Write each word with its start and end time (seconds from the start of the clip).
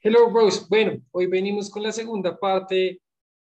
Hello, 0.00 0.30
Rose. 0.32 0.64
Bueno, 0.68 1.00
hoy 1.12 1.26
venimos 1.26 1.70
con 1.70 1.82
la 1.82 1.92
segunda 1.92 2.36
parte 2.38 3.00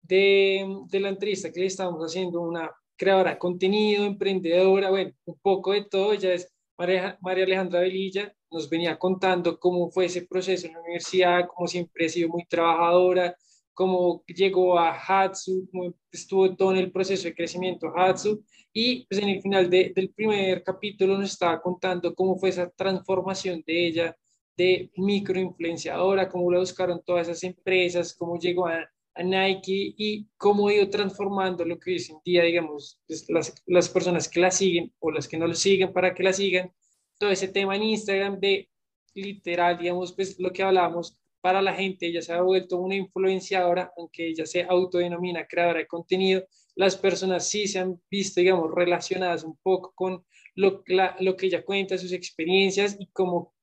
de, 0.02 0.76
de 0.88 1.00
la 1.00 1.08
entrevista 1.08 1.50
que 1.50 1.60
le 1.60 1.66
estamos 1.66 2.00
haciendo 2.04 2.40
una 2.42 2.70
creadora 2.96 3.30
de 3.32 3.38
contenido, 3.38 4.04
emprendedora, 4.04 4.90
bueno, 4.90 5.12
un 5.24 5.38
poco 5.40 5.72
de 5.72 5.86
todo. 5.86 6.12
Ella 6.12 6.34
es 6.34 6.52
María, 6.78 7.18
María 7.22 7.44
Alejandra 7.44 7.80
Velilla, 7.80 8.32
nos 8.50 8.68
venía 8.68 8.98
contando 8.98 9.58
cómo 9.58 9.90
fue 9.90 10.04
ese 10.04 10.26
proceso 10.26 10.66
en 10.66 10.74
la 10.74 10.80
universidad, 10.80 11.48
cómo 11.48 11.66
siempre 11.66 12.06
ha 12.06 12.08
sido 12.08 12.28
muy 12.28 12.44
trabajadora, 12.46 13.34
cómo 13.74 14.24
llegó 14.26 14.78
a 14.78 14.92
Hatsu, 14.94 15.68
cómo 15.70 15.94
estuvo 16.10 16.54
todo 16.56 16.72
en 16.72 16.78
el 16.78 16.92
proceso 16.92 17.24
de 17.24 17.34
crecimiento 17.34 17.92
Hatsu. 17.96 18.44
Y 18.72 19.06
pues 19.06 19.20
en 19.20 19.28
el 19.28 19.40
final 19.42 19.68
de, 19.68 19.92
del 19.94 20.10
primer 20.10 20.62
capítulo 20.62 21.18
nos 21.18 21.32
estaba 21.32 21.60
contando 21.60 22.14
cómo 22.14 22.36
fue 22.36 22.50
esa 22.50 22.70
transformación 22.70 23.62
de 23.66 23.86
ella 23.86 24.16
de 24.56 24.90
microinfluenciadora, 24.96 26.28
cómo 26.28 26.50
la 26.52 26.58
buscaron 26.58 27.02
todas 27.04 27.28
esas 27.28 27.42
empresas, 27.44 28.14
cómo 28.14 28.38
llegó 28.38 28.66
a, 28.66 28.88
Nike 29.22 29.94
y 29.98 30.28
cómo 30.38 30.68
ha 30.68 30.74
ido 30.74 30.88
transformando 30.88 31.62
lo 31.64 31.78
que 31.78 31.90
hoy 31.90 32.06
en 32.08 32.16
día, 32.24 32.42
digamos, 32.42 32.98
pues, 33.06 33.28
las, 33.28 33.54
las 33.66 33.88
personas 33.88 34.28
que 34.28 34.40
la 34.40 34.50
siguen 34.50 34.94
o 34.98 35.10
las 35.10 35.28
que 35.28 35.36
no 35.36 35.46
lo 35.46 35.52
siguen 35.52 35.92
para 35.92 36.14
que 36.14 36.22
la 36.22 36.32
sigan, 36.32 36.72
todo 37.18 37.28
ese 37.28 37.48
tema 37.48 37.76
en 37.76 37.82
Instagram 37.82 38.40
de 38.40 38.70
literal, 39.14 39.76
digamos, 39.78 40.12
pues 40.14 40.38
lo 40.38 40.52
que 40.52 40.62
hablábamos 40.62 41.18
para 41.40 41.62
la 41.62 41.74
gente, 41.74 42.06
ella 42.06 42.22
se 42.22 42.32
ha 42.32 42.42
vuelto 42.42 42.78
una 42.78 42.94
influenciadora, 42.94 43.92
aunque 43.96 44.28
ella 44.28 44.46
se 44.46 44.62
autodenomina 44.62 45.46
creadora 45.46 45.80
de 45.80 45.86
contenido, 45.86 46.44
las 46.74 46.96
personas 46.96 47.48
sí 47.48 47.66
se 47.66 47.78
han 47.78 48.00
visto, 48.10 48.40
digamos, 48.40 48.70
relacionadas 48.74 49.44
un 49.44 49.56
poco 49.62 49.92
con 49.94 50.24
lo, 50.54 50.82
lo 51.20 51.36
que 51.36 51.46
ella 51.46 51.64
cuenta, 51.64 51.98
sus 51.98 52.12
experiencias 52.12 52.96
y 52.98 53.06
cómo 53.08 53.54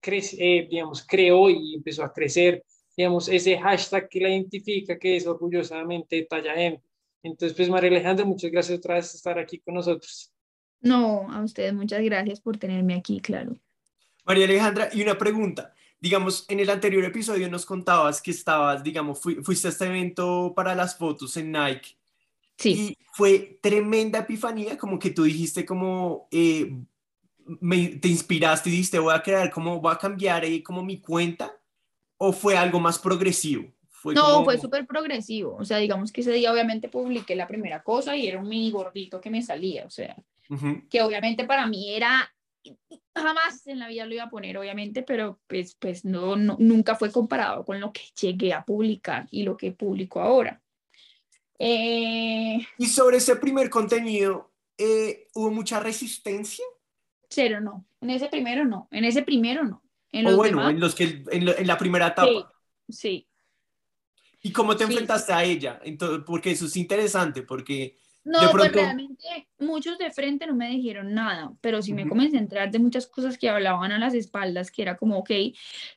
crece, 0.00 0.36
eh, 0.38 0.68
digamos, 0.70 1.04
creó 1.06 1.50
y 1.50 1.74
empezó 1.74 2.04
a 2.04 2.12
crecer, 2.12 2.64
digamos, 2.96 3.28
ese 3.28 3.58
hashtag 3.58 4.08
que 4.08 4.20
la 4.20 4.28
identifica, 4.28 4.98
que 4.98 5.16
es 5.16 5.26
orgullosamente 5.26 6.26
Talla 6.28 6.54
M. 6.54 6.80
Entonces, 7.22 7.56
pues 7.56 7.70
María 7.70 7.90
Alejandra, 7.90 8.24
muchas 8.24 8.50
gracias 8.50 8.78
otra 8.78 8.96
vez 8.96 9.08
por 9.08 9.16
estar 9.16 9.38
aquí 9.38 9.58
con 9.60 9.74
nosotros. 9.74 10.30
No, 10.80 11.32
a 11.32 11.42
ustedes 11.42 11.72
muchas 11.72 12.02
gracias 12.02 12.40
por 12.40 12.58
tenerme 12.58 12.94
aquí, 12.94 13.18
claro. 13.20 13.56
María 14.26 14.44
Alejandra, 14.44 14.90
y 14.92 15.02
una 15.02 15.16
pregunta. 15.16 15.73
Digamos, 16.04 16.44
en 16.48 16.60
el 16.60 16.68
anterior 16.68 17.02
episodio 17.02 17.48
nos 17.48 17.64
contabas 17.64 18.20
que 18.20 18.30
estabas, 18.30 18.84
digamos, 18.84 19.22
fuiste 19.22 19.68
a 19.68 19.70
este 19.70 19.86
evento 19.86 20.52
para 20.54 20.74
las 20.74 20.98
fotos 20.98 21.34
en 21.38 21.50
Nike. 21.50 21.96
Sí. 22.58 22.70
Y 22.72 22.98
fue 23.10 23.58
tremenda 23.62 24.18
epifanía, 24.18 24.76
como 24.76 24.98
que 24.98 25.08
tú 25.12 25.22
dijiste 25.22 25.64
como, 25.64 26.28
eh, 26.30 26.76
te 28.02 28.08
inspiraste 28.08 28.68
y 28.68 28.72
dijiste, 28.72 28.98
voy 28.98 29.14
a 29.14 29.22
crear, 29.22 29.50
como 29.50 29.80
voy 29.80 29.94
a 29.94 29.96
cambiar 29.96 30.42
ahí 30.42 30.62
como 30.62 30.82
mi 30.82 31.00
cuenta? 31.00 31.56
¿O 32.18 32.34
fue 32.34 32.54
algo 32.54 32.80
más 32.80 32.98
progresivo? 32.98 33.72
Fue 33.88 34.12
no, 34.12 34.44
fue 34.44 34.58
súper 34.58 34.86
progresivo. 34.86 35.56
O 35.56 35.64
sea, 35.64 35.78
digamos 35.78 36.12
que 36.12 36.20
ese 36.20 36.32
día 36.32 36.52
obviamente 36.52 36.90
publiqué 36.90 37.34
la 37.34 37.48
primera 37.48 37.82
cosa 37.82 38.14
y 38.14 38.28
era 38.28 38.38
un 38.38 38.46
mini 38.46 38.70
gordito 38.70 39.22
que 39.22 39.30
me 39.30 39.40
salía. 39.40 39.86
O 39.86 39.90
sea, 39.90 40.14
que 40.90 41.00
obviamente 41.00 41.46
para 41.46 41.66
mí 41.66 41.94
era, 41.94 42.30
jamás 43.14 43.66
en 43.66 43.78
la 43.78 43.88
vida 43.88 44.06
lo 44.06 44.14
iba 44.14 44.24
a 44.24 44.30
poner, 44.30 44.58
obviamente, 44.58 45.02
pero 45.02 45.40
pues, 45.46 45.76
pues 45.76 46.04
no, 46.04 46.36
nunca 46.36 46.96
fue 46.96 47.10
comparado 47.10 47.64
con 47.64 47.80
lo 47.80 47.92
que 47.92 48.02
llegué 48.20 48.52
a 48.52 48.64
publicar 48.64 49.26
y 49.30 49.44
lo 49.44 49.56
que 49.56 49.72
publico 49.72 50.20
ahora. 50.20 50.60
Eh, 51.58 52.58
y 52.78 52.86
sobre 52.86 53.18
ese 53.18 53.36
primer 53.36 53.70
contenido, 53.70 54.52
eh, 54.76 55.28
¿hubo 55.34 55.50
mucha 55.50 55.80
resistencia? 55.80 56.64
Cero, 57.28 57.60
no. 57.60 57.86
En 58.00 58.10
ese 58.10 58.28
primero 58.28 58.64
no. 58.64 58.88
En 58.90 59.04
ese 59.04 59.22
primero 59.22 59.64
no. 59.64 59.82
En 60.12 60.26
o 60.26 60.36
bueno, 60.36 60.68
en, 60.68 60.78
los 60.78 60.94
que, 60.94 61.24
en, 61.30 61.66
la 61.66 61.78
primera 61.78 62.08
etapa. 62.08 62.52
Sí. 62.88 63.26
¿Y 64.42 64.52
cómo 64.52 64.76
te 64.76 64.84
enfrentaste 64.84 65.32
a 65.32 65.42
ella? 65.42 65.80
Entonces, 65.82 66.22
porque 66.26 66.52
eso 66.52 66.66
es 66.66 66.76
interesante, 66.76 67.42
porque 67.42 67.96
no, 68.24 68.38
pues 68.52 68.72
realmente 68.72 69.48
muchos 69.58 69.98
de 69.98 70.10
frente 70.10 70.46
no 70.46 70.54
me 70.54 70.70
dijeron 70.70 71.12
nada, 71.12 71.52
pero 71.60 71.82
sí 71.82 71.92
me 71.92 72.08
comencé 72.08 72.38
a 72.38 72.40
enterar 72.40 72.70
de 72.70 72.78
muchas 72.78 73.06
cosas 73.06 73.36
que 73.36 73.50
hablaban 73.50 73.92
a 73.92 73.98
las 73.98 74.14
espaldas, 74.14 74.70
que 74.70 74.80
era 74.80 74.96
como, 74.96 75.18
ok, 75.18 75.30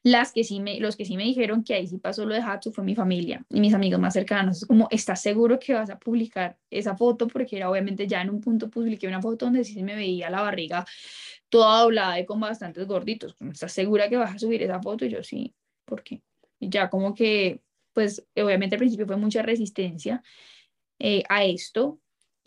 las 0.03 0.33
que 0.33 0.43
sí 0.43 0.59
me, 0.59 0.79
los 0.81 0.97
que 0.97 1.05
sí 1.05 1.15
me 1.15 1.23
dijeron 1.23 1.63
que 1.63 1.73
ahí 1.73 1.87
sí 1.87 1.97
pasó 1.99 2.25
lo 2.25 2.33
de 2.33 2.41
Hatsu 2.41 2.73
fue 2.73 2.83
mi 2.83 2.95
familia 2.95 3.45
y 3.49 3.61
mis 3.61 3.73
amigos 3.73 4.01
más 4.01 4.13
cercanos. 4.13 4.57
Es 4.57 4.65
como, 4.65 4.89
¿estás 4.91 5.21
seguro 5.21 5.57
que 5.57 5.73
vas 5.73 5.89
a 5.89 5.97
publicar 5.97 6.57
esa 6.69 6.97
foto? 6.97 7.27
Porque 7.27 7.55
era 7.55 7.69
obviamente 7.69 8.07
ya 8.07 8.21
en 8.21 8.29
un 8.29 8.41
punto 8.41 8.69
publiqué 8.69 9.07
una 9.07 9.21
foto 9.21 9.45
donde 9.45 9.63
sí 9.63 9.73
se 9.73 9.83
me 9.83 9.95
veía 9.95 10.29
la 10.29 10.41
barriga 10.41 10.85
toda 11.49 11.81
doblada 11.81 12.19
y 12.19 12.25
con 12.25 12.41
bastantes 12.41 12.85
gorditos. 12.87 13.37
¿Estás 13.39 13.71
segura 13.71 14.09
que 14.09 14.17
vas 14.17 14.35
a 14.35 14.39
subir 14.39 14.61
esa 14.63 14.81
foto? 14.81 15.05
Y 15.05 15.09
yo 15.09 15.23
sí, 15.23 15.55
¿por 15.85 16.03
qué? 16.03 16.21
Y 16.59 16.69
ya 16.69 16.89
como 16.89 17.13
que, 17.13 17.61
pues 17.93 18.27
obviamente 18.35 18.75
al 18.75 18.79
principio 18.79 19.07
fue 19.07 19.15
mucha 19.15 19.41
resistencia 19.41 20.21
eh, 20.99 21.23
a 21.29 21.45
esto, 21.45 21.99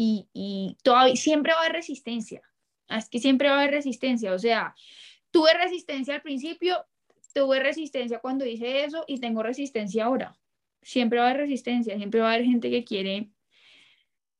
y, 0.03 0.77
todavía 0.83 1.17
siempre 1.17 1.53
va 1.53 1.59
a 1.59 1.65
haber 1.65 1.77
resistencia. 1.77 2.43
Es 2.89 3.09
que 3.09 3.19
siempre 3.19 3.49
va 3.49 3.57
a 3.57 3.61
haber 3.61 3.75
resistencia. 3.75 4.33
O 4.33 4.39
sea, 4.39 4.75
tuve 5.31 5.53
resistencia 5.55 6.15
al 6.15 6.23
principio, 6.23 6.87
tuve 7.35 7.61
resistencia 7.61 8.19
cuando 8.19 8.47
hice 8.47 8.85
eso 8.85 9.05
y 9.07 9.21
tengo 9.21 9.43
resistencia 9.43 10.07
ahora. 10.07 10.37
Siempre 10.83 11.19
va 11.19 11.27
a 11.27 11.31
haber 11.31 11.43
resistencia, 11.43 11.97
siempre 11.97 12.21
va 12.21 12.31
a 12.31 12.35
haber 12.35 12.47
gente 12.47 12.71
que 12.71 12.85
quiere, 12.85 13.31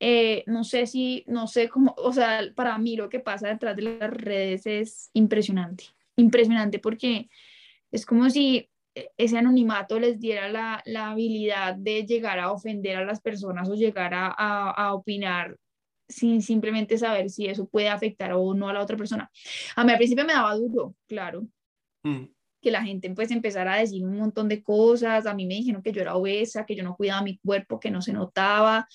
eh, 0.01 0.45
no 0.47 0.65
sé 0.65 0.87
si, 0.87 1.25
no 1.27 1.47
sé 1.47 1.69
cómo, 1.69 1.95
o 1.99 2.13
sea, 2.13 2.41
para 2.55 2.79
mí 2.79 2.97
lo 2.97 3.11
que 3.11 3.21
pasa 3.21 3.49
detrás 3.49 3.77
de 3.77 3.83
las 3.83 4.11
redes 4.11 4.67
es 4.67 5.11
impresionante, 5.13 5.85
impresionante 6.17 6.79
porque 6.79 7.29
es 7.93 8.07
como 8.07 8.31
si 8.31 8.71
ese 9.17 9.39
anonimato 9.39 9.99
les 9.99 10.19
diera 10.19 10.49
la, 10.49 10.83
la, 10.85 11.11
habilidad 11.11 11.75
de 11.75 12.05
llegar 12.05 12.39
a 12.39 12.53
ofender 12.53 12.97
a 12.97 13.05
las 13.05 13.21
personas 13.21 13.69
o 13.69 13.75
llegar 13.75 14.15
a, 14.15 14.29
a, 14.29 14.95
opinar 14.95 15.57
sin 16.09 16.43
simplemente 16.43 16.99
saber 16.99 17.31
si 17.31 17.47
eso 17.47 17.69
puede 17.69 17.89
afectar 17.89 18.33
o 18.33 18.55
no 18.55 18.69
a 18.69 18.73
la 18.73 18.83
otra 18.83 18.97
persona. 18.97 19.31
A 19.77 19.85
mí 19.85 19.93
al 19.93 19.99
principio 19.99 20.25
me 20.25 20.33
daba 20.33 20.55
duro, 20.57 20.95
claro. 21.07 21.47
Mm. 22.03 22.25
Que 22.61 22.71
la 22.71 22.83
gente 22.83 23.11
pues 23.15 23.31
empezara 23.31 23.75
a 23.75 23.79
decir 23.79 24.05
un 24.05 24.17
montón 24.17 24.49
de 24.49 24.63
cosas. 24.63 25.27
A 25.27 25.35
mí 25.35 25.47
me 25.47 25.55
dijeron 25.55 25.83
que 25.83 25.93
yo 25.93 26.03
era 26.03 26.17
obesa, 26.17 26.67
que 26.67 26.75
yo 26.75 26.83
no 26.83 26.97
cuidaba 26.97 27.23
mi 27.23 27.39
cuerpo, 27.39 27.81
que 27.81 27.91
no 27.91 28.03
se 28.03 28.13
notaba, 28.13 28.87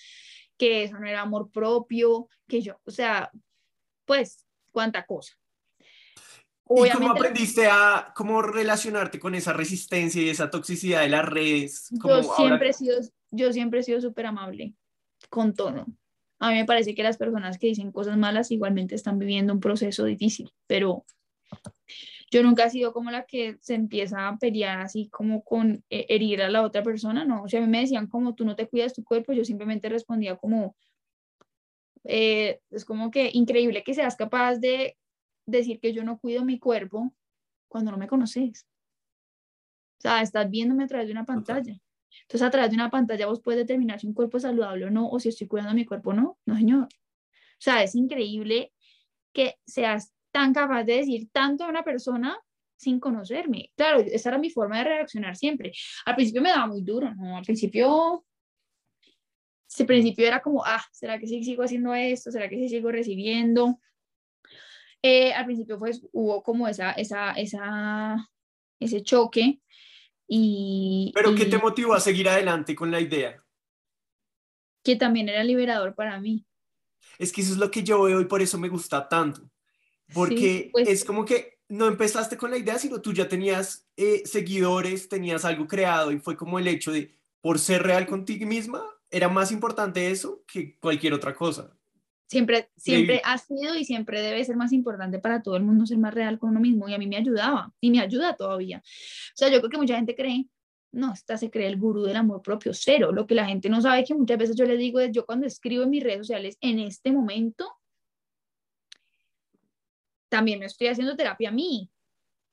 que 0.57 0.83
eso 0.83 0.99
no 0.99 1.07
era 1.07 1.21
amor 1.21 1.49
propio, 1.51 2.27
que 2.47 2.61
yo, 2.61 2.79
o 2.85 2.91
sea, 2.91 3.31
pues, 4.05 4.45
cuánta 4.71 5.05
cosa. 5.05 5.35
¿Y 6.67 6.89
cómo 6.89 7.11
aprendiste 7.11 7.67
a 7.67 8.11
cómo 8.15 8.41
relacionarte 8.41 9.19
con 9.19 9.35
esa 9.35 9.53
resistencia 9.53 10.21
y 10.21 10.29
esa 10.29 10.49
toxicidad 10.49 11.01
de 11.01 11.09
las 11.09 11.25
redes? 11.25 11.89
Yo 11.91 12.23
siempre, 12.23 12.69
he 12.69 12.73
sido, 12.73 12.97
yo 13.29 13.53
siempre 13.53 13.79
he 13.81 13.83
sido 13.83 14.01
súper 14.01 14.25
amable 14.25 14.73
con 15.29 15.53
todo. 15.53 15.85
A 16.39 16.49
mí 16.49 16.55
me 16.55 16.65
parece 16.65 16.95
que 16.95 17.03
las 17.03 17.17
personas 17.17 17.59
que 17.59 17.67
dicen 17.67 17.91
cosas 17.91 18.17
malas 18.17 18.51
igualmente 18.51 18.95
están 18.95 19.19
viviendo 19.19 19.53
un 19.53 19.59
proceso 19.59 20.05
difícil, 20.05 20.51
pero 20.65 21.05
yo 22.31 22.41
nunca 22.41 22.65
he 22.65 22.69
sido 22.71 22.93
como 22.93 23.11
la 23.11 23.25
que 23.25 23.57
se 23.61 23.75
empieza 23.75 24.27
a 24.27 24.37
pelear 24.37 24.81
así 24.81 25.07
como 25.09 25.43
con 25.43 25.83
eh, 25.89 26.07
herir 26.09 26.41
a 26.41 26.49
la 26.49 26.63
otra 26.63 26.81
persona, 26.81 27.25
no. 27.25 27.43
O 27.43 27.47
sea, 27.47 27.59
a 27.59 27.63
mí 27.63 27.69
me 27.69 27.81
decían 27.81 28.07
como 28.07 28.33
tú 28.33 28.43
no 28.43 28.55
te 28.55 28.67
cuidas 28.67 28.93
tu 28.93 29.03
cuerpo, 29.03 29.33
yo 29.33 29.45
simplemente 29.45 29.87
respondía 29.87 30.35
como, 30.35 30.75
eh, 32.03 32.59
es 32.71 32.85
como 32.85 33.11
que 33.11 33.29
increíble 33.33 33.83
que 33.83 33.93
seas 33.93 34.15
capaz 34.15 34.55
de 34.57 34.97
decir 35.45 35.79
que 35.79 35.93
yo 35.93 36.03
no 36.03 36.19
cuido 36.19 36.43
mi 36.43 36.59
cuerpo 36.59 37.13
cuando 37.67 37.91
no 37.91 37.97
me 37.97 38.07
conoces. 38.07 38.67
O 39.99 40.01
sea, 40.01 40.21
estás 40.21 40.49
viéndome 40.49 40.83
a 40.83 40.87
través 40.87 41.07
de 41.07 41.13
una 41.13 41.25
pantalla. 41.25 41.77
Entonces, 42.21 42.47
a 42.47 42.49
través 42.49 42.69
de 42.69 42.75
una 42.75 42.89
pantalla 42.89 43.27
vos 43.27 43.41
puedes 43.41 43.59
determinar 43.59 43.99
si 43.99 44.07
un 44.07 44.13
cuerpo 44.13 44.37
es 44.37 44.43
saludable 44.43 44.85
o 44.85 44.89
no, 44.89 45.09
o 45.09 45.19
si 45.19 45.29
estoy 45.29 45.47
cuidando 45.47 45.73
mi 45.73 45.85
cuerpo 45.85 46.11
o 46.11 46.13
no. 46.13 46.37
No, 46.45 46.55
señor. 46.55 46.83
O 46.83 47.59
sea, 47.59 47.83
es 47.83 47.95
increíble 47.95 48.73
que 49.33 49.55
seas 49.65 50.13
tan 50.31 50.53
capaz 50.53 50.83
de 50.83 50.97
decir 50.97 51.29
tanto 51.31 51.63
a 51.63 51.69
una 51.69 51.83
persona 51.83 52.37
sin 52.77 52.99
conocerme. 52.99 53.71
Claro, 53.75 53.99
esa 53.99 54.29
era 54.29 54.37
mi 54.37 54.49
forma 54.49 54.79
de 54.79 54.83
reaccionar 54.85 55.35
siempre. 55.35 55.71
Al 56.05 56.15
principio 56.15 56.41
me 56.41 56.49
daba 56.49 56.67
muy 56.67 56.81
duro, 56.81 57.13
¿no? 57.15 57.37
Al 57.37 57.43
principio, 57.43 58.25
al 59.79 59.85
principio 59.85 60.27
era 60.27 60.41
como, 60.41 60.63
ah, 60.65 60.83
¿será 60.91 61.17
que 61.17 61.27
sí 61.27 61.43
sigo 61.43 61.63
haciendo 61.63 61.93
esto? 61.93 62.31
¿Será 62.31 62.49
que 62.49 62.57
sí 62.57 62.69
sigo 62.69 62.91
recibiendo? 62.91 63.79
Eh, 65.01 65.33
al 65.33 65.45
principio 65.45 65.77
pues 65.77 66.01
hubo 66.11 66.41
como 66.41 66.67
esa, 66.67 66.91
esa, 66.93 67.31
esa, 67.33 68.29
ese 68.79 69.03
choque 69.03 69.61
y... 70.27 71.11
¿Pero 71.13 71.35
qué 71.35 71.45
te 71.45 71.57
motivó 71.57 71.93
a 71.93 71.99
seguir 71.99 72.27
adelante 72.27 72.75
con 72.75 72.91
la 72.91 72.99
idea? 72.99 73.43
Que 74.83 74.95
también 74.95 75.29
era 75.29 75.43
liberador 75.43 75.95
para 75.95 76.19
mí. 76.19 76.45
Es 77.19 77.31
que 77.31 77.41
eso 77.41 77.53
es 77.53 77.57
lo 77.57 77.69
que 77.69 77.83
yo 77.83 78.01
veo 78.03 78.19
y 78.19 78.25
por 78.25 78.41
eso 78.41 78.57
me 78.57 78.69
gusta 78.69 79.07
tanto. 79.07 79.49
Porque 80.13 80.69
pues 80.71 80.87
es 80.87 81.05
como 81.05 81.25
que 81.25 81.59
no 81.67 81.87
empezaste 81.87 82.37
con 82.37 82.51
la 82.51 82.57
idea, 82.57 82.77
sino 82.77 83.01
tú 83.01 83.13
ya 83.13 83.27
tenías 83.27 83.87
eh, 83.97 84.23
seguidores, 84.25 85.09
tenías 85.09 85.45
algo 85.45 85.67
creado 85.67 86.11
y 86.11 86.19
fue 86.19 86.37
como 86.37 86.59
el 86.59 86.67
hecho 86.67 86.91
de, 86.91 87.15
por 87.41 87.59
ser 87.59 87.83
real 87.83 88.05
contigo 88.05 88.45
misma, 88.45 88.83
era 89.09 89.29
más 89.29 89.51
importante 89.51 90.11
eso 90.11 90.43
que 90.47 90.77
cualquier 90.77 91.13
otra 91.13 91.33
cosa. 91.33 91.75
Siempre, 92.27 92.69
siempre 92.75 93.21
ha 93.23 93.37
sido 93.37 93.75
y 93.75 93.85
siempre 93.85 94.19
debe 94.21 94.43
ser 94.43 94.55
más 94.55 94.73
importante 94.73 95.19
para 95.19 95.43
todo 95.43 95.57
el 95.57 95.63
mundo 95.63 95.85
ser 95.85 95.99
más 95.99 96.13
real 96.13 96.39
con 96.39 96.49
uno 96.49 96.59
mismo 96.59 96.89
y 96.89 96.93
a 96.93 96.97
mí 96.97 97.05
me 97.05 97.17
ayudaba 97.17 97.71
y 97.79 97.91
me 97.91 97.99
ayuda 97.99 98.35
todavía. 98.35 98.79
O 98.79 99.35
sea, 99.35 99.49
yo 99.49 99.59
creo 99.59 99.69
que 99.69 99.77
mucha 99.77 99.95
gente 99.95 100.15
cree, 100.15 100.47
no, 100.91 101.13
esta 101.13 101.37
se 101.37 101.51
cree 101.51 101.67
el 101.67 101.77
gurú 101.77 102.03
del 102.03 102.15
amor 102.15 102.41
propio, 102.41 102.73
cero. 102.73 103.11
Lo 103.11 103.27
que 103.27 103.35
la 103.35 103.45
gente 103.45 103.69
no 103.69 103.79
sabe 103.79 104.03
que 104.03 104.15
muchas 104.15 104.39
veces 104.39 104.55
yo 104.55 104.65
le 104.65 104.75
digo 104.75 104.99
es, 104.99 105.11
yo 105.11 105.25
cuando 105.25 105.45
escribo 105.45 105.83
en 105.83 105.91
mis 105.91 106.03
redes 106.03 106.19
sociales 106.19 106.57
en 106.61 106.79
este 106.79 107.11
momento, 107.11 107.69
también 110.29 110.59
me 110.59 110.65
estoy 110.65 110.87
haciendo 110.87 111.15
terapia 111.15 111.49
a 111.49 111.51
mí. 111.51 111.91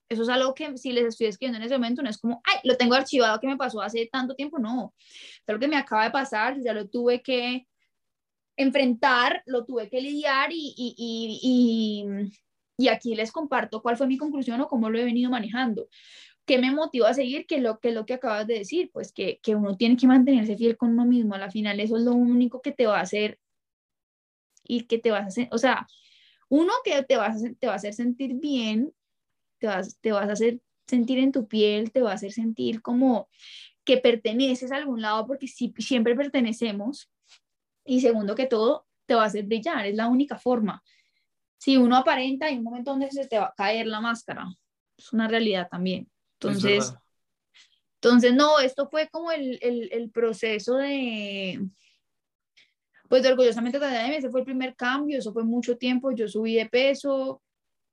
Eso 0.09 0.25
es 0.25 0.29
algo 0.29 0.53
que 0.55 0.77
si 0.77 0.93
les 0.93 1.07
estoy 1.07 1.29
escribiendo 1.29 1.57
en 1.59 1.65
ese 1.65 1.77
momento 1.77 2.03
no 2.03 2.11
es 2.11 2.19
como, 2.19 2.43
ay, 2.45 2.59
lo 2.65 2.77
tengo 2.77 2.95
archivado 2.95 3.41
que 3.41 3.47
me 3.47 3.57
pasó 3.57 3.81
hace 3.81 4.07
tanto 4.13 4.35
tiempo, 4.35 4.59
no. 4.59 4.95
Es 4.99 5.49
algo 5.49 5.61
que 5.61 5.69
me 5.69 5.77
acaba 5.77 6.05
de 6.05 6.11
pasar, 6.11 6.61
ya 6.61 6.75
lo 6.75 6.87
tuve 6.89 7.23
que 7.23 7.67
enfrentar, 8.57 9.43
lo 9.47 9.65
tuve 9.65 9.89
que 9.89 10.01
lidiar 10.01 10.53
y, 10.53 10.75
y, 10.77 10.95
y, 11.43 12.33
y, 12.77 12.89
aquí 12.89 13.15
les 13.15 13.33
comparto 13.33 13.83
cuál 13.83 13.97
fue 13.97 14.07
mi 14.07 14.19
conclusión 14.19 14.61
o 14.61 14.69
cómo 14.69 14.91
lo 14.91 14.99
he 14.99 15.05
venido 15.05 15.31
manejando. 15.31 15.89
¿Qué 16.45 16.59
me 16.59 16.71
motivó 16.73 17.07
a 17.07 17.15
seguir? 17.15 17.47
Que 17.47 17.61
lo 17.61 17.79
que, 17.79 17.93
lo 17.93 18.05
que 18.05 18.15
acabas 18.15 18.47
de 18.47 18.59
decir, 18.59 18.91
pues 18.93 19.13
que, 19.13 19.39
que 19.43 19.55
uno 19.55 19.77
tiene 19.77 19.97
que 19.97 20.07
mantenerse 20.07 20.57
fiel 20.57 20.77
con 20.77 20.91
uno 20.91 21.05
mismo. 21.05 21.35
A 21.35 21.39
la 21.39 21.51
final 21.51 21.79
eso 21.81 21.97
es 21.97 22.03
lo 22.03 22.13
único 22.13 22.61
que 22.61 22.73
te 22.73 22.87
va 22.87 22.99
a 22.99 23.03
hacer 23.03 23.39
y 24.65 24.83
que 24.85 24.99
te 24.99 25.11
vas 25.11 25.25
a 25.25 25.27
hacer, 25.27 25.49
o 25.51 25.59
sea, 25.59 25.87
uno 26.49 26.73
que 26.85 27.03
te, 27.03 27.17
vas 27.17 27.43
a, 27.45 27.53
te 27.59 27.67
va 27.67 27.75
a 27.75 27.77
hacer 27.77 27.95
sentir 27.95 28.35
bien, 28.35 28.93
te 29.59 29.67
vas, 29.67 29.99
te 30.01 30.13
vas 30.13 30.29
a 30.29 30.33
hacer 30.33 30.61
sentir 30.87 31.19
en 31.19 31.33
tu 31.33 31.49
piel, 31.49 31.93
te 31.93 32.03
va 32.03 32.13
a 32.13 32.15
hacer 32.15 32.33
sentir 32.33 32.83
como 32.83 33.29
que 33.85 33.99
perteneces 33.99 34.73
a 34.73 34.77
algún 34.77 35.03
lado, 35.03 35.27
porque 35.27 35.49
si, 35.49 35.73
siempre 35.79 36.15
pertenecemos, 36.15 37.11
y 37.85 38.01
segundo 38.01 38.35
que 38.35 38.47
todo, 38.47 38.87
te 39.07 39.15
va 39.15 39.25
a 39.25 39.27
hacer 39.27 39.45
brillar, 39.45 39.87
es 39.87 39.97
la 39.97 40.09
única 40.09 40.39
forma. 40.39 40.83
Si 41.59 41.77
uno 41.77 41.97
aparenta, 41.97 42.47
hay 42.47 42.57
un 42.57 42.65
momento 42.65 42.91
donde 42.91 43.11
se 43.11 43.27
te 43.27 43.39
va 43.39 43.47
a 43.47 43.55
caer 43.57 43.87
la 43.87 44.01
máscara, 44.01 44.47
es 44.97 45.13
una 45.13 45.29
realidad 45.29 45.69
también. 45.71 46.11
Entonces, 46.41 46.95
entonces 47.97 48.35
no, 48.35 48.59
esto 48.59 48.89
fue 48.89 49.09
como 49.09 49.31
el, 49.31 49.59
el, 49.63 49.89
el 49.93 50.11
proceso 50.11 50.77
de, 50.77 51.61
pues 53.13 53.27
orgullosamente 53.27 53.79
también 53.79 54.15
ese 54.15 54.31
fue 54.31 54.41
el 54.41 54.47
primer 54.47 54.75
cambio, 54.75 55.19
eso 55.19 55.35
fue 55.35 55.45
mucho 55.45 55.77
tiempo, 55.77 56.13
yo 56.13 56.27
subí 56.27 56.55
de 56.55 56.65
peso, 56.65 57.43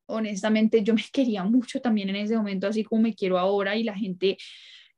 honestamente 0.05 0.81
yo 0.81 0.93
me 0.93 1.03
quería 1.11 1.43
mucho 1.43 1.81
también 1.81 2.07
en 2.07 2.15
ese 2.15 2.37
momento, 2.37 2.67
así 2.67 2.85
como 2.85 3.01
me 3.01 3.13
quiero 3.13 3.37
ahora 3.37 3.75
y 3.75 3.83
la 3.83 3.95
gente, 3.95 4.37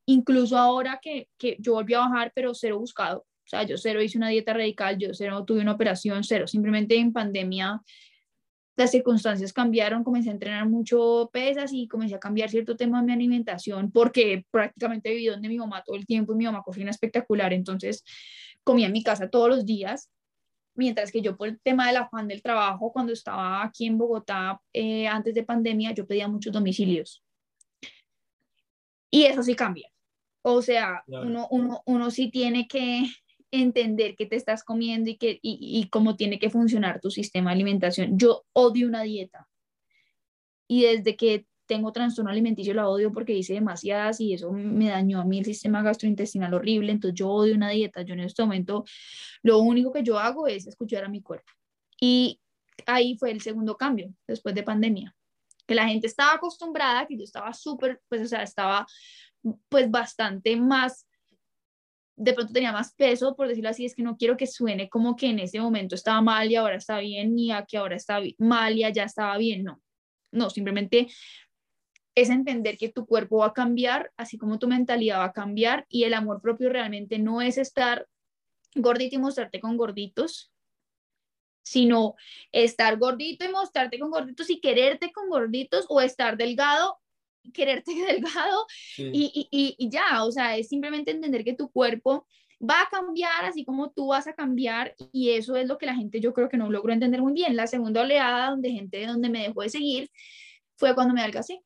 incluso 0.06 0.56
ahora 0.56 1.00
que, 1.02 1.28
que 1.36 1.56
yo 1.58 1.72
volví 1.72 1.94
a 1.94 2.00
bajar, 2.00 2.30
pero 2.34 2.54
cero 2.54 2.78
buscado, 2.78 3.26
o 3.44 3.48
sea, 3.48 3.64
yo 3.64 3.76
cero 3.76 4.02
hice 4.02 4.18
una 4.18 4.28
dieta 4.28 4.54
radical, 4.54 4.98
yo 4.98 5.12
cero 5.12 5.44
tuve 5.44 5.60
una 5.60 5.72
operación, 5.72 6.24
cero. 6.24 6.46
Simplemente 6.46 6.96
en 6.96 7.12
pandemia 7.12 7.82
las 8.76 8.90
circunstancias 8.90 9.52
cambiaron, 9.52 10.02
comencé 10.02 10.30
a 10.30 10.32
entrenar 10.32 10.68
mucho 10.68 11.28
pesas 11.32 11.72
y 11.72 11.86
comencé 11.86 12.14
a 12.14 12.18
cambiar 12.18 12.48
cierto 12.48 12.76
tema 12.76 13.00
de 13.00 13.06
mi 13.06 13.12
alimentación 13.12 13.90
porque 13.92 14.46
prácticamente 14.50 15.10
viví 15.10 15.26
donde 15.26 15.48
mi 15.48 15.58
mamá 15.58 15.82
todo 15.84 15.96
el 15.96 16.06
tiempo 16.06 16.32
y 16.32 16.36
mi 16.36 16.44
mamá 16.46 16.62
cocina 16.62 16.90
espectacular, 16.90 17.52
entonces 17.52 18.02
comía 18.64 18.86
en 18.86 18.92
mi 18.92 19.02
casa 19.02 19.28
todos 19.28 19.48
los 19.50 19.66
días, 19.66 20.10
mientras 20.74 21.12
que 21.12 21.20
yo 21.20 21.36
por 21.36 21.48
el 21.48 21.60
tema 21.60 21.88
del 21.88 21.98
afán 21.98 22.28
del 22.28 22.42
trabajo, 22.42 22.92
cuando 22.92 23.12
estaba 23.12 23.62
aquí 23.62 23.86
en 23.86 23.98
Bogotá 23.98 24.60
eh, 24.72 25.06
antes 25.06 25.34
de 25.34 25.42
pandemia, 25.42 25.92
yo 25.92 26.06
pedía 26.06 26.28
muchos 26.28 26.52
domicilios. 26.52 27.22
Y 29.10 29.24
eso 29.24 29.42
sí 29.42 29.54
cambia. 29.54 29.90
O 30.40 30.62
sea, 30.62 31.04
uno, 31.06 31.46
uno, 31.50 31.82
uno 31.84 32.10
sí 32.10 32.30
tiene 32.30 32.66
que 32.66 33.04
entender 33.52 34.16
qué 34.16 34.26
te 34.26 34.34
estás 34.34 34.64
comiendo 34.64 35.10
y, 35.10 35.16
que, 35.16 35.38
y, 35.42 35.86
cómo 35.90 36.16
tiene 36.16 36.38
que 36.38 36.50
funcionar 36.50 37.00
tu 37.00 37.10
sistema 37.10 37.50
de 37.50 37.56
alimentación. 37.56 38.18
Yo 38.18 38.44
odio 38.54 38.88
una 38.88 39.02
dieta 39.02 39.46
y 40.66 40.82
desde 40.82 41.16
que 41.16 41.46
tengo 41.66 41.92
trastorno 41.92 42.30
alimenticio 42.30 42.74
la 42.74 42.88
odio 42.88 43.12
porque 43.12 43.34
hice 43.34 43.52
demasiadas 43.54 44.20
y 44.20 44.32
eso 44.32 44.52
me 44.52 44.88
dañó 44.88 45.20
a 45.20 45.24
mí 45.24 45.38
el 45.38 45.44
sistema 45.44 45.82
gastrointestinal 45.82 46.54
horrible, 46.54 46.92
entonces 46.92 47.18
yo 47.18 47.28
odio 47.28 47.54
una 47.54 47.70
dieta. 47.70 48.02
Yo 48.02 48.14
en 48.14 48.20
este 48.20 48.42
momento 48.42 48.84
lo 49.42 49.58
único 49.58 49.92
que 49.92 50.02
yo 50.02 50.18
hago 50.18 50.46
es 50.46 50.66
escuchar 50.66 51.04
a 51.04 51.08
mi 51.08 51.22
cuerpo. 51.22 51.52
Y 52.00 52.40
ahí 52.86 53.16
fue 53.18 53.30
el 53.30 53.42
segundo 53.42 53.76
cambio 53.76 54.12
después 54.26 54.54
de 54.54 54.62
pandemia, 54.62 55.14
que 55.66 55.74
la 55.74 55.86
gente 55.86 56.06
estaba 56.06 56.34
acostumbrada, 56.34 57.06
que 57.06 57.18
yo 57.18 57.24
estaba 57.24 57.52
súper, 57.52 58.00
pues 58.08 58.22
o 58.22 58.26
sea, 58.26 58.42
estaba 58.42 58.86
pues 59.68 59.90
bastante 59.90 60.56
más 60.56 61.06
de 62.22 62.34
pronto 62.34 62.52
tenía 62.52 62.72
más 62.72 62.94
peso, 62.94 63.34
por 63.34 63.48
decirlo 63.48 63.70
así, 63.70 63.84
es 63.84 63.94
que 63.96 64.02
no 64.02 64.16
quiero 64.16 64.36
que 64.36 64.46
suene 64.46 64.88
como 64.88 65.16
que 65.16 65.26
en 65.26 65.40
ese 65.40 65.60
momento 65.60 65.96
estaba 65.96 66.20
mal 66.20 66.50
y 66.50 66.54
ahora 66.54 66.76
está 66.76 66.98
bien, 66.98 67.34
ni 67.34 67.50
a 67.50 67.64
que 67.64 67.76
ahora 67.76 67.96
está 67.96 68.20
mal 68.38 68.76
y 68.76 68.84
allá 68.84 69.04
estaba 69.04 69.36
bien, 69.38 69.64
no. 69.64 69.82
No, 70.30 70.48
simplemente 70.48 71.08
es 72.14 72.30
entender 72.30 72.78
que 72.78 72.90
tu 72.90 73.06
cuerpo 73.06 73.38
va 73.38 73.46
a 73.46 73.52
cambiar, 73.52 74.12
así 74.16 74.38
como 74.38 74.58
tu 74.58 74.68
mentalidad 74.68 75.18
va 75.18 75.24
a 75.24 75.32
cambiar 75.32 75.84
y 75.88 76.04
el 76.04 76.14
amor 76.14 76.40
propio 76.40 76.70
realmente 76.70 77.18
no 77.18 77.42
es 77.42 77.58
estar 77.58 78.06
gordito 78.76 79.16
y 79.16 79.18
mostrarte 79.18 79.60
con 79.60 79.76
gorditos, 79.76 80.52
sino 81.64 82.14
estar 82.52 82.98
gordito 82.98 83.44
y 83.44 83.48
mostrarte 83.48 83.98
con 83.98 84.10
gorditos 84.10 84.48
y 84.48 84.60
quererte 84.60 85.10
con 85.10 85.28
gorditos 85.28 85.86
o 85.88 86.00
estar 86.00 86.36
delgado 86.36 87.01
quererte 87.52 87.92
delgado 88.06 88.66
y, 88.96 89.48
y, 89.50 89.76
y, 89.78 89.90
ya, 89.90 90.24
o 90.24 90.30
sea, 90.30 90.56
es 90.56 90.68
simplemente 90.68 91.10
entender 91.10 91.44
que 91.44 91.54
tu 91.54 91.70
cuerpo 91.70 92.26
va 92.62 92.82
a 92.82 92.88
cambiar 92.88 93.44
así 93.44 93.64
como 93.64 93.90
tú 93.90 94.08
vas 94.08 94.26
a 94.26 94.34
cambiar 94.34 94.94
y 95.12 95.30
eso 95.30 95.56
es 95.56 95.66
lo 95.66 95.78
que 95.78 95.86
la 95.86 95.96
gente 95.96 96.20
yo 96.20 96.32
creo 96.32 96.48
que 96.48 96.56
no 96.56 96.70
logró 96.70 96.92
entender 96.92 97.20
muy 97.20 97.32
bien. 97.32 97.56
La 97.56 97.66
segunda 97.66 98.02
oleada 98.02 98.50
donde 98.50 98.70
gente 98.70 99.04
donde 99.06 99.28
me 99.28 99.42
dejó 99.42 99.62
de 99.62 99.68
seguir 99.68 100.10
fue 100.76 100.94
cuando 100.94 101.14
me 101.14 101.20
adelgacé. 101.20 101.60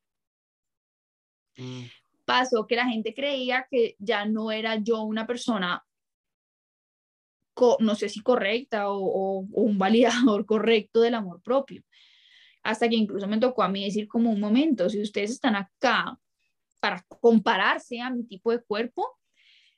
Mm. 1.56 1.84
Pasó 2.24 2.66
que 2.66 2.76
la 2.76 2.86
gente 2.86 3.14
creía 3.14 3.66
que 3.70 3.94
ya 3.98 4.24
no 4.24 4.50
era 4.50 4.76
yo 4.76 5.02
una 5.02 5.26
persona 5.26 5.84
no 7.80 7.94
sé 7.94 8.08
si 8.08 8.20
correcta 8.20 8.90
o, 8.90 8.98
o, 8.98 9.38
un 9.52 9.78
validador 9.78 10.46
correcto 10.46 11.00
del 11.00 11.14
amor 11.14 11.40
propio 11.42 11.82
hasta 12.66 12.88
que 12.88 12.96
incluso 12.96 13.26
me 13.28 13.38
tocó 13.38 13.62
a 13.62 13.68
mí 13.68 13.84
decir 13.84 14.08
como 14.08 14.30
un 14.30 14.40
momento, 14.40 14.90
si 14.90 15.00
ustedes 15.00 15.30
están 15.30 15.54
acá 15.54 16.18
para 16.80 17.04
compararse 17.20 18.00
a 18.00 18.10
mi 18.10 18.24
tipo 18.24 18.50
de 18.50 18.60
cuerpo, 18.62 19.18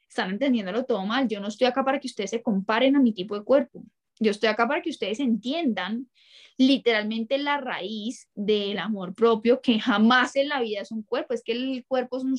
están 0.09 0.31
entendiéndolo 0.31 0.85
todo 0.85 1.05
mal. 1.05 1.29
Yo 1.29 1.39
no 1.39 1.49
estoy 1.49 1.67
acá 1.67 1.85
para 1.85 2.01
que 2.01 2.09
ustedes 2.09 2.31
se 2.31 2.43
comparen 2.43 2.97
a 2.97 3.01
mi 3.01 3.13
tipo 3.13 3.39
de 3.39 3.45
cuerpo. 3.45 3.85
Yo 4.19 4.31
estoy 4.31 4.49
acá 4.49 4.67
para 4.67 4.83
que 4.83 4.91
ustedes 4.91 5.21
entiendan 5.21 6.09
literalmente 6.57 7.39
la 7.39 7.59
raíz 7.59 8.29
del 8.35 8.79
amor 8.79 9.15
propio, 9.15 9.61
que 9.61 9.79
jamás 9.79 10.35
en 10.35 10.49
la 10.49 10.61
vida 10.61 10.81
es 10.81 10.91
un 10.91 11.03
cuerpo, 11.03 11.35
es 11.35 11.45
que 11.45 11.53
el 11.53 11.85
cuerpo 11.87 12.17
es 12.17 12.25
un 12.25 12.37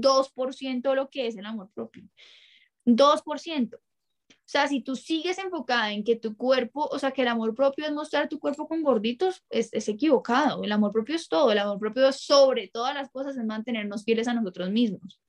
2% 0.00 0.90
de 0.90 0.96
lo 0.96 1.10
que 1.10 1.26
es 1.26 1.36
el 1.36 1.44
amor 1.44 1.68
propio. 1.74 2.04
2%. 2.86 3.78
Sea, 4.50 4.66
si 4.66 4.80
tú 4.80 4.96
sigues 4.96 5.38
enfocada 5.38 5.92
en 5.92 6.02
que 6.02 6.16
tu 6.16 6.36
cuerpo, 6.36 6.88
o 6.90 6.98
sea, 6.98 7.12
que 7.12 7.22
el 7.22 7.28
amor 7.28 7.54
propio 7.54 7.86
es 7.86 7.92
mostrar 7.92 8.28
tu 8.28 8.40
cuerpo 8.40 8.66
con 8.66 8.82
gorditos, 8.82 9.44
es, 9.48 9.68
es 9.72 9.88
equivocado. 9.88 10.64
El 10.64 10.72
amor 10.72 10.90
propio 10.90 11.14
es 11.14 11.28
todo. 11.28 11.52
El 11.52 11.58
amor 11.58 11.78
propio 11.78 12.10
sobre 12.10 12.66
todas 12.66 12.92
las 12.92 13.08
cosas 13.10 13.36
es 13.36 13.44
mantenernos 13.44 14.02
fieles 14.02 14.26
a 14.26 14.34
nosotros 14.34 14.68
mismos. 14.72 15.20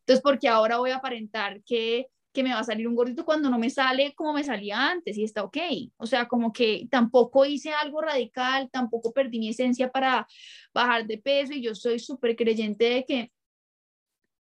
Entonces, 0.00 0.20
porque 0.24 0.48
ahora 0.48 0.78
voy 0.78 0.90
a 0.90 0.96
aparentar 0.96 1.62
que, 1.62 2.08
que 2.32 2.42
me 2.42 2.52
va 2.52 2.58
a 2.58 2.64
salir 2.64 2.88
un 2.88 2.96
gordito 2.96 3.24
cuando 3.24 3.48
no 3.48 3.60
me 3.60 3.70
sale 3.70 4.12
como 4.16 4.32
me 4.32 4.42
salía 4.42 4.90
antes 4.90 5.16
y 5.16 5.22
está 5.22 5.44
ok. 5.44 5.58
O 5.98 6.06
sea, 6.06 6.26
como 6.26 6.52
que 6.52 6.88
tampoco 6.90 7.46
hice 7.46 7.72
algo 7.72 8.00
radical, 8.00 8.68
tampoco 8.72 9.12
perdí 9.12 9.38
mi 9.38 9.50
esencia 9.50 9.92
para 9.92 10.26
bajar 10.74 11.06
de 11.06 11.18
peso 11.18 11.52
y 11.52 11.62
yo 11.62 11.76
soy 11.76 12.00
súper 12.00 12.34
creyente 12.34 12.86
de 12.86 13.04
que 13.04 13.32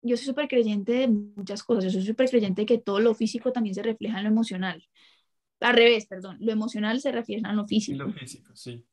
yo 0.03 0.17
soy 0.17 0.27
súper 0.27 0.49
creyente 0.49 0.93
de 0.93 1.09
muchas 1.09 1.63
cosas, 1.63 1.85
yo 1.85 1.91
soy 1.91 2.03
súper 2.03 2.29
creyente 2.29 2.63
de 2.63 2.67
que 2.67 2.79
todo 2.79 3.01
lo 3.01 3.15
físico 3.15 3.53
también 3.53 3.75
se 3.75 3.83
refleja 3.83 4.19
en 4.19 4.25
lo 4.25 4.31
emocional. 4.31 4.87
Al 5.61 5.75
revés, 5.75 6.07
perdón, 6.07 6.39
lo 6.41 6.53
emocional 6.53 7.01
se 7.01 7.13
refleja 7.13 7.51
en 7.51 7.57
lo 7.57 7.67
físico. 7.67 8.05
lo 8.05 8.13
físico, 8.13 8.55
sí. 8.55 8.85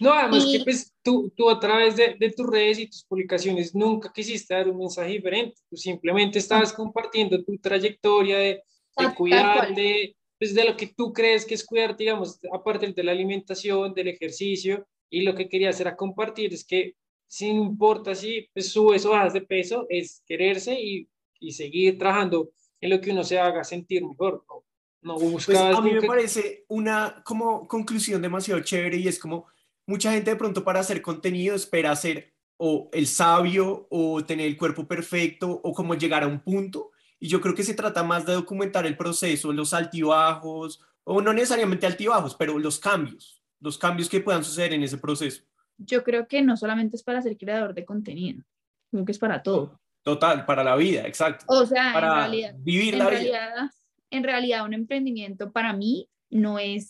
No, 0.00 0.12
además 0.12 0.46
que 0.50 0.60
pues 0.64 0.94
tú, 1.02 1.32
tú 1.36 1.50
a 1.50 1.60
través 1.60 1.96
de, 1.96 2.16
de, 2.18 2.30
tus 2.30 2.46
redes 2.46 2.78
y 2.78 2.88
tus 2.88 3.04
publicaciones 3.04 3.74
nunca 3.74 4.10
quisiste 4.12 4.54
dar 4.54 4.68
un 4.68 4.78
mensaje 4.78 5.12
diferente, 5.12 5.56
tú 5.68 5.76
simplemente 5.76 6.38
estabas 6.38 6.72
compartiendo 6.72 7.42
tu 7.44 7.58
trayectoria 7.58 8.38
de, 8.38 8.62
de 8.96 9.14
cuidar, 9.14 9.74
de, 9.74 10.16
pues, 10.38 10.54
de 10.54 10.64
lo 10.64 10.76
que 10.76 10.86
tú 10.96 11.12
crees 11.12 11.44
que 11.44 11.54
es 11.54 11.64
cuidar, 11.64 11.96
digamos, 11.96 12.38
aparte 12.52 12.90
de 12.92 13.04
la 13.04 13.12
alimentación, 13.12 13.92
del 13.92 14.08
ejercicio, 14.08 14.86
y 15.10 15.22
lo 15.22 15.34
que 15.34 15.48
querías 15.48 15.78
era 15.80 15.96
compartir 15.96 16.52
es 16.52 16.64
que 16.64 16.94
sin 17.26 17.56
importa 17.56 18.14
si 18.14 18.48
pues, 18.52 18.70
subes 18.70 19.04
o 19.04 19.10
bajas 19.10 19.32
de 19.32 19.40
peso, 19.42 19.86
es 19.88 20.22
quererse 20.26 20.78
y, 20.80 21.08
y, 21.40 21.52
seguir 21.52 21.98
trabajando 21.98 22.50
en 22.80 22.90
lo 22.90 23.00
que 23.00 23.10
uno 23.10 23.24
se 23.24 23.38
haga 23.38 23.64
sentir 23.64 24.04
mejor. 24.04 24.44
No, 24.48 24.62
no 25.02 25.16
pues 25.32 25.48
a 25.50 25.80
mí 25.80 25.92
me 25.92 26.02
parece 26.02 26.64
una 26.68 27.22
como 27.24 27.66
conclusión 27.68 28.22
demasiado 28.22 28.60
chévere 28.60 28.96
y 28.96 29.08
es 29.08 29.18
como 29.18 29.46
mucha 29.86 30.12
gente 30.12 30.30
de 30.30 30.36
pronto 30.36 30.64
para 30.64 30.80
hacer 30.80 31.00
contenido 31.00 31.54
espera 31.54 31.94
ser 31.94 32.34
o 32.56 32.88
el 32.92 33.06
sabio 33.06 33.86
o 33.90 34.24
tener 34.24 34.46
el 34.46 34.56
cuerpo 34.56 34.86
perfecto 34.86 35.60
o 35.62 35.72
como 35.72 35.94
llegar 35.94 36.22
a 36.22 36.26
un 36.26 36.40
punto. 36.40 36.90
Y 37.18 37.28
yo 37.28 37.40
creo 37.40 37.54
que 37.54 37.62
se 37.62 37.74
trata 37.74 38.02
más 38.02 38.26
de 38.26 38.34
documentar 38.34 38.86
el 38.86 38.96
proceso, 38.96 39.52
los 39.52 39.72
altibajos 39.74 40.80
o 41.04 41.20
no 41.22 41.32
necesariamente 41.32 41.86
altibajos, 41.86 42.34
pero 42.34 42.58
los 42.58 42.78
cambios, 42.78 43.42
los 43.60 43.78
cambios 43.78 44.08
que 44.08 44.20
puedan 44.20 44.44
suceder 44.44 44.72
en 44.72 44.82
ese 44.82 44.98
proceso. 44.98 45.42
Yo 45.78 46.04
creo 46.04 46.26
que 46.26 46.42
no 46.42 46.56
solamente 46.56 46.96
es 46.96 47.02
para 47.02 47.22
ser 47.22 47.36
creador 47.36 47.74
de 47.74 47.84
contenido, 47.84 48.42
creo 48.90 49.04
que 49.04 49.12
es 49.12 49.18
para 49.18 49.42
todo. 49.42 49.80
Total, 50.02 50.46
para 50.46 50.62
la 50.62 50.76
vida, 50.76 51.02
exacto. 51.06 51.44
O 51.48 51.66
sea, 51.66 51.92
para 51.92 52.06
en 52.06 52.14
realidad, 52.14 52.54
vivir 52.58 52.94
en 52.94 52.98
la 53.00 53.10
realidad, 53.10 53.50
vida. 53.50 53.70
en 54.10 54.22
realidad 54.22 54.64
un 54.64 54.74
emprendimiento 54.74 55.50
para 55.50 55.72
mí 55.72 56.08
no 56.30 56.58
es, 56.58 56.88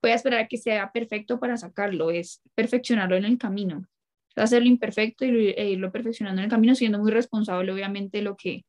voy 0.00 0.12
a 0.12 0.14
esperar 0.14 0.40
a 0.40 0.46
que 0.46 0.56
sea 0.56 0.92
perfecto 0.92 1.40
para 1.40 1.56
sacarlo, 1.56 2.10
es 2.10 2.42
perfeccionarlo 2.54 3.16
en 3.16 3.24
el 3.24 3.38
camino, 3.38 3.86
hacerlo 4.36 4.68
imperfecto 4.68 5.24
y 5.24 5.48
e 5.50 5.70
irlo 5.70 5.90
perfeccionando 5.90 6.40
en 6.40 6.44
el 6.44 6.50
camino, 6.50 6.74
siendo 6.74 6.98
muy 6.98 7.10
responsable, 7.10 7.72
obviamente, 7.72 8.18
de 8.18 8.24
lo 8.24 8.36
que, 8.36 8.64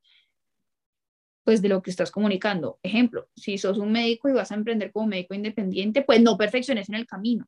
pues 1.44 1.62
de 1.62 1.70
lo 1.70 1.82
que 1.82 1.92
estás 1.92 2.10
comunicando. 2.10 2.80
Ejemplo, 2.82 3.30
si 3.36 3.58
sos 3.58 3.78
un 3.78 3.92
médico 3.92 4.30
y 4.30 4.34
vas 4.34 4.52
a 4.52 4.56
emprender 4.56 4.92
como 4.92 5.08
médico 5.08 5.34
independiente, 5.34 6.02
pues 6.02 6.22
no 6.22 6.38
perfecciones 6.38 6.90
en 6.90 6.96
el 6.96 7.06
camino, 7.06 7.46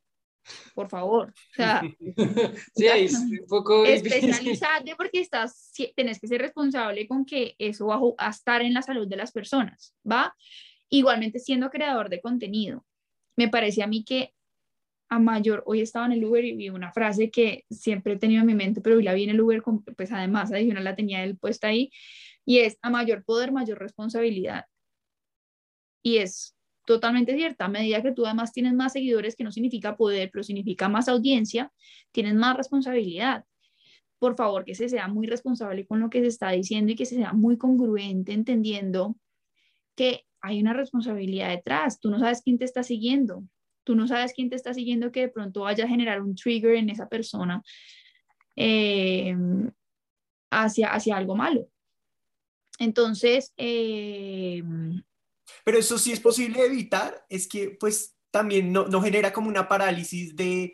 por 0.74 0.90
favor. 0.90 1.30
O 1.30 1.56
sea, 1.56 1.82
Sí, 2.76 2.88
es 2.88 3.14
un 3.16 3.40
poco 3.48 3.84
difícil. 3.84 4.14
especializarte 4.14 4.96
porque 4.96 5.20
estás, 5.22 5.72
tenés 5.96 6.20
que 6.20 6.28
ser 6.28 6.42
responsable 6.42 7.08
con 7.08 7.26
que 7.26 7.56
eso 7.58 7.88
va 7.88 8.00
a 8.18 8.30
estar 8.30 8.62
en 8.62 8.74
la 8.74 8.82
salud 8.82 9.08
de 9.08 9.16
las 9.18 9.32
personas, 9.32 9.94
¿va? 10.10 10.36
Igualmente 10.90 11.40
siendo 11.40 11.70
creador 11.70 12.10
de 12.10 12.22
contenido. 12.22 12.86
Me 13.36 13.48
parece 13.48 13.84
a 13.84 13.88
mí 13.88 14.04
que 14.04 14.34
a 15.12 15.18
mayor, 15.18 15.64
hoy 15.66 15.82
estaba 15.82 16.06
en 16.06 16.12
el 16.12 16.24
Uber 16.26 16.46
y 16.46 16.54
vi 16.56 16.70
una 16.70 16.92
frase 16.92 17.32
que 17.32 17.66
siempre 17.70 18.14
he 18.14 18.18
tenido 18.18 18.42
en 18.42 18.48
mi 18.48 18.54
mente, 18.54 18.80
pero 18.80 18.98
hoy 18.98 19.04
la 19.04 19.14
vi 19.14 19.24
en 19.24 19.32
el 19.32 19.42
Uber, 19.42 19.62
con- 19.64 19.84
pues 19.84 20.12
además 20.12 20.52
adicional 20.52 20.84
la 20.84 20.96
tenía 20.96 21.24
él 21.24 21.36
puesta 21.38 21.68
ahí, 21.68 21.92
y 22.46 22.60
es 22.60 22.78
a 22.84 22.90
mayor 22.92 23.24
poder, 23.24 23.52
mayor 23.52 23.80
responsabilidad. 23.80 24.66
Y 26.04 26.18
es 26.18 26.56
totalmente 26.90 27.36
cierta, 27.36 27.66
a 27.66 27.68
medida 27.68 28.02
que 28.02 28.12
tú 28.12 28.26
además 28.26 28.52
tienes 28.52 28.74
más 28.74 28.94
seguidores, 28.94 29.36
que 29.36 29.44
no 29.44 29.52
significa 29.52 29.96
poder, 29.96 30.32
pero 30.34 30.44
significa 30.44 30.90
más 30.90 31.08
audiencia, 31.08 31.72
tienes 32.12 32.34
más 32.34 32.58
responsabilidad. 32.58 33.46
Por 34.18 34.36
favor, 34.36 34.66
que 34.66 34.74
se 34.74 34.90
sea 34.90 35.08
muy 35.08 35.28
responsable 35.28 35.86
con 35.86 36.00
lo 36.00 36.10
que 36.10 36.22
se 36.22 36.26
está 36.26 36.50
diciendo 36.50 36.92
y 36.92 36.96
que 36.96 37.06
se 37.06 37.18
sea 37.18 37.32
muy 37.32 37.60
congruente, 37.60 38.34
entendiendo 38.34 39.16
que 39.96 40.26
hay 40.42 40.60
una 40.60 40.74
responsabilidad 40.74 41.50
detrás. 41.50 42.00
Tú 42.00 42.10
no 42.10 42.18
sabes 42.18 42.42
quién 42.42 42.58
te 42.58 42.66
está 42.66 42.82
siguiendo. 42.82 43.44
Tú 43.84 43.96
no 43.96 44.08
sabes 44.08 44.34
quién 44.34 44.50
te 44.50 44.56
está 44.56 44.74
siguiendo 44.74 45.12
que 45.12 45.22
de 45.22 45.30
pronto 45.30 45.62
vaya 45.62 45.86
a 45.86 45.88
generar 45.88 46.24
un 46.24 46.34
trigger 46.34 46.74
en 46.74 46.90
esa 46.90 47.08
persona 47.08 47.62
eh, 48.56 49.38
hacia, 50.50 50.92
hacia 50.92 51.18
algo 51.18 51.36
malo. 51.36 51.68
Entonces, 52.80 53.54
eh, 53.58 54.64
Pero 55.70 55.82
eso 55.82 56.00
sí 56.00 56.12
es 56.12 56.20
posible 56.20 56.66
evitar, 56.66 57.24
es 57.30 57.48
que 57.48 57.78
pues 57.80 58.18
también 58.32 58.74
no, 58.74 58.88
no 58.88 59.04
genera 59.04 59.32
como 59.32 59.50
una 59.50 59.68
parálisis 59.68 60.36
de, 60.36 60.74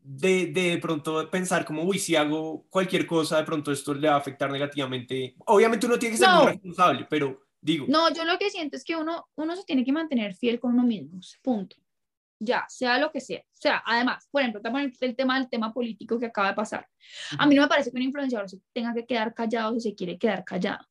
de, 0.00 0.48
de 0.48 0.70
de 0.72 0.76
pronto 0.76 1.30
pensar 1.30 1.64
como, 1.64 1.82
uy, 1.82 1.98
si 1.98 2.14
hago 2.14 2.66
cualquier 2.68 3.06
cosa, 3.06 3.38
de 3.38 3.44
pronto 3.44 3.72
esto 3.72 3.94
le 3.94 4.08
va 4.08 4.16
a 4.16 4.18
afectar 4.18 4.50
negativamente. 4.50 5.34
Obviamente 5.46 5.86
uno 5.86 5.98
tiene 5.98 6.12
que 6.12 6.18
ser 6.18 6.28
No. 6.28 6.42
muy 6.42 6.52
responsable, 6.52 7.06
pero 7.08 7.40
digo, 7.58 7.86
No, 7.88 8.12
yo 8.12 8.26
lo 8.26 8.36
que 8.36 8.50
siento 8.50 8.76
es 8.76 8.84
que 8.84 8.96
uno, 8.96 9.30
uno 9.34 9.56
se 9.56 9.64
tiene 9.64 9.82
que 9.82 9.92
mantener 9.92 10.34
fiel 10.34 10.60
con 10.60 10.74
uno 10.74 10.82
mismo, 10.82 11.18
punto. 11.40 11.76
Ya, 12.38 12.66
sea 12.68 12.98
lo 12.98 13.10
que 13.10 13.22
sea. 13.22 13.40
O 13.40 13.58
sea, 13.58 13.82
además, 13.86 14.28
por 14.30 14.42
ejemplo, 14.42 14.60
el 15.00 15.16
tema 15.16 15.38
del 15.38 15.48
tema 15.48 15.72
político 15.72 16.18
que 16.18 16.26
acaba 16.26 16.48
de 16.48 16.54
pasar. 16.54 16.86
A 17.38 17.46
mí 17.46 17.54
no 17.54 17.62
me 17.62 17.68
parece 17.68 17.90
que 17.90 17.96
un 17.96 18.02
influenciador 18.02 18.50
se 18.50 18.60
tenga 18.74 18.92
que 18.92 19.06
quedar 19.06 19.32
callado 19.32 19.72
si 19.72 19.80
se 19.88 19.94
quiere 19.94 20.18
quedar 20.18 20.44
callado. 20.44 20.86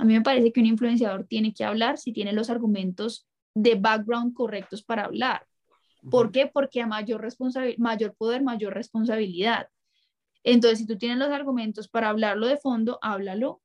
A 0.00 0.04
mí 0.04 0.14
me 0.14 0.22
parece 0.22 0.50
que 0.50 0.60
un 0.60 0.66
influenciador 0.66 1.26
tiene 1.26 1.52
que 1.52 1.62
hablar 1.62 1.98
si 1.98 2.10
tiene 2.14 2.32
los 2.32 2.48
argumentos 2.48 3.28
de 3.54 3.74
background 3.74 4.32
correctos 4.32 4.82
para 4.82 5.04
hablar. 5.04 5.46
¿Por 6.10 6.32
qué? 6.32 6.46
Porque 6.46 6.80
a 6.80 6.86
mayor, 6.86 7.28
mayor 7.76 8.14
poder, 8.16 8.42
mayor 8.42 8.72
responsabilidad. 8.72 9.68
Entonces, 10.42 10.78
si 10.78 10.86
tú 10.86 10.96
tienes 10.96 11.18
los 11.18 11.28
argumentos 11.28 11.86
para 11.86 12.08
hablarlo 12.08 12.46
de 12.46 12.56
fondo, 12.56 12.98
háblalo. 13.02 13.60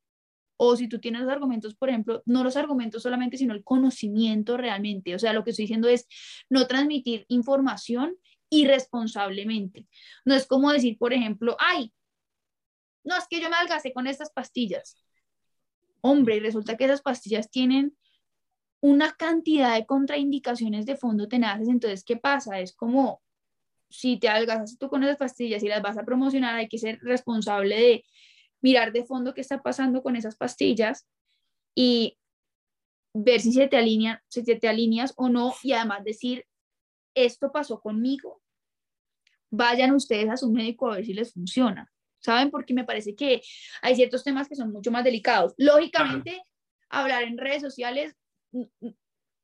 O 0.58 0.76
si 0.76 0.90
tú 0.90 1.00
tienes 1.00 1.22
los 1.22 1.32
argumentos, 1.32 1.74
por 1.74 1.88
ejemplo, 1.88 2.22
no 2.26 2.44
los 2.44 2.58
argumentos 2.58 3.04
solamente, 3.04 3.38
sino 3.38 3.54
el 3.54 3.64
conocimiento 3.64 4.58
realmente. 4.58 5.16
O 5.16 5.20
sea, 5.20 5.32
lo 5.32 5.46
que 5.46 5.52
estoy 5.52 5.64
diciendo 5.64 5.88
es 5.88 6.06
no 6.50 6.68
transmitir 6.68 7.24
información 7.30 8.18
irresponsablemente. 8.50 9.88
No 10.26 10.36
es 10.36 10.46
como 10.48 10.74
decir, 10.74 10.98
por 10.98 11.14
ejemplo, 11.14 11.56
ay, 11.60 11.94
no, 13.06 13.16
es 13.16 13.26
que 13.30 13.40
yo 13.40 13.50
me 13.50 13.56
adelgacé 13.56 13.94
con 13.94 14.06
estas 14.06 14.32
pastillas. 14.34 14.98
Hombre, 16.08 16.36
y 16.36 16.40
resulta 16.40 16.78
que 16.78 16.86
esas 16.86 17.02
pastillas 17.02 17.50
tienen 17.50 17.98
una 18.80 19.14
cantidad 19.14 19.74
de 19.74 19.88
contraindicaciones 19.88 20.86
de 20.86 20.98
fondo 20.98 21.28
tenaces. 21.28 21.68
Entonces, 21.68 22.04
¿qué 22.04 22.16
pasa? 22.16 22.60
Es 22.60 22.76
como 22.76 23.24
si 23.90 24.20
te 24.20 24.30
adelgazas 24.30 24.78
tú 24.78 24.88
con 24.88 25.04
esas 25.04 25.18
pastillas 25.18 25.64
y 25.64 25.68
las 25.68 25.82
vas 25.82 25.98
a 25.98 26.06
promocionar, 26.06 26.54
hay 26.54 26.68
que 26.68 26.78
ser 26.78 27.00
responsable 27.02 27.76
de 27.76 28.06
mirar 28.62 28.94
de 28.94 29.04
fondo 29.04 29.34
qué 29.34 29.42
está 29.42 29.64
pasando 29.64 30.04
con 30.04 30.16
esas 30.16 30.36
pastillas 30.36 31.08
y 31.74 32.20
ver 33.16 33.42
si 33.42 33.52
se 33.52 33.68
te 33.68 33.78
alinean, 33.78 34.20
si 34.28 34.44
te 34.44 34.68
alineas 34.68 35.12
o 35.18 35.28
no 35.28 35.56
y 35.64 35.72
además 35.72 36.04
decir, 36.04 36.46
esto 37.16 37.52
pasó 37.52 37.82
conmigo, 37.82 38.44
vayan 39.50 39.96
ustedes 39.96 40.30
a 40.30 40.38
su 40.38 40.52
médico 40.52 40.92
a 40.92 40.98
ver 40.98 41.06
si 41.06 41.16
les 41.16 41.34
funciona. 41.34 41.92
¿Saben? 42.26 42.50
Porque 42.50 42.74
me 42.74 42.84
parece 42.84 43.16
que 43.16 43.42
hay 43.84 43.96
ciertos 43.96 44.24
temas 44.24 44.50
que 44.50 44.56
son 44.56 44.72
mucho 44.72 44.90
más 44.92 45.04
delicados. 45.04 45.54
Lógicamente, 45.58 46.42
hablar 46.90 47.24
en 47.24 47.38
redes 47.38 47.62
sociales, 47.62 48.16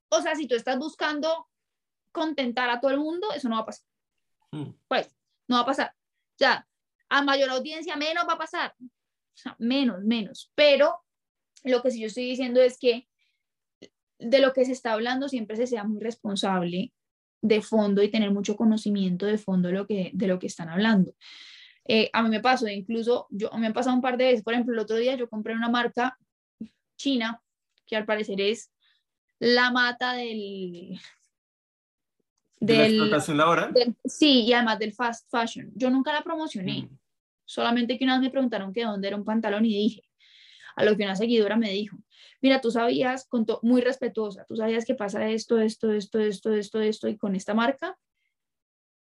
o 0.09 0.21
sea, 0.21 0.35
si 0.35 0.47
tú 0.47 0.55
estás 0.55 0.79
buscando 0.79 1.47
contentar 2.11 2.71
a 2.71 2.79
todo 2.79 2.89
el 2.91 2.99
mundo, 2.99 3.27
eso 3.33 3.47
no 3.49 3.55
va 3.57 3.61
a 3.61 3.65
pasar. 3.65 3.85
Mm. 4.51 4.71
Pues, 4.87 5.15
no 5.47 5.57
va 5.57 5.61
a 5.61 5.65
pasar. 5.65 5.93
O 5.93 6.37
sea, 6.37 6.67
a 7.09 7.21
mayor 7.21 7.51
audiencia, 7.51 7.95
menos 7.95 8.25
va 8.27 8.33
a 8.33 8.39
pasar. 8.39 8.73
O 8.79 9.37
sea, 9.37 9.55
menos, 9.59 10.03
menos. 10.03 10.51
Pero 10.55 11.01
lo 11.63 11.83
que 11.83 11.91
sí 11.91 12.01
yo 12.01 12.07
estoy 12.07 12.25
diciendo 12.25 12.61
es 12.61 12.79
que 12.79 13.07
de 14.17 14.39
lo 14.39 14.53
que 14.53 14.65
se 14.65 14.71
está 14.71 14.93
hablando 14.93 15.29
siempre 15.29 15.55
se 15.55 15.67
sea 15.67 15.83
muy 15.83 16.01
responsable 16.01 16.93
de 17.41 17.61
fondo 17.61 18.01
y 18.01 18.09
tener 18.09 18.31
mucho 18.31 18.55
conocimiento 18.55 19.25
de 19.25 19.37
fondo 19.37 19.67
de 19.67 19.73
lo 19.75 19.87
que, 19.87 20.11
de 20.13 20.27
lo 20.27 20.39
que 20.39 20.47
están 20.47 20.69
hablando. 20.69 21.13
Eh, 21.85 22.09
a 22.13 22.21
mí 22.23 22.29
me 22.29 22.39
pasó, 22.39 22.67
incluso 22.67 23.27
yo 23.31 23.49
me 23.57 23.67
han 23.67 23.73
pasado 23.73 23.95
un 23.95 24.01
par 24.01 24.17
de 24.17 24.25
veces, 24.25 24.43
por 24.43 24.53
ejemplo, 24.53 24.73
el 24.73 24.79
otro 24.79 24.97
día 24.97 25.15
yo 25.15 25.27
compré 25.29 25.53
una 25.55 25.69
marca 25.69 26.17
china 26.95 27.41
que 27.87 27.95
al 27.95 28.05
parecer 28.05 28.39
es 28.39 28.71
la 29.39 29.71
mata 29.71 30.13
del... 30.13 30.99
de 32.59 32.73
la 32.75 32.83
del- 32.83 32.91
explotación 32.93 33.37
laboral. 33.37 33.73
del- 33.73 33.95
sí, 34.05 34.43
y 34.43 34.53
además 34.53 34.77
del 34.79 34.93
fast 34.93 35.27
fashion. 35.31 35.71
Yo 35.75 35.89
nunca 35.89 36.13
la 36.13 36.21
promocioné, 36.21 36.83
Mm. 36.83 36.97
solamente 37.45 37.97
que 37.97 38.03
una 38.05 38.13
vez 38.15 38.21
me 38.21 38.29
preguntaron 38.29 38.71
que 38.73 38.83
dónde 38.83 39.07
era 39.07 39.17
un 39.17 39.25
pantalón 39.25 39.65
y 39.65 39.69
dije, 39.75 40.03
a 40.75 40.85
lo 40.85 40.95
que 40.95 41.03
una 41.03 41.15
seguidora 41.15 41.57
me 41.57 41.69
dijo, 41.71 41.97
mira, 42.41 42.61
tú 42.61 42.71
sabías, 42.71 43.27
con 43.27 43.45
muy 43.63 43.81
respetuosa, 43.81 44.45
tú 44.47 44.55
sabías 44.55 44.85
que 44.85 44.95
pasa 44.95 45.27
esto, 45.27 45.59
esto, 45.59 45.91
esto, 45.91 46.19
esto, 46.19 46.53
esto, 46.53 46.79
esto, 46.81 47.07
y 47.09 47.17
con 47.17 47.35
esta 47.35 47.53
marca. 47.53 47.97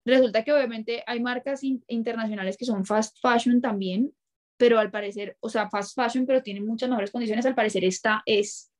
Resulta 0.07 0.43
que 0.43 0.53
obviamente 0.53 1.03
hay 1.05 1.19
marcas 1.19 1.63
in- 1.63 1.83
internacionales 1.87 2.55
que 2.57 2.65
son 2.65 2.85
fast 2.85 3.17
fashion 3.21 3.59
también, 3.61 4.13
pero 4.55 4.79
al 4.79 4.89
parecer, 4.89 5.37
o 5.41 5.49
sea, 5.49 5.69
fast 5.69 5.95
fashion, 5.95 6.25
pero 6.25 6.41
tienen 6.41 6.65
muchas 6.65 6.89
mejores 6.89 7.11
condiciones, 7.11 7.45
al 7.45 7.55
parecer 7.55 7.83
esta 7.83 8.23
es 8.25 8.71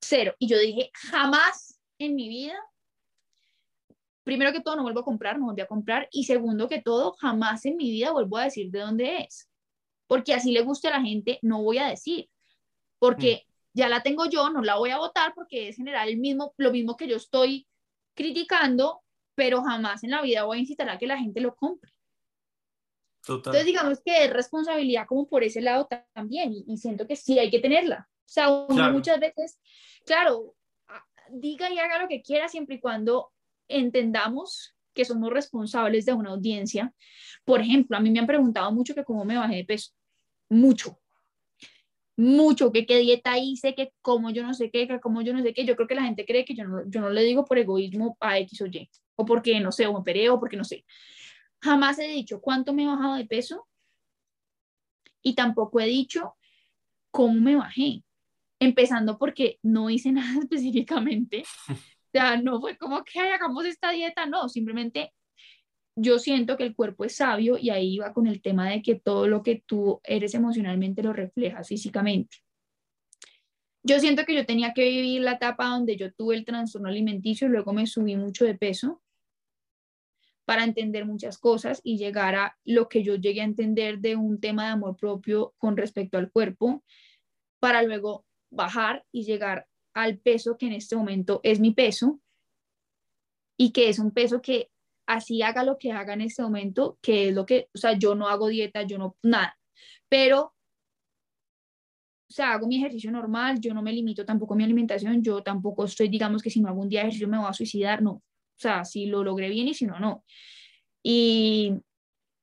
cero. 0.00 0.34
Y 0.38 0.48
yo 0.48 0.58
dije, 0.58 0.90
jamás 0.94 1.78
en 1.98 2.14
mi 2.14 2.28
vida 2.28 2.58
primero 4.26 4.50
que 4.52 4.60
todo, 4.60 4.74
no 4.74 4.82
vuelvo 4.82 5.00
a 5.00 5.04
comprar, 5.04 5.38
no 5.38 5.46
volví 5.46 5.60
a 5.60 5.68
comprar. 5.68 6.08
Y 6.10 6.24
segundo 6.24 6.68
que 6.68 6.82
todo, 6.82 7.12
jamás 7.12 7.64
en 7.64 7.76
mi 7.76 7.92
vida 7.92 8.10
vuelvo 8.10 8.38
a 8.38 8.44
decir 8.44 8.72
de 8.72 8.80
dónde 8.80 9.18
es. 9.18 9.48
Porque 10.08 10.34
así 10.34 10.50
le 10.50 10.62
guste 10.62 10.88
a 10.88 10.98
la 10.98 11.00
gente, 11.00 11.38
no 11.42 11.62
voy 11.62 11.78
a 11.78 11.86
decir. 11.86 12.28
Porque 12.98 13.46
ya 13.72 13.88
la 13.88 14.02
tengo 14.02 14.26
yo, 14.26 14.50
no 14.50 14.62
la 14.62 14.78
voy 14.78 14.90
a 14.90 14.98
votar 14.98 15.32
porque 15.32 15.68
es 15.68 15.76
general 15.76 16.08
el 16.08 16.16
mismo, 16.16 16.52
lo 16.56 16.72
mismo 16.72 16.96
que 16.96 17.06
yo 17.06 17.16
estoy 17.16 17.68
criticando, 18.16 19.02
pero 19.36 19.62
jamás 19.62 20.02
en 20.02 20.10
la 20.10 20.22
vida 20.22 20.42
voy 20.44 20.56
a 20.58 20.60
incitar 20.62 20.88
a 20.88 20.98
que 20.98 21.06
la 21.06 21.18
gente 21.18 21.40
lo 21.40 21.54
compre. 21.54 21.92
Total. 23.24 23.52
Entonces, 23.54 23.66
digamos 23.66 24.00
que 24.04 24.24
es 24.24 24.32
responsabilidad 24.32 25.06
como 25.06 25.28
por 25.28 25.44
ese 25.44 25.60
lado 25.60 25.86
ta- 25.86 26.06
también, 26.12 26.52
y, 26.52 26.64
y 26.66 26.76
siento 26.78 27.06
que 27.06 27.14
sí 27.14 27.38
hay 27.38 27.50
que 27.50 27.60
tenerla. 27.60 28.08
O 28.08 28.28
sea, 28.28 28.48
uno 28.48 28.74
Claro. 28.74 28.92
muchas 28.92 29.20
veces, 29.20 29.60
claro, 30.04 30.54
diga 31.30 31.70
y 31.72 31.78
haga 31.78 32.00
lo 32.00 32.08
que 32.08 32.22
quiera 32.22 32.48
siempre 32.48 32.76
y 32.76 32.80
cuando 32.80 33.30
entendamos 33.68 34.74
que 34.94 35.04
somos 35.04 35.30
responsables 35.30 36.06
de 36.06 36.12
una 36.14 36.30
audiencia. 36.30 36.94
Por 37.44 37.60
ejemplo, 37.60 37.96
a 37.96 38.00
mí 38.00 38.10
me 38.10 38.18
han 38.20 38.26
preguntado 38.26 38.72
mucho 38.72 38.94
que 38.94 39.04
cómo 39.04 39.24
me 39.24 39.36
bajé 39.36 39.56
de 39.56 39.64
peso. 39.64 39.92
Mucho. 40.48 40.98
Mucho, 42.16 42.72
que 42.72 42.86
qué 42.86 42.98
dieta 42.98 43.36
hice, 43.38 43.74
que 43.74 43.92
cómo 44.00 44.30
yo 44.30 44.42
no 44.42 44.54
sé 44.54 44.70
qué, 44.70 44.88
que 44.88 45.00
cómo 45.00 45.20
yo 45.20 45.34
no 45.34 45.42
sé 45.42 45.52
qué. 45.52 45.66
Yo 45.66 45.76
creo 45.76 45.86
que 45.86 45.94
la 45.96 46.04
gente 46.04 46.24
cree 46.24 46.46
que 46.46 46.54
yo 46.54 46.64
no, 46.64 46.82
yo 46.88 47.00
no 47.02 47.10
le 47.10 47.22
digo 47.24 47.44
por 47.44 47.58
egoísmo 47.58 48.16
a 48.20 48.38
X 48.38 48.62
o 48.62 48.66
Y, 48.66 48.88
o 49.16 49.24
porque 49.24 49.58
no 49.60 49.72
sé, 49.72 49.86
o 49.86 49.92
me 49.92 49.98
operé, 49.98 50.30
o 50.30 50.38
porque 50.38 50.56
no 50.56 50.64
sé. 50.64 50.84
Jamás 51.60 51.98
he 51.98 52.06
dicho 52.08 52.40
cuánto 52.40 52.72
me 52.72 52.84
he 52.84 52.86
bajado 52.86 53.16
de 53.16 53.26
peso 53.26 53.66
y 55.22 55.34
tampoco 55.34 55.80
he 55.80 55.86
dicho 55.86 56.36
cómo 57.10 57.40
me 57.40 57.56
bajé. 57.56 58.02
empezando 58.58 59.18
porque 59.18 59.58
no 59.62 59.90
hice 59.90 60.12
nada 60.12 60.40
específicamente. 60.40 61.44
O 61.68 61.74
sea, 62.12 62.40
no 62.40 62.60
fue 62.60 62.76
como 62.78 63.04
que 63.04 63.18
hagamos 63.20 63.66
esta 63.66 63.90
dieta, 63.90 64.26
no, 64.26 64.48
simplemente 64.48 65.12
yo 65.96 66.18
siento 66.18 66.56
que 66.56 66.64
el 66.64 66.76
cuerpo 66.76 67.04
es 67.04 67.16
sabio 67.16 67.56
y 67.58 67.70
ahí 67.70 67.98
va 67.98 68.12
con 68.12 68.26
el 68.26 68.42
tema 68.42 68.68
de 68.68 68.82
que 68.82 68.96
todo 68.96 69.26
lo 69.26 69.42
que 69.42 69.62
tú 69.66 70.00
eres 70.04 70.34
emocionalmente 70.34 71.02
lo 71.02 71.12
reflejas 71.12 71.68
físicamente. 71.68 72.38
Yo 73.82 73.98
siento 74.00 74.24
que 74.24 74.34
yo 74.34 74.44
tenía 74.44 74.74
que 74.74 74.84
vivir 74.84 75.22
la 75.22 75.32
etapa 75.32 75.68
donde 75.68 75.96
yo 75.96 76.12
tuve 76.12 76.36
el 76.36 76.44
trastorno 76.44 76.88
alimenticio 76.88 77.46
y 77.46 77.50
luego 77.50 77.72
me 77.72 77.86
subí 77.86 78.16
mucho 78.16 78.44
de 78.44 78.54
peso 78.54 79.02
para 80.46 80.64
entender 80.64 81.04
muchas 81.04 81.38
cosas 81.38 81.80
y 81.84 81.98
llegar 81.98 82.36
a 82.36 82.56
lo 82.64 82.88
que 82.88 83.02
yo 83.02 83.16
llegué 83.16 83.42
a 83.42 83.44
entender 83.44 83.98
de 83.98 84.16
un 84.16 84.40
tema 84.40 84.64
de 84.64 84.70
amor 84.70 84.96
propio 84.96 85.54
con 85.58 85.76
respecto 85.76 86.16
al 86.16 86.30
cuerpo, 86.30 86.82
para 87.58 87.82
luego 87.82 88.24
bajar 88.50 89.04
y 89.12 89.24
llegar 89.24 89.66
al 89.92 90.18
peso 90.18 90.56
que 90.56 90.66
en 90.66 90.74
este 90.74 90.94
momento 90.94 91.40
es 91.42 91.58
mi 91.58 91.72
peso 91.72 92.20
y 93.58 93.72
que 93.72 93.88
es 93.88 93.98
un 93.98 94.12
peso 94.12 94.40
que 94.40 94.70
así 95.06 95.42
haga 95.42 95.64
lo 95.64 95.78
que 95.78 95.90
haga 95.90 96.14
en 96.14 96.20
este 96.20 96.42
momento, 96.42 96.98
que 97.02 97.28
es 97.28 97.34
lo 97.34 97.44
que, 97.44 97.68
o 97.74 97.78
sea, 97.78 97.98
yo 97.98 98.14
no 98.14 98.28
hago 98.28 98.48
dieta, 98.48 98.82
yo 98.82 98.98
no, 98.98 99.16
nada, 99.22 99.58
pero, 100.08 100.54
o 102.28 102.32
sea, 102.32 102.52
hago 102.52 102.68
mi 102.68 102.76
ejercicio 102.76 103.10
normal, 103.10 103.60
yo 103.60 103.74
no 103.74 103.82
me 103.82 103.92
limito 103.92 104.24
tampoco 104.24 104.54
a 104.54 104.56
mi 104.56 104.64
alimentación, 104.64 105.22
yo 105.22 105.42
tampoco 105.42 105.84
estoy, 105.84 106.08
digamos 106.08 106.42
que 106.42 106.50
si 106.50 106.60
no 106.60 106.68
hago 106.68 106.82
un 106.82 106.88
día 106.88 107.00
de 107.00 107.06
ejercicio 107.06 107.28
me 107.28 107.38
voy 107.38 107.48
a 107.48 107.52
suicidar, 107.52 108.02
no, 108.02 108.22
o 108.56 108.58
sea, 108.58 108.84
si 108.84 109.06
lo 109.06 109.22
logré 109.22 109.48
bien 109.50 109.68
y 109.68 109.74
si 109.74 109.86
no, 109.86 110.00
no. 110.00 110.24
Y 111.02 111.74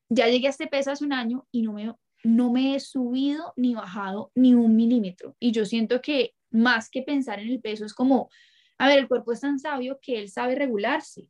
ya 0.09 0.27
llegué 0.27 0.47
a 0.47 0.51
este 0.51 0.67
peso 0.67 0.91
hace 0.91 1.03
un 1.03 1.13
año 1.13 1.47
y 1.51 1.63
no 1.63 1.73
me, 1.73 1.93
no 2.23 2.51
me 2.51 2.75
he 2.75 2.79
subido 2.79 3.53
ni 3.55 3.73
bajado 3.73 4.31
ni 4.35 4.53
un 4.53 4.75
milímetro. 4.75 5.35
Y 5.39 5.51
yo 5.51 5.65
siento 5.65 6.01
que 6.01 6.33
más 6.51 6.89
que 6.89 7.01
pensar 7.01 7.39
en 7.39 7.49
el 7.49 7.61
peso 7.61 7.85
es 7.85 7.93
como, 7.93 8.29
a 8.77 8.87
ver, 8.87 8.99
el 8.99 9.07
cuerpo 9.07 9.31
es 9.31 9.41
tan 9.41 9.59
sabio 9.59 9.99
que 10.01 10.19
él 10.19 10.29
sabe 10.29 10.55
regularse 10.55 11.27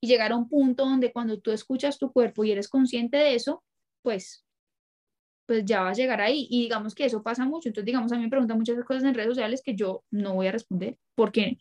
y 0.00 0.06
llegar 0.08 0.32
a 0.32 0.36
un 0.36 0.48
punto 0.48 0.84
donde 0.84 1.12
cuando 1.12 1.38
tú 1.40 1.50
escuchas 1.50 1.98
tu 1.98 2.12
cuerpo 2.12 2.44
y 2.44 2.52
eres 2.52 2.68
consciente 2.68 3.18
de 3.18 3.34
eso, 3.34 3.62
pues 4.02 4.44
pues 5.48 5.64
ya 5.64 5.80
vas 5.80 5.98
a 5.98 6.02
llegar 6.02 6.20
ahí. 6.20 6.46
Y 6.50 6.64
digamos 6.64 6.94
que 6.94 7.06
eso 7.06 7.22
pasa 7.22 7.46
mucho. 7.46 7.70
Entonces, 7.70 7.86
digamos, 7.86 8.12
a 8.12 8.16
mí 8.16 8.22
me 8.22 8.28
preguntan 8.28 8.58
muchas 8.58 8.76
cosas 8.84 9.04
en 9.04 9.14
redes 9.14 9.30
sociales 9.30 9.62
que 9.64 9.74
yo 9.74 10.04
no 10.10 10.34
voy 10.34 10.46
a 10.48 10.52
responder 10.52 10.98
porque 11.14 11.58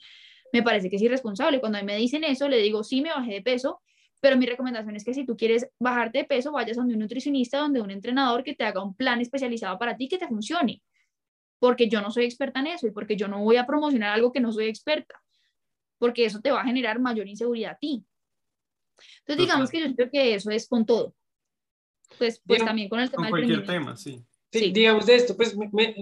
me 0.54 0.64
parece 0.64 0.90
que 0.90 0.96
es 0.96 1.02
irresponsable. 1.02 1.60
Cuando 1.60 1.78
a 1.78 1.82
mí 1.82 1.86
me 1.86 1.98
dicen 1.98 2.24
eso, 2.24 2.48
le 2.48 2.58
digo, 2.58 2.84
sí, 2.84 3.02
me 3.02 3.10
bajé 3.10 3.34
de 3.34 3.42
peso, 3.42 3.82
pero 4.20 4.38
mi 4.38 4.46
recomendación 4.46 4.96
es 4.96 5.04
que 5.04 5.14
si 5.14 5.26
tú 5.26 5.38
quieres 5.38 5.70
bajarte 5.80 6.20
de 6.20 6.24
peso, 6.26 6.52
vayas 6.52 6.78
donde 6.78 6.94
un 6.94 7.02
nutricionista, 7.02 7.60
donde 7.60 7.82
un 7.82 7.92
entrenador 7.92 8.44
que 8.44 8.56
te 8.56 8.64
haga 8.64 8.84
un 8.84 8.96
plan 8.96 9.22
especializado 9.22 9.78
para 9.78 9.96
ti 9.96 10.08
que 10.08 10.18
te 10.18 10.28
funcione. 10.28 10.82
Porque 11.60 11.90
yo 11.90 12.02
no 12.02 12.12
soy 12.12 12.26
experta 12.26 12.60
en 12.60 12.68
eso 12.68 12.88
y 12.88 12.92
porque 12.92 13.16
yo 13.16 13.28
no 13.28 13.44
voy 13.44 13.58
a 13.58 13.66
promocionar 13.66 14.14
algo 14.14 14.32
que 14.32 14.40
no 14.40 14.52
soy 14.52 14.68
experta. 14.68 15.22
Porque 15.98 16.26
eso 16.26 16.40
te 16.40 16.52
va 16.52 16.62
a 16.62 16.66
generar 16.66 17.00
mayor 17.00 17.28
inseguridad 17.28 17.72
a 17.72 17.78
ti. 17.78 18.06
Entonces, 19.20 19.46
digamos 19.46 19.70
que 19.70 19.82
yo 19.82 19.96
creo 19.96 20.10
que 20.10 20.36
eso 20.36 20.52
es 20.52 20.68
con 20.68 20.86
todo. 20.86 21.16
Pues, 22.18 22.42
pues 22.46 22.64
también 22.64 22.90
con 22.90 23.00
el 23.00 23.10
tema 23.10 23.24
con 23.24 23.32
cualquier 23.32 23.66
tema, 23.66 23.98
sí. 23.98 24.24
Sí, 24.52 24.72
digamos 24.72 25.06
de 25.06 25.16
esto, 25.16 25.36
pues 25.36 25.56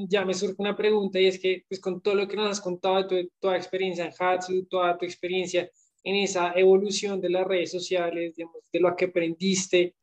ya 0.07 0.23
me 0.23 0.33
surge 0.35 0.55
una 0.59 0.75
pregunta 0.77 1.19
y 1.19 1.25
es 1.25 1.39
que, 1.39 1.63
pues 1.67 1.81
con 1.81 1.99
todo 2.01 2.13
lo 2.13 2.27
que 2.27 2.35
nos 2.35 2.49
has 2.51 2.61
contado, 2.61 3.03
de 3.03 3.23
tu, 3.23 3.29
toda 3.39 3.57
experiencia 3.57 4.05
en 4.05 4.13
Hatsu, 4.17 4.65
toda 4.67 4.97
tu 4.97 5.05
experiencia 5.05 5.69
en 6.03 6.15
esa 6.15 6.53
evolución 6.53 7.19
de 7.19 7.29
las 7.31 7.47
redes 7.47 7.71
sociales, 7.71 8.35
digamos, 8.35 8.61
de 8.71 8.79
lo 8.79 8.95
que 8.95 9.05
aprendiste, 9.05 9.95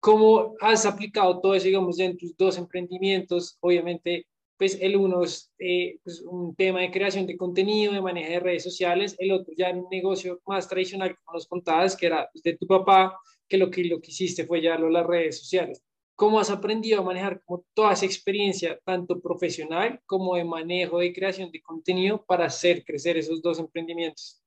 ¿cómo 0.00 0.54
has 0.60 0.86
aplicado 0.86 1.40
todo 1.40 1.54
eso, 1.54 1.66
digamos, 1.66 1.98
en 1.98 2.16
tus 2.16 2.36
dos 2.36 2.56
emprendimientos? 2.58 3.56
Obviamente, 3.60 4.26
pues 4.56 4.78
el 4.80 4.96
uno 4.96 5.24
es 5.24 5.52
eh, 5.58 5.98
pues, 6.04 6.20
un 6.22 6.54
tema 6.54 6.80
de 6.80 6.92
creación 6.92 7.26
de 7.26 7.36
contenido, 7.36 7.92
de 7.92 8.00
manejo 8.00 8.30
de 8.30 8.40
redes 8.40 8.62
sociales, 8.64 9.16
el 9.18 9.32
otro 9.32 9.52
ya 9.56 9.70
era 9.70 9.78
un 9.78 9.88
negocio 9.90 10.40
más 10.46 10.68
tradicional, 10.68 11.16
como 11.24 11.36
nos 11.36 11.48
contabas, 11.48 11.96
que 11.96 12.06
era 12.06 12.28
pues, 12.32 12.42
de 12.44 12.56
tu 12.56 12.66
papá, 12.66 13.18
que 13.48 13.58
lo 13.58 13.70
que 13.70 13.82
lo 13.84 14.00
que 14.00 14.10
hiciste 14.12 14.46
fue 14.46 14.60
llevarlo 14.60 14.86
a 14.88 14.90
las 14.92 15.06
redes 15.06 15.38
sociales. 15.40 15.82
¿Cómo 16.18 16.40
has 16.40 16.50
aprendido 16.50 16.98
a 16.98 17.04
manejar 17.04 17.40
como 17.44 17.64
toda 17.72 17.92
esa 17.92 18.04
experiencia, 18.04 18.76
tanto 18.84 19.20
profesional 19.20 20.00
como 20.04 20.34
de 20.34 20.44
manejo 20.44 20.98
de 20.98 21.12
creación 21.12 21.48
de 21.52 21.62
contenido 21.62 22.24
para 22.26 22.46
hacer 22.46 22.84
crecer 22.84 23.16
esos 23.16 23.40
dos 23.40 23.60
emprendimientos? 23.60 24.42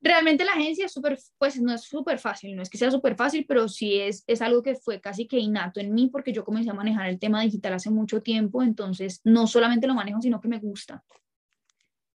Realmente 0.00 0.44
la 0.44 0.52
agencia 0.52 0.86
es 0.86 0.92
súper, 0.92 1.18
pues 1.38 1.60
no 1.60 1.74
es 1.74 1.82
súper 1.82 2.20
fácil, 2.20 2.54
no 2.54 2.62
es 2.62 2.70
que 2.70 2.78
sea 2.78 2.92
súper 2.92 3.16
fácil, 3.16 3.44
pero 3.48 3.66
sí 3.66 3.96
es, 3.96 4.22
es 4.28 4.40
algo 4.40 4.62
que 4.62 4.76
fue 4.76 5.00
casi 5.00 5.26
que 5.26 5.40
innato 5.40 5.80
en 5.80 5.92
mí 5.92 6.06
porque 6.06 6.32
yo 6.32 6.44
comencé 6.44 6.70
a 6.70 6.74
manejar 6.74 7.08
el 7.08 7.18
tema 7.18 7.42
digital 7.42 7.72
hace 7.72 7.90
mucho 7.90 8.22
tiempo, 8.22 8.62
entonces 8.62 9.20
no 9.24 9.48
solamente 9.48 9.88
lo 9.88 9.94
manejo, 9.94 10.22
sino 10.22 10.40
que 10.40 10.46
me 10.46 10.60
gusta. 10.60 11.02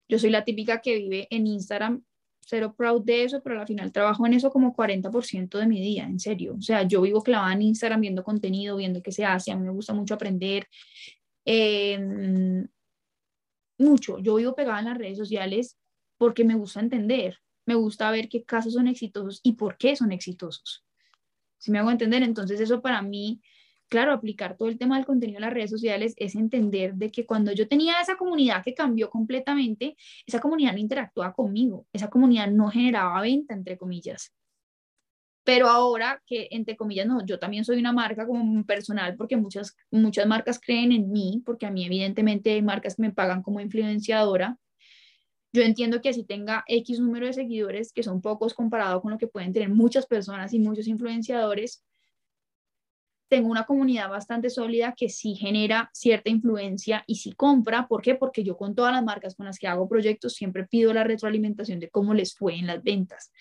Yo 0.08 0.16
soy 0.20 0.30
la 0.30 0.44
típica 0.44 0.80
que 0.80 0.94
vive 0.94 1.26
en 1.30 1.48
Instagram, 1.48 2.04
cero 2.40 2.74
proud 2.76 3.02
de 3.04 3.24
eso, 3.24 3.42
pero 3.42 3.60
al 3.60 3.66
final 3.66 3.92
trabajo 3.92 4.26
en 4.26 4.34
eso 4.34 4.50
como 4.50 4.74
40% 4.74 5.58
de 5.58 5.66
mi 5.66 5.80
día, 5.80 6.04
en 6.04 6.18
serio. 6.18 6.56
O 6.58 6.62
sea, 6.62 6.82
yo 6.82 7.02
vivo 7.02 7.22
clavada 7.22 7.52
en 7.52 7.62
Instagram 7.62 8.00
viendo 8.00 8.24
contenido, 8.24 8.76
viendo 8.76 9.02
qué 9.02 9.12
se 9.12 9.24
hace, 9.24 9.52
a 9.52 9.56
mí 9.56 9.64
me 9.64 9.72
gusta 9.72 9.94
mucho 9.94 10.14
aprender. 10.14 10.66
Em, 11.44 12.66
mucho, 13.78 14.18
yo 14.18 14.34
vivo 14.36 14.54
pegada 14.54 14.80
en 14.80 14.86
las 14.86 14.98
redes 14.98 15.18
sociales 15.18 15.78
porque 16.18 16.44
me 16.44 16.54
gusta 16.54 16.80
entender 16.80 17.38
me 17.70 17.76
gusta 17.76 18.10
ver 18.10 18.28
qué 18.28 18.44
casos 18.44 18.74
son 18.74 18.88
exitosos 18.88 19.40
y 19.44 19.52
por 19.52 19.76
qué 19.76 19.94
son 19.94 20.10
exitosos. 20.10 20.84
Si 21.58 21.70
me 21.70 21.78
hago 21.78 21.90
entender, 21.92 22.22
entonces 22.24 22.60
eso 22.60 22.82
para 22.82 23.00
mí, 23.00 23.40
claro, 23.90 24.12
aplicar 24.12 24.56
todo 24.56 24.68
el 24.68 24.78
tema 24.78 24.96
del 24.96 25.04
contenido 25.04 25.38
en 25.38 25.42
las 25.42 25.52
redes 25.52 25.70
sociales 25.70 26.14
es 26.16 26.34
entender 26.36 26.94
de 26.94 27.10
que 27.10 27.26
cuando 27.26 27.52
yo 27.52 27.68
tenía 27.68 28.00
esa 28.00 28.16
comunidad 28.16 28.64
que 28.64 28.72
cambió 28.74 29.10
completamente, 29.10 29.96
esa 30.26 30.40
comunidad 30.40 30.72
no 30.72 30.78
interactuaba 30.78 31.34
conmigo, 31.34 31.86
esa 31.92 32.08
comunidad 32.08 32.50
no 32.50 32.70
generaba 32.70 33.20
venta, 33.20 33.52
entre 33.54 33.76
comillas. 33.76 34.32
Pero 35.44 35.68
ahora 35.68 36.22
que, 36.26 36.48
entre 36.52 36.76
comillas, 36.76 37.06
no, 37.06 37.24
yo 37.26 37.38
también 37.38 37.64
soy 37.64 37.78
una 37.78 37.92
marca 37.92 38.26
como 38.26 38.64
personal 38.64 39.16
porque 39.16 39.36
muchas, 39.36 39.76
muchas 39.90 40.26
marcas 40.26 40.60
creen 40.60 40.92
en 40.92 41.10
mí, 41.10 41.42
porque 41.44 41.66
a 41.66 41.70
mí 41.70 41.84
evidentemente 41.84 42.52
hay 42.52 42.62
marcas 42.62 42.96
que 42.96 43.02
me 43.02 43.12
pagan 43.12 43.42
como 43.42 43.60
influenciadora, 43.60 44.58
yo 45.52 45.62
entiendo 45.62 46.00
que 46.00 46.10
así 46.10 46.24
tenga 46.24 46.62
X 46.68 47.00
número 47.00 47.26
de 47.26 47.32
seguidores, 47.32 47.92
que 47.92 48.04
son 48.04 48.20
pocos 48.22 48.54
comparado 48.54 49.02
con 49.02 49.10
lo 49.10 49.18
que 49.18 49.26
pueden 49.26 49.52
tener 49.52 49.68
muchas 49.68 50.06
personas 50.06 50.52
y 50.54 50.60
muchos 50.60 50.86
influenciadores, 50.86 51.84
tengo 53.30 53.48
una 53.48 53.64
comunidad 53.64 54.10
bastante 54.10 54.50
sólida 54.50 54.92
que 54.96 55.08
sí 55.08 55.36
genera 55.36 55.88
cierta 55.94 56.30
influencia 56.30 57.04
y 57.06 57.14
sí 57.14 57.32
compra. 57.32 57.86
¿Por 57.86 58.02
qué? 58.02 58.16
Porque 58.16 58.42
yo 58.42 58.56
con 58.56 58.74
todas 58.74 58.92
las 58.92 59.04
marcas 59.04 59.36
con 59.36 59.46
las 59.46 59.58
que 59.58 59.68
hago 59.68 59.88
proyectos 59.88 60.34
siempre 60.34 60.66
pido 60.66 60.92
la 60.92 61.04
retroalimentación 61.04 61.78
de 61.78 61.88
cómo 61.90 62.12
les 62.12 62.34
fue 62.34 62.56
en 62.56 62.66
las 62.66 62.82
ventas. 62.82 63.32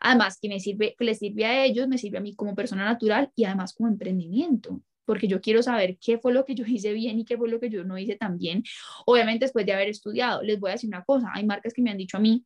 Además, 0.00 0.38
que 0.42 0.48
me 0.48 0.58
sirve, 0.58 0.96
que 0.98 1.04
les 1.04 1.20
sirve 1.20 1.46
a 1.46 1.64
ellos, 1.64 1.86
me 1.86 1.96
sirve 1.96 2.18
a 2.18 2.20
mí 2.20 2.34
como 2.34 2.56
persona 2.56 2.84
natural 2.84 3.30
y 3.36 3.44
además 3.44 3.72
como 3.72 3.88
emprendimiento 3.88 4.82
porque 5.04 5.28
yo 5.28 5.40
quiero 5.40 5.62
saber 5.62 5.98
qué 6.00 6.18
fue 6.18 6.32
lo 6.32 6.44
que 6.44 6.56
yo 6.56 6.64
hice 6.66 6.92
bien 6.92 7.20
y 7.20 7.24
qué 7.24 7.38
fue 7.38 7.48
lo 7.48 7.60
que 7.60 7.70
yo 7.70 7.84
no 7.84 7.96
hice 7.96 8.16
tan 8.16 8.38
bien. 8.38 8.64
Obviamente 9.06 9.44
después 9.44 9.64
de 9.64 9.72
haber 9.72 9.88
estudiado, 9.88 10.42
les 10.42 10.58
voy 10.58 10.70
a 10.70 10.72
decir 10.72 10.88
una 10.88 11.04
cosa, 11.04 11.30
hay 11.32 11.46
marcas 11.46 11.72
que 11.72 11.80
me 11.80 11.92
han 11.92 11.96
dicho 11.96 12.16
a 12.16 12.20
mí, 12.20 12.44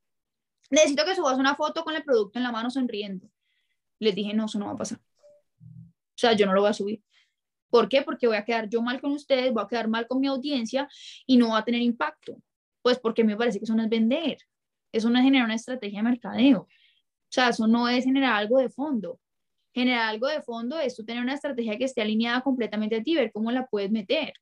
necesito 0.68 1.06
que 1.06 1.14
subas 1.16 1.38
una 1.38 1.54
foto 1.54 1.84
con 1.84 1.96
el 1.96 2.04
producto 2.04 2.38
en 2.38 2.42
la 2.42 2.52
mano 2.52 2.70
sonriendo. 2.70 3.30
Les 3.98 4.14
dije, 4.14 4.34
no, 4.34 4.44
eso 4.44 4.58
no 4.58 4.66
va 4.66 4.72
a 4.72 4.76
pasar. 4.76 5.00
O 6.20 6.26
sea, 6.26 6.33
yo 6.35 6.46
no 6.46 6.52
lo 6.52 6.61
voy 6.61 6.70
a 6.70 6.74
subir. 6.74 7.02
¿Por 7.70 7.88
qué? 7.88 8.02
Porque 8.02 8.26
voy 8.26 8.37
a 8.37 8.44
quedar 8.44 8.68
yo 8.68 8.83
mal 8.83 9.00
con 9.00 9.12
ustedes, 9.12 9.52
voy 9.52 9.62
a 9.62 9.68
quedar 9.68 9.88
mal 9.88 10.06
con 10.06 10.20
mi 10.20 10.26
audiencia 10.26 10.88
y 11.26 11.37
no 11.37 11.50
va 11.50 11.59
a 11.59 11.64
tener 11.64 11.80
impacto. 11.83 12.37
Pues 12.83 12.98
porque 12.98 13.24
me 13.24 13.37
parece 13.37 13.59
que 13.59 13.64
eso 13.64 13.74
no 13.74 13.83
es 13.83 13.88
vender, 13.88 14.38
eso 14.92 15.11
no 15.11 15.18
es 15.18 15.24
generar 15.24 15.46
una 15.46 15.54
estrategia 15.54 16.00
de 16.00 16.09
mercadeo. 16.09 16.61
O 16.61 17.33
sea, 17.33 17.50
eso 17.50 17.66
no 17.66 17.88
es 17.88 18.04
generar 18.04 18.35
algo 18.35 18.59
de 18.59 18.68
fondo 18.68 19.20
generar 19.72 20.09
algo 20.09 20.26
de 20.26 20.42
fondo 20.42 20.78
es 20.78 20.96
tú 20.96 21.04
tener 21.04 21.22
una 21.22 21.35
estrategia 21.35 21.78
que 21.78 21.85
esté 21.85 22.02
alineada 22.02 22.40
completamente 22.40 22.96
a 22.96 23.02
ti, 23.02 23.14
ver 23.14 23.30
cómo 23.33 23.50
la 23.52 23.66
puedes 23.66 23.90
meter. 23.90 24.33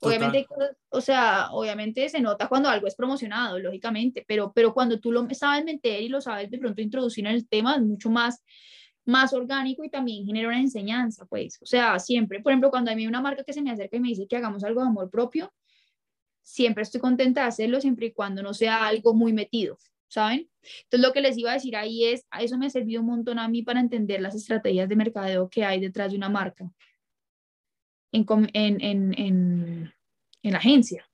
Obviamente, 0.00 0.46
o 0.90 1.00
sea, 1.00 1.48
obviamente 1.50 2.08
se 2.08 2.20
nota 2.20 2.48
cuando 2.48 2.68
algo 2.68 2.86
es 2.86 2.94
promocionado, 2.94 3.58
lógicamente, 3.58 4.24
pero, 4.28 4.52
pero 4.52 4.72
cuando 4.72 5.00
tú 5.00 5.10
lo 5.10 5.28
sabes 5.34 5.64
meter 5.64 6.00
y 6.00 6.08
lo 6.08 6.20
sabes 6.20 6.48
de 6.50 6.58
pronto 6.58 6.80
introducir 6.80 7.26
en 7.26 7.32
el 7.32 7.48
tema, 7.48 7.74
es 7.74 7.82
mucho 7.82 8.08
más, 8.08 8.44
más 9.08 9.32
orgánico 9.32 9.82
y 9.84 9.90
también 9.90 10.26
genera 10.26 10.48
una 10.48 10.60
enseñanza, 10.60 11.24
pues. 11.26 11.58
O 11.62 11.66
sea, 11.66 11.98
siempre, 11.98 12.40
por 12.40 12.52
ejemplo, 12.52 12.70
cuando 12.70 12.90
hay 12.90 13.06
una 13.06 13.20
marca 13.20 13.42
que 13.42 13.52
se 13.52 13.62
me 13.62 13.70
acerca 13.70 13.96
y 13.96 14.00
me 14.00 14.08
dice 14.08 14.26
que 14.28 14.36
hagamos 14.36 14.64
algo 14.64 14.82
de 14.82 14.88
amor 14.88 15.10
propio, 15.10 15.52
siempre 16.42 16.82
estoy 16.82 17.00
contenta 17.00 17.42
de 17.42 17.48
hacerlo, 17.48 17.80
siempre 17.80 18.06
y 18.06 18.12
cuando 18.12 18.42
no 18.42 18.52
sea 18.54 18.86
algo 18.86 19.14
muy 19.14 19.32
metido. 19.32 19.78
¿saben? 20.08 20.48
Entonces 20.84 21.06
lo 21.06 21.12
que 21.12 21.20
les 21.20 21.36
iba 21.36 21.50
a 21.50 21.54
decir 21.54 21.76
ahí 21.76 22.06
es, 22.06 22.26
a 22.30 22.42
eso 22.42 22.58
me 22.58 22.66
ha 22.66 22.70
servido 22.70 23.02
un 23.02 23.08
montón 23.08 23.38
a 23.38 23.48
mí 23.48 23.62
para 23.62 23.80
entender 23.80 24.20
las 24.20 24.34
estrategias 24.34 24.88
de 24.88 24.96
mercadeo 24.96 25.48
que 25.48 25.64
hay 25.64 25.80
detrás 25.80 26.10
de 26.10 26.16
una 26.16 26.28
marca 26.28 26.70
en, 28.12 28.26
en, 28.54 28.80
en, 28.80 29.92
en, 30.42 30.52
la 30.52 30.58
agencia. 30.58 31.06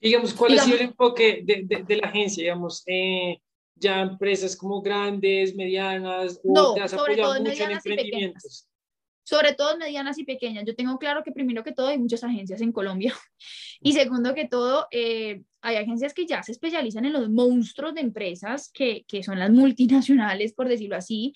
Digamos, 0.00 0.32
¿cuál 0.32 0.58
ha 0.58 0.62
sido 0.62 0.76
el 0.76 0.84
enfoque 0.84 1.42
de, 1.44 1.84
de, 1.86 1.96
la 1.96 2.08
agencia? 2.08 2.42
Digamos, 2.42 2.82
eh, 2.86 3.38
ya 3.74 4.02
empresas 4.02 4.56
como 4.56 4.82
grandes, 4.82 5.54
medianas, 5.54 6.40
o 6.44 6.52
no, 6.52 6.74
te 6.74 6.80
has 6.80 6.92
apoyado 6.92 7.40
mucho 7.40 7.64
en 7.64 7.70
emprendimientos. 7.72 8.68
sobre 9.24 9.54
todo 9.54 9.76
medianas 9.78 10.18
y 10.18 10.24
pequeñas. 10.24 10.64
Yo 10.66 10.74
tengo 10.74 10.98
claro 10.98 11.22
que 11.22 11.32
primero 11.32 11.62
que 11.62 11.72
todo 11.72 11.88
hay 11.88 11.98
muchas 11.98 12.24
agencias 12.24 12.60
en 12.60 12.72
Colombia 12.72 13.14
y 13.80 13.92
segundo 13.92 14.34
que 14.34 14.46
todo 14.48 14.86
eh, 14.90 15.42
hay 15.62 15.76
agencias 15.76 16.14
que 16.14 16.26
ya 16.26 16.42
se 16.42 16.52
especializan 16.52 17.04
en 17.04 17.12
los 17.12 17.30
monstruos 17.30 17.94
de 17.94 18.00
empresas 18.00 18.70
que, 18.72 19.04
que 19.06 19.22
son 19.22 19.38
las 19.38 19.50
multinacionales, 19.50 20.52
por 20.52 20.68
decirlo 20.68 20.96
así, 20.96 21.34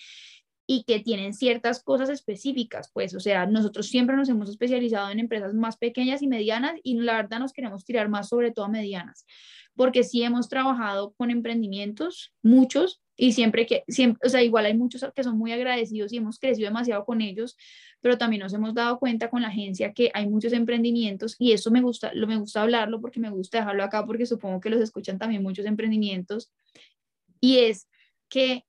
y 0.66 0.85
que 0.85 1.01
tienen 1.01 1.35
ciertas 1.35 1.83
cosas 1.83 2.09
específicas, 2.09 2.90
pues, 2.92 3.14
o 3.14 3.20
sea, 3.20 3.47
nosotros 3.47 3.87
siempre 3.88 4.16
nos 4.16 4.29
hemos 4.29 4.49
especializado 4.49 5.11
en 5.11 5.18
empresas 5.18 5.53
más 5.53 5.77
pequeñas 5.77 6.23
y 6.23 6.27
medianas 6.27 6.75
y 6.83 6.99
la 6.99 7.16
verdad 7.16 7.38
nos 7.38 7.53
queremos 7.53 7.85
tirar 7.85 8.09
más 8.09 8.31
sobre 8.31 8.51
todo 8.51 8.64
a 8.64 8.68
medianas, 8.70 9.27
porque 9.76 10.04
sí 10.04 10.22
hemos 10.22 10.48
trabajado 10.48 11.12
con 11.16 11.30
emprendimientos, 11.30 12.32
muchos, 12.42 13.00
y 13.16 13.32
siempre 13.32 13.66
que, 13.66 13.84
siempre, 13.88 14.26
o 14.26 14.30
sea, 14.30 14.42
igual 14.42 14.66
hay 14.66 14.76
muchos 14.76 15.04
que 15.14 15.22
son 15.22 15.38
muy 15.38 15.52
agradecidos 15.52 16.12
y 16.12 16.16
hemos 16.16 16.38
crecido 16.38 16.68
demasiado 16.68 17.04
con 17.04 17.20
ellos, 17.20 17.56
pero 18.00 18.18
también 18.18 18.42
nos 18.42 18.52
hemos 18.52 18.74
dado 18.74 18.98
cuenta 18.98 19.30
con 19.30 19.42
la 19.42 19.48
agencia 19.48 19.92
que 19.92 20.10
hay 20.14 20.28
muchos 20.28 20.52
emprendimientos 20.52 21.37
y 21.38 21.52
eso 21.52 21.70
me 21.70 21.80
gusta, 21.80 22.12
lo, 22.14 22.26
me 22.26 22.37
gusta 22.37 22.62
hablarlo 22.62 23.00
porque 23.00 23.20
me 23.20 23.30
gusta 23.30 23.58
dejarlo 23.58 23.84
acá 23.84 24.04
porque 24.04 24.26
supongo 24.26 24.60
que 24.60 24.70
los 24.70 24.80
escuchan 24.80 25.18
también 25.18 25.42
muchos 25.42 25.64
emprendimientos 25.66 26.52
y 27.40 27.58
es 27.58 27.88
que 28.28 28.64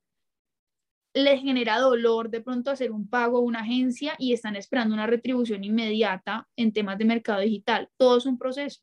les 1.15 1.41
genera 1.41 1.79
dolor 1.79 2.29
de 2.29 2.41
pronto 2.41 2.69
hacer 2.69 2.91
un 2.91 3.07
pago 3.07 3.37
a 3.37 3.41
una 3.41 3.61
agencia 3.61 4.15
y 4.19 4.33
están 4.33 4.57
esperando 4.57 4.93
una 4.93 5.07
retribución 5.07 5.63
inmediata 5.63 6.47
en 6.57 6.73
temas 6.73 6.97
de 6.97 7.05
mercado 7.05 7.39
digital. 7.39 7.89
Todo 7.95 8.17
es 8.17 8.25
un 8.25 8.37
proceso. 8.37 8.81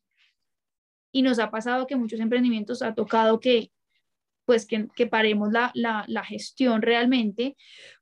Y 1.13 1.21
nos 1.21 1.39
ha 1.39 1.49
pasado 1.49 1.87
que 1.87 1.95
muchos 1.95 2.19
emprendimientos 2.19 2.81
ha 2.81 2.93
tocado 2.93 3.39
que 3.39 3.71
pues 4.45 4.65
que, 4.65 4.87
que 4.93 5.07
paremos 5.07 5.53
la, 5.53 5.71
la, 5.73 6.03
la, 6.07 6.23
gestión 6.25 6.81
realmente, 6.81 7.55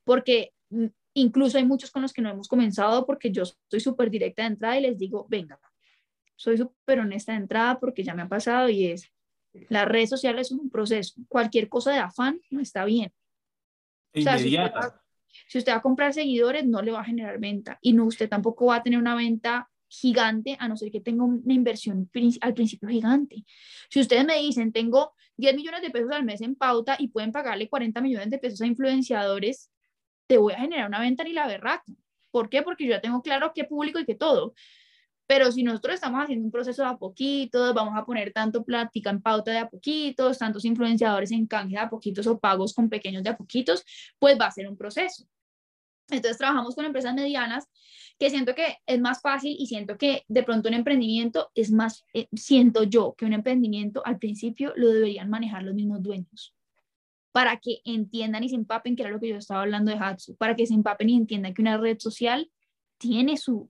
porque 0.03 0.53
incluso 1.13 1.57
hay 1.57 1.65
muchos 1.65 1.91
con 1.91 2.01
los 2.01 2.13
que 2.13 2.21
no 2.21 2.29
hemos 2.29 2.47
comenzado 2.47 3.05
porque 3.05 3.31
yo 3.31 3.43
soy 3.45 3.79
súper 3.79 4.09
directa 4.09 4.43
de 4.43 4.49
entrada 4.49 4.79
y 4.79 4.81
les 4.81 4.97
digo, 4.97 5.27
venga, 5.29 5.59
soy 6.35 6.57
súper 6.57 6.99
honesta 6.99 7.33
de 7.33 7.39
entrada 7.39 7.79
porque 7.79 8.03
ya 8.03 8.15
me 8.15 8.23
ha 8.23 8.27
pasado 8.27 8.69
y 8.69 8.87
es, 8.87 9.11
las 9.69 9.87
redes 9.87 10.09
sociales 10.09 10.47
son 10.47 10.59
un 10.59 10.69
proceso, 10.69 11.13
cualquier 11.27 11.69
cosa 11.69 11.91
de 11.91 11.99
afán 11.99 12.39
no 12.49 12.59
está 12.59 12.85
bien. 12.85 13.13
O 14.15 14.21
sea, 14.21 14.37
si 14.37 14.49
usted, 14.49 14.73
va, 14.73 15.01
si 15.47 15.57
usted 15.57 15.71
va 15.71 15.77
a 15.77 15.81
comprar 15.81 16.13
seguidores, 16.13 16.65
no 16.65 16.81
le 16.81 16.91
va 16.91 17.01
a 17.01 17.05
generar 17.05 17.39
venta 17.39 17.77
y 17.81 17.93
no, 17.93 18.05
usted 18.05 18.27
tampoco 18.27 18.67
va 18.67 18.77
a 18.77 18.83
tener 18.83 18.99
una 18.99 19.15
venta 19.15 19.69
gigante, 19.91 20.55
a 20.57 20.69
no 20.69 20.77
ser 20.77 20.89
que 20.89 21.01
tenga 21.01 21.25
una 21.25 21.53
inversión 21.53 22.09
al 22.39 22.53
principio 22.53 22.87
gigante. 22.87 23.43
Si 23.89 23.99
ustedes 23.99 24.25
me 24.25 24.37
dicen, 24.37 24.71
tengo 24.71 25.13
10 25.35 25.53
millones 25.53 25.81
de 25.81 25.89
pesos 25.89 26.11
al 26.11 26.23
mes 26.23 26.39
en 26.41 26.55
pauta 26.55 26.95
y 26.97 27.09
pueden 27.09 27.33
pagarle 27.33 27.67
40 27.67 27.99
millones 27.99 28.29
de 28.29 28.37
pesos 28.37 28.61
a 28.61 28.67
influenciadores, 28.67 29.69
te 30.27 30.37
voy 30.37 30.53
a 30.53 30.59
generar 30.59 30.87
una 30.87 31.01
venta 31.01 31.25
ni 31.25 31.33
la 31.33 31.45
berraca. 31.45 31.83
¿Por 32.31 32.49
qué? 32.49 32.61
Porque 32.61 32.85
yo 32.85 32.91
ya 32.91 33.01
tengo 33.01 33.21
claro 33.21 33.51
qué 33.53 33.65
público 33.65 33.99
y 33.99 34.05
qué 34.05 34.15
todo. 34.15 34.53
Pero 35.27 35.51
si 35.51 35.63
nosotros 35.63 35.95
estamos 35.95 36.23
haciendo 36.23 36.45
un 36.45 36.51
proceso 36.51 36.83
de 36.83 36.89
a 36.89 36.97
poquitos, 36.97 37.73
vamos 37.73 37.93
a 37.97 38.05
poner 38.05 38.31
tanto 38.31 38.63
plática 38.63 39.09
en 39.09 39.21
pauta 39.21 39.51
de 39.51 39.57
a 39.57 39.69
poquitos, 39.69 40.37
tantos 40.37 40.63
influenciadores 40.63 41.31
en 41.31 41.47
canje 41.47 41.75
de 41.75 41.81
a 41.81 41.89
poquitos 41.89 42.27
o 42.27 42.39
pagos 42.39 42.73
con 42.73 42.89
pequeños 42.89 43.23
de 43.23 43.31
a 43.31 43.37
poquitos, 43.37 43.83
pues 44.19 44.39
va 44.39 44.45
a 44.45 44.51
ser 44.51 44.69
un 44.69 44.77
proceso. 44.77 45.25
Entonces 46.11 46.37
trabajamos 46.37 46.75
con 46.75 46.85
empresas 46.85 47.15
medianas 47.15 47.67
que 48.19 48.29
siento 48.29 48.53
que 48.53 48.77
es 48.85 49.01
más 49.01 49.21
fácil 49.21 49.55
y 49.57 49.65
siento 49.65 49.97
que 49.97 50.23
de 50.27 50.43
pronto 50.43 50.69
un 50.69 50.75
emprendimiento 50.75 51.49
es 51.55 51.71
más, 51.71 52.05
eh, 52.13 52.27
siento 52.33 52.83
yo 52.83 53.15
que 53.17 53.25
un 53.25 53.33
emprendimiento 53.33 54.05
al 54.05 54.19
principio 54.19 54.73
lo 54.75 54.89
deberían 54.89 55.29
manejar 55.29 55.63
los 55.63 55.73
mismos 55.73 56.03
dueños. 56.03 56.53
Para 57.31 57.57
que 57.57 57.81
entiendan 57.85 58.43
y 58.43 58.49
se 58.49 58.55
empapen, 58.55 58.95
que 58.95 59.03
era 59.03 59.11
lo 59.11 59.19
que 59.19 59.29
yo 59.29 59.37
estaba 59.37 59.61
hablando 59.61 59.89
de 59.89 59.97
Hatsu, 59.97 60.35
para 60.35 60.55
que 60.55 60.67
se 60.67 60.73
empapen 60.73 61.09
y 61.09 61.15
entiendan 61.15 61.53
que 61.53 61.61
una 61.61 61.77
red 61.77 61.97
social 61.97 62.51
tiene 62.97 63.37
su, 63.37 63.69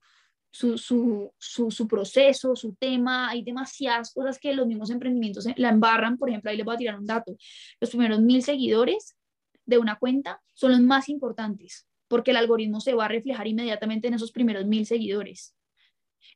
su, 0.49 0.77
su, 0.77 1.31
su, 1.37 1.71
su, 1.71 1.87
proceso, 1.87 2.55
su 2.55 2.73
tema, 2.73 3.29
hay 3.29 3.43
demasiadas 3.43 4.13
cosas 4.13 4.37
que 4.37 4.53
los 4.53 4.67
mismos 4.67 4.89
emprendimientos 4.89 5.47
la 5.55 5.69
embarran, 5.69 6.17
por 6.17 6.29
ejemplo, 6.29 6.51
ahí 6.51 6.57
les 6.57 6.65
voy 6.65 6.75
a 6.75 6.79
tirar 6.79 6.99
un 6.99 7.05
dato, 7.05 7.37
los 7.79 7.89
primeros 7.89 8.19
mil 8.19 8.43
seguidores 8.43 9.15
de 9.65 9.77
una 9.77 9.97
cuenta 9.97 10.41
son 10.53 10.71
los 10.71 10.81
más 10.81 11.07
importantes, 11.07 11.87
porque 12.11 12.31
el 12.31 12.37
algoritmo 12.37 12.81
se 12.81 12.93
va 12.93 13.05
a 13.05 13.07
reflejar 13.07 13.47
inmediatamente 13.47 14.09
en 14.09 14.15
esos 14.15 14.33
primeros 14.33 14.65
mil 14.65 14.85
seguidores. 14.85 15.55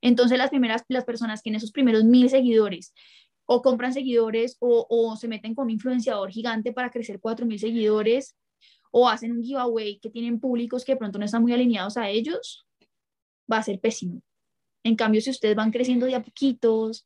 Entonces 0.01 0.37
las 0.37 0.49
primeras, 0.49 0.85
las 0.87 1.03
personas 1.03 1.41
que 1.41 1.49
en 1.49 1.55
esos 1.55 1.73
primeros 1.73 2.05
mil 2.05 2.29
seguidores 2.29 2.93
o 3.45 3.61
compran 3.61 3.91
seguidores 3.91 4.55
o, 4.61 5.17
se 5.19 5.27
meten 5.27 5.53
con 5.53 5.65
un 5.65 5.71
influenciador 5.71 6.31
gigante 6.31 6.71
para 6.71 6.89
crecer 6.89 7.19
cuatro 7.19 7.45
mil 7.45 7.59
seguidores 7.59 8.37
o 8.89 9.09
hacen 9.09 9.33
un 9.33 9.43
giveaway 9.43 9.99
que 9.99 10.09
tienen 10.09 10.39
públicos 10.39 10.85
que 10.85 10.93
de 10.93 10.97
pronto 10.97 11.19
no 11.19 11.25
están 11.25 11.41
muy 11.41 11.51
alineados 11.51 11.97
a 11.97 12.09
ellos, 12.09 12.65
va 13.51 13.57
a 13.57 13.63
ser 13.63 13.81
pésimo. 13.81 14.21
En 14.81 14.95
cambio, 14.95 15.19
si 15.19 15.29
ustedes 15.29 15.57
van 15.57 15.71
creciendo 15.71 16.05
de 16.05 16.15
a 16.15 16.23
poquitos 16.23 17.05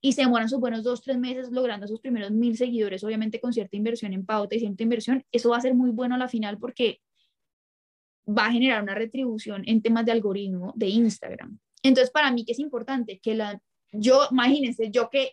y 0.00 0.14
se 0.14 0.22
demoran 0.22 0.48
sus 0.48 0.58
buenos 0.58 0.82
dos, 0.82 1.00
tres 1.00 1.16
meses 1.16 1.52
logrando 1.52 1.86
sus 1.86 2.00
primeros 2.00 2.32
mil 2.32 2.56
seguidores, 2.56 3.04
obviamente 3.04 3.40
con 3.40 3.52
cierta 3.52 3.76
inversión 3.76 4.12
en 4.12 4.26
pauta 4.26 4.56
y 4.56 4.58
cierta 4.58 4.82
inversión, 4.82 5.24
eso 5.30 5.50
va 5.50 5.58
a 5.58 5.60
ser 5.60 5.74
muy 5.74 5.90
bueno 5.90 6.16
a 6.16 6.18
la 6.18 6.26
final 6.26 6.58
porque 6.58 7.00
va 8.26 8.46
a 8.46 8.52
generar 8.52 8.82
una 8.82 8.94
retribución 8.94 9.62
en 9.66 9.82
temas 9.82 10.04
de 10.04 10.12
algoritmo 10.12 10.72
de 10.76 10.88
Instagram. 10.88 11.58
Entonces, 11.82 12.10
para 12.10 12.30
mí 12.30 12.44
que 12.44 12.52
es 12.52 12.58
importante 12.58 13.18
que 13.20 13.34
la, 13.34 13.60
yo, 13.92 14.28
imagínense, 14.30 14.90
yo 14.90 15.10
que 15.10 15.32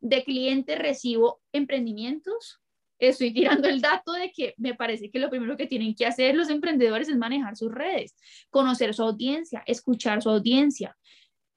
de 0.00 0.24
cliente 0.24 0.76
recibo 0.76 1.40
emprendimientos, 1.52 2.60
estoy 2.98 3.32
tirando 3.32 3.68
el 3.68 3.80
dato 3.80 4.12
de 4.12 4.30
que 4.30 4.54
me 4.56 4.74
parece 4.74 5.10
que 5.10 5.18
lo 5.18 5.30
primero 5.30 5.56
que 5.56 5.66
tienen 5.66 5.94
que 5.94 6.06
hacer 6.06 6.34
los 6.34 6.50
emprendedores 6.50 7.08
es 7.08 7.16
manejar 7.16 7.56
sus 7.56 7.72
redes, 7.72 8.14
conocer 8.50 8.94
su 8.94 9.02
audiencia, 9.02 9.62
escuchar 9.66 10.22
su 10.22 10.30
audiencia, 10.30 10.96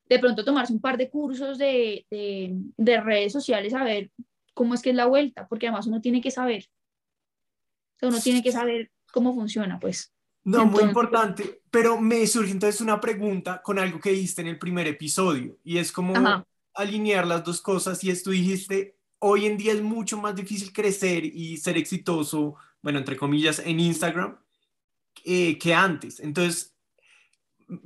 de 0.08 0.20
pronto 0.20 0.46
tomarse 0.46 0.74
un 0.74 0.82
par 0.82 0.98
de 0.98 1.10
cursos 1.10 1.58
de, 1.58 2.06
de, 2.10 2.54
de 2.78 3.02
redes 3.02 3.34
sociales 3.34 3.74
a 3.74 3.84
ver 3.84 4.12
cómo 4.54 4.74
es 4.74 4.82
que 4.82 4.92
es 4.92 4.96
la 4.96 5.06
vuelta, 5.06 5.48
porque 5.48 5.68
además 5.68 5.88
uno 5.88 6.02
tiene 6.02 6.22
que 6.22 6.32
saber, 6.32 6.66
uno 8.02 8.20
tiene 8.20 8.42
que 8.42 8.52
saber 8.52 8.92
cómo 9.12 9.34
funciona, 9.34 9.80
pues. 9.80 10.14
No, 10.48 10.66
muy 10.66 10.84
importante, 10.84 11.62
pero 11.70 12.00
me 12.00 12.26
surge 12.26 12.52
entonces 12.52 12.80
una 12.80 13.02
pregunta 13.02 13.62
con 13.62 13.78
algo 13.78 14.00
que 14.00 14.12
dijiste 14.12 14.40
en 14.42 14.48
el 14.48 14.58
primer 14.58 14.88
episodio 14.88 15.58
y 15.62 15.78
es 15.78 15.92
como 15.92 16.14
alinear 16.74 17.28
las 17.28 17.44
dos 17.44 17.60
cosas 17.60 18.02
y 18.06 18.12
es 18.12 18.24
tú 18.24 18.32
dijiste, 18.32 18.96
hoy 19.20 19.46
en 19.46 19.58
día 19.58 19.74
es 19.74 19.82
mucho 19.82 20.18
más 20.18 20.36
difícil 20.36 20.72
crecer 20.72 21.26
y 21.26 21.58
ser 21.58 21.76
exitoso, 21.78 22.56
bueno, 22.82 22.98
entre 22.98 23.18
comillas, 23.18 23.60
en 23.60 23.82
Instagram 23.82 24.38
eh, 25.26 25.58
que 25.58 25.74
antes. 25.74 26.22
Entonces, 26.22 26.74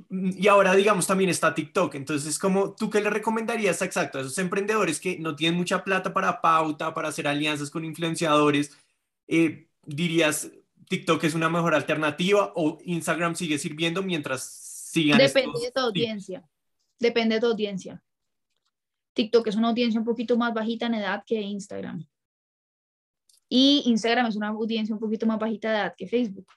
y 0.08 0.46
ahora 0.46 0.76
digamos 0.76 1.08
también 1.08 1.30
está 1.30 1.52
TikTok, 1.52 1.96
entonces 1.96 2.38
como 2.38 2.76
tú 2.76 2.88
qué 2.90 3.00
le 3.00 3.10
recomendarías 3.10 3.82
exacto 3.82 4.18
a 4.18 4.20
esos 4.20 4.38
emprendedores 4.38 5.00
que 5.00 5.18
no 5.18 5.34
tienen 5.34 5.58
mucha 5.58 5.82
plata 5.82 6.14
para 6.14 6.40
pauta, 6.40 6.94
para 6.94 7.08
hacer 7.08 7.26
alianzas 7.26 7.70
con 7.70 7.84
influenciadores, 7.84 8.78
eh, 9.26 9.66
dirías 9.84 10.52
TikTok 10.92 11.24
es 11.24 11.32
una 11.32 11.48
mejor 11.48 11.74
alternativa 11.74 12.52
o 12.54 12.76
Instagram 12.84 13.34
sigue 13.34 13.56
sirviendo 13.56 14.02
mientras 14.02 14.44
sigan. 14.44 15.16
Depende 15.16 15.58
de 15.58 15.70
tu 15.70 15.80
audiencia. 15.80 16.46
Depende 16.98 17.36
de 17.36 17.40
tu 17.40 17.46
audiencia. 17.46 18.04
TikTok 19.14 19.46
es 19.46 19.56
una 19.56 19.70
audiencia 19.70 19.98
un 19.98 20.04
poquito 20.04 20.36
más 20.36 20.52
bajita 20.52 20.84
en 20.84 20.96
edad 20.96 21.24
que 21.26 21.40
Instagram. 21.40 22.06
Y 23.48 23.84
Instagram 23.86 24.26
es 24.26 24.36
una 24.36 24.48
audiencia 24.48 24.94
un 24.94 25.00
poquito 25.00 25.24
más 25.24 25.38
bajita 25.38 25.70
de 25.70 25.78
edad 25.78 25.94
que 25.96 26.06
Facebook. 26.06 26.48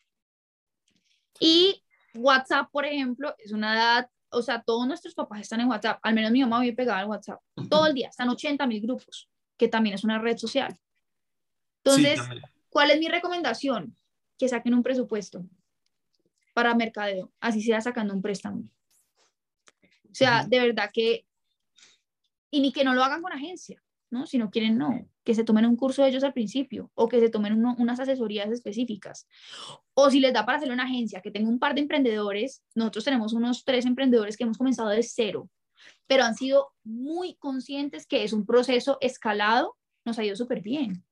Y 1.39 1.81
WhatsApp, 2.15 2.69
por 2.69 2.85
ejemplo, 2.85 3.33
es 3.37 3.53
una 3.53 3.73
edad, 3.73 4.09
o 4.31 4.41
sea, 4.41 4.61
todos 4.61 4.85
nuestros 4.85 5.13
papás 5.15 5.39
están 5.39 5.61
en 5.61 5.69
WhatsApp. 5.69 5.97
Al 6.03 6.13
menos 6.13 6.31
mi 6.31 6.41
mamá 6.41 6.59
vive 6.59 6.75
pegada 6.75 6.99
al 6.99 7.07
WhatsApp. 7.07 7.39
Todo 7.69 7.87
el 7.87 7.93
día, 7.93 8.09
están 8.09 8.27
80 8.27 8.67
mil 8.67 8.81
grupos, 8.81 9.29
que 9.55 9.69
también 9.69 9.95
es 9.95 10.03
una 10.03 10.19
red 10.19 10.37
social. 10.37 10.77
Entonces, 11.85 12.19
¿cuál 12.67 12.91
es 12.91 12.99
mi 12.99 13.07
recomendación? 13.07 13.95
Que 14.37 14.49
saquen 14.49 14.73
un 14.73 14.83
presupuesto 14.83 15.45
para 16.53 16.73
mercadeo, 16.75 17.31
así 17.39 17.61
sea 17.61 17.81
sacando 17.81 18.13
un 18.13 18.21
préstamo. 18.21 18.63
O 20.09 20.13
sea, 20.17 20.45
de 20.47 20.59
verdad 20.59 20.89
que, 20.93 21.25
y 22.49 22.61
ni 22.61 22.71
que 22.71 22.85
no 22.85 22.93
lo 22.93 23.03
hagan 23.03 23.21
con 23.21 23.33
agencia, 23.33 23.83
¿no? 24.09 24.25
Si 24.25 24.37
no 24.37 24.49
quieren, 24.49 24.77
no, 24.77 25.05
que 25.25 25.35
se 25.35 25.43
tomen 25.43 25.65
un 25.65 25.75
curso 25.75 26.03
de 26.03 26.09
ellos 26.09 26.23
al 26.23 26.31
principio 26.31 26.91
o 26.95 27.09
que 27.09 27.19
se 27.19 27.29
tomen 27.29 27.65
unas 27.65 27.99
asesorías 27.99 28.49
específicas. 28.49 29.27
O 29.93 30.09
si 30.09 30.21
les 30.21 30.31
da 30.31 30.45
para 30.45 30.59
hacer 30.59 30.71
una 30.71 30.83
agencia, 30.83 31.21
que 31.21 31.31
tenga 31.31 31.49
un 31.49 31.59
par 31.59 31.75
de 31.75 31.81
emprendedores, 31.81 32.63
nosotros 32.75 33.03
tenemos 33.03 33.33
unos 33.33 33.65
tres 33.65 33.85
emprendedores 33.85 34.37
que 34.37 34.45
hemos 34.45 34.57
comenzado 34.57 34.89
de 34.89 35.03
cero, 35.03 35.49
pero 36.07 36.23
han 36.23 36.35
sido 36.35 36.69
muy 36.85 37.35
conscientes 37.35 38.07
que 38.07 38.23
es 38.23 38.31
un 38.31 38.45
proceso 38.45 38.97
escalado, 39.01 39.75
nos 40.05 40.17
ha 40.17 40.23
ido 40.23 40.37
súper 40.37 40.61
bien 40.61 41.03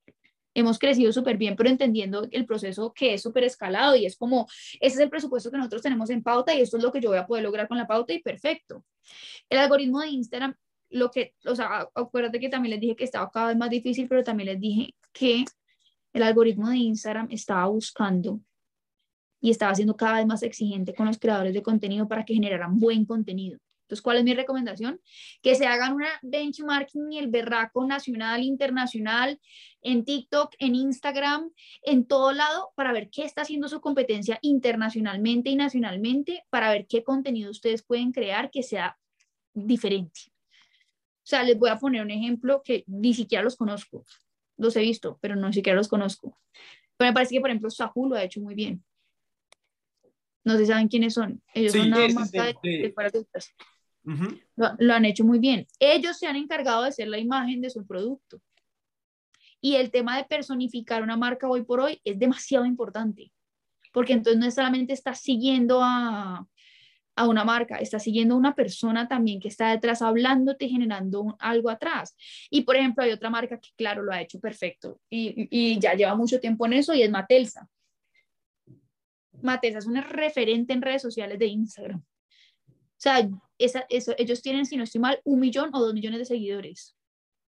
hemos 0.54 0.80
crecido 0.80 1.12
súper 1.12 1.38
bien, 1.38 1.56
pero 1.56 1.70
entendiendo 1.70 2.28
el 2.32 2.46
proceso 2.46 2.94
que 2.94 3.16
es 3.16 3.22
súper 3.22 3.44
escalado 3.44 3.96
y 3.96 4.06
es 4.06 4.16
como, 4.16 4.48
ese 4.80 4.96
es 4.96 5.00
el 5.00 5.10
presupuesto 5.10 5.52
que 5.52 5.58
nosotros 5.58 5.82
tenemos 5.82 6.10
en 6.10 6.24
pauta 6.24 6.54
y 6.54 6.62
esto 6.62 6.78
es 6.78 6.84
lo 6.84 6.92
que 6.92 7.02
yo 7.02 7.10
voy 7.10 7.18
a 7.18 7.26
poder 7.26 7.44
lograr 7.44 7.68
con 7.68 7.78
la 7.78 7.88
pauta 7.88 8.14
y 8.14 8.22
perfecto. 8.22 8.84
El 9.50 9.60
algoritmo 9.60 10.02
de 10.02 10.10
Instagram, 10.10 10.56
lo 10.90 11.10
que, 11.10 11.34
o 11.46 11.56
sea, 11.56 11.90
acuérdate 11.96 12.40
que 12.40 12.50
también 12.50 12.72
les 12.72 12.80
dije 12.80 12.96
que 12.96 13.04
estaba 13.04 13.30
cada 13.32 13.48
vez 13.48 13.58
más 13.58 13.70
difícil, 13.70 14.08
pero 14.08 14.24
también 14.24 14.50
les 14.50 14.60
dije 14.60 14.94
que 15.12 15.46
el 16.14 16.24
algoritmo 16.24 16.70
de 16.70 16.78
Instagram 16.78 17.28
estaba 17.32 17.66
buscando 17.68 18.40
y 19.42 19.50
estaba 19.50 19.76
siendo 19.76 19.98
cada 19.98 20.18
vez 20.18 20.26
más 20.28 20.44
exigente 20.44 20.94
con 20.94 21.08
los 21.08 21.18
creadores 21.18 21.54
de 21.54 21.64
contenido 21.64 22.08
para 22.08 22.24
que 22.24 22.34
generaran 22.34 22.80
buen 22.80 23.06
contenido. 23.06 23.60
Entonces, 23.94 24.02
¿cuál 24.02 24.18
es 24.18 24.24
mi 24.24 24.34
recomendación? 24.34 25.00
Que 25.44 25.54
se 25.54 25.68
hagan 25.68 25.94
una 25.94 26.08
benchmarking 26.24 27.12
y 27.12 27.20
el 27.20 27.28
berraco 27.28 27.86
nacional, 27.86 28.42
internacional, 28.42 29.40
en 29.84 30.04
TikTok, 30.04 30.56
en 30.58 30.74
Instagram, 30.74 31.52
en 31.84 32.06
todo 32.08 32.32
lado, 32.32 32.72
para 32.76 32.92
ver 32.92 33.12
qué 33.12 33.24
está 33.24 33.44
haciendo 33.44 33.68
su 33.68 33.82
competencia 33.82 34.40
internacionalmente 34.42 35.52
y 35.52 35.56
nacionalmente, 35.56 36.44
para 36.50 36.72
ver 36.72 36.88
qué 36.88 37.04
contenido 37.04 37.52
ustedes 37.52 37.84
pueden 37.84 38.12
crear 38.12 38.50
que 38.50 38.64
sea 38.64 38.98
diferente. 39.54 40.22
O 41.18 41.26
sea, 41.26 41.44
les 41.44 41.60
voy 41.60 41.70
a 41.70 41.78
poner 41.78 42.02
un 42.02 42.10
ejemplo 42.10 42.64
que 42.64 42.84
ni 42.88 43.14
siquiera 43.14 43.44
los 43.44 43.56
conozco. 43.56 44.06
Los 44.58 44.76
he 44.76 44.82
visto, 44.82 45.20
pero 45.22 45.36
no 45.36 45.54
siquiera 45.54 45.78
los 45.78 45.88
conozco. 45.88 46.40
Pero 46.98 47.12
me 47.12 47.14
parece 47.14 47.36
que, 47.36 47.42
por 47.42 47.52
ejemplo, 47.52 47.70
Sahu 47.70 48.10
lo 48.10 48.16
ha 48.16 48.24
hecho 48.24 48.42
muy 48.42 48.56
bien. 48.56 48.84
No 50.44 50.58
se 50.58 50.66
saben 50.66 50.88
quiénes 50.88 51.14
son. 51.14 51.44
Ellos 51.54 51.74
son 51.74 51.92
nada 51.92 52.08
más 52.10 52.32
de, 52.32 52.56
de, 52.64 52.94
lo, 54.56 54.94
han 54.94 55.06
hecho 55.06 55.24
muy 55.24 55.40
bien. 55.40 55.68
Ellos 55.80 56.18
se 56.18 56.28
han 56.28 56.36
encargado 56.36 56.84
de 56.84 56.92
ser 56.92 57.08
la 57.08 57.20
imagen 57.20 57.62
de 57.62 57.70
su 57.70 57.86
producto. 57.86 58.42
Y 59.62 59.76
el 59.76 59.92
tema 59.92 60.18
de 60.18 60.26
personificar 60.26 61.02
una 61.04 61.16
marca 61.16 61.48
hoy 61.48 61.64
por 61.64 61.80
hoy 61.80 62.02
es 62.04 62.20
demasiado 62.20 62.66
importante, 62.66 63.32
porque 63.94 64.14
entonces 64.14 64.40
no 64.40 64.52
solamente 64.52 64.92
estás 64.92 65.22
siguiendo 65.22 65.80
a, 65.82 66.46
a 67.16 67.28
una 67.28 67.46
marca, 67.46 67.78
estás 67.78 68.04
siguiendo 68.04 68.36
a 68.36 68.38
una 68.38 68.56
persona 68.56 69.08
también 69.08 69.40
que 69.40 69.48
está 69.48 69.72
detrás 69.72 70.02
hablándote, 70.02 70.68
generando 70.68 71.38
algo 71.40 71.70
atrás. 71.70 72.16
Y 72.50 72.62
por 72.62 72.76
ejemplo, 72.76 73.04
hay 73.04 73.12
otra 73.12 73.30
marca 73.30 73.60
que, 73.60 73.70
claro, 73.78 74.04
lo 74.04 74.12
ha 74.12 74.22
hecho 74.22 74.40
perfecto 74.40 75.00
y, 75.10 75.48
y 75.50 75.80
ya 75.80 75.94
lleva 75.94 76.16
mucho 76.16 76.40
tiempo 76.40 76.66
en 76.66 76.74
eso 76.74 76.94
y 76.94 77.02
es 77.02 77.10
Matelsa. 77.10 77.70
Matelsa 79.42 79.80
es 79.80 79.86
una 79.86 80.02
referente 80.02 80.74
en 80.74 80.82
redes 80.82 81.02
sociales 81.02 81.40
de 81.40 81.48
Instagram. 81.48 82.04
O 83.04 83.10
sea, 83.10 83.30
esa, 83.58 83.86
eso, 83.90 84.16
ellos 84.18 84.42
tienen, 84.42 84.66
si 84.66 84.78
no 84.78 84.86
estoy 84.86 85.02
mal, 85.02 85.20
un 85.26 85.42
millón 85.42 85.72
o 85.74 85.80
dos 85.82 85.94
millones 85.94 86.20
de 86.20 86.26
seguidores. 86.26 86.96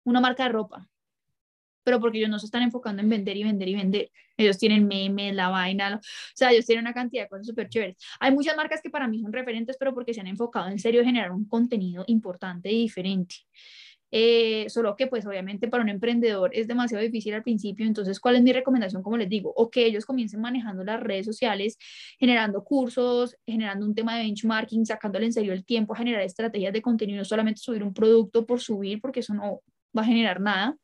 Una 0.04 0.20
marca 0.20 0.42
de 0.42 0.50
ropa. 0.50 0.87
Pero 1.84 2.00
porque 2.00 2.18
ellos 2.18 2.28
no 2.28 2.38
se 2.38 2.44
están 2.44 2.61
enfocando 2.61 3.00
en 3.00 3.08
vender 3.08 3.34
y 3.34 3.44
vender 3.44 3.66
y 3.66 3.74
vender. 3.74 4.11
Ellos 4.37 4.58
tienen 4.58 4.87
memes, 4.87 5.34
la 5.34 5.48
vaina. 5.48 5.96
O 5.96 6.00
sea, 6.34 6.52
ellos 6.52 6.66
tienen 6.66 6.84
una 6.84 6.92
cantidad 6.92 7.22
de 7.22 7.28
cosas 7.30 7.46
súper 7.46 7.70
chéveres. 7.70 7.96
Hay 8.20 8.30
muchas 8.30 8.58
marcas 8.58 8.82
que 8.82 8.90
para 8.90 9.08
mí 9.08 9.22
son 9.22 9.32
referentes, 9.32 9.78
pero 9.78 9.94
porque 9.94 10.12
se 10.12 10.20
han 10.20 10.26
enfocado 10.26 10.68
en 10.68 10.78
serio 10.78 11.00
en 11.00 11.06
generar 11.06 11.32
un 11.32 11.48
contenido 11.48 12.04
importante 12.08 12.70
y 12.70 12.82
diferente. 12.82 13.37
Eh, 14.11 14.64
solo 14.71 14.97
que 14.97 15.07
pues 15.07 15.27
obviamente 15.27 15.68
para 15.68 15.83
un 15.83 15.90
emprendedor 15.90 16.51
es 16.55 16.66
demasiado 16.66 17.05
difícil 17.05 17.35
al 17.35 17.42
principio, 17.42 17.87
entonces 17.87 18.18
¿cuál 18.21 18.37
es 18.37 18.42
mi 18.42 18.55
recomendación? 18.55 19.03
Como 19.03 19.18
les 19.18 19.29
digo, 19.29 19.53
o 19.55 19.71
que 19.71 19.85
ellos 19.85 20.07
comiencen 20.07 20.40
manejando 20.40 20.83
las 20.83 20.99
redes 20.99 21.27
sociales, 21.27 21.77
generando 22.18 22.64
cursos, 22.64 23.37
generando 23.44 23.85
un 23.85 23.94
tema 23.94 24.16
de 24.16 24.23
benchmarking, 24.23 24.87
sacándole 24.87 25.27
en 25.27 25.35
serio 25.35 25.53
el 25.53 25.64
tiempo 25.64 25.92
a 25.92 25.99
generar 25.99 26.23
estrategias 26.23 26.73
de 26.73 26.81
contenido, 26.81 27.18
no 27.18 27.25
solamente 27.27 27.61
subir 27.61 27.83
un 27.83 27.92
producto 27.92 28.47
por 28.47 28.61
subir, 28.61 29.01
porque 29.03 29.21
eso 29.21 29.35
no 29.35 29.61
va 29.97 30.03
a 30.03 30.07
generar 30.07 30.40
nada, 30.40 30.77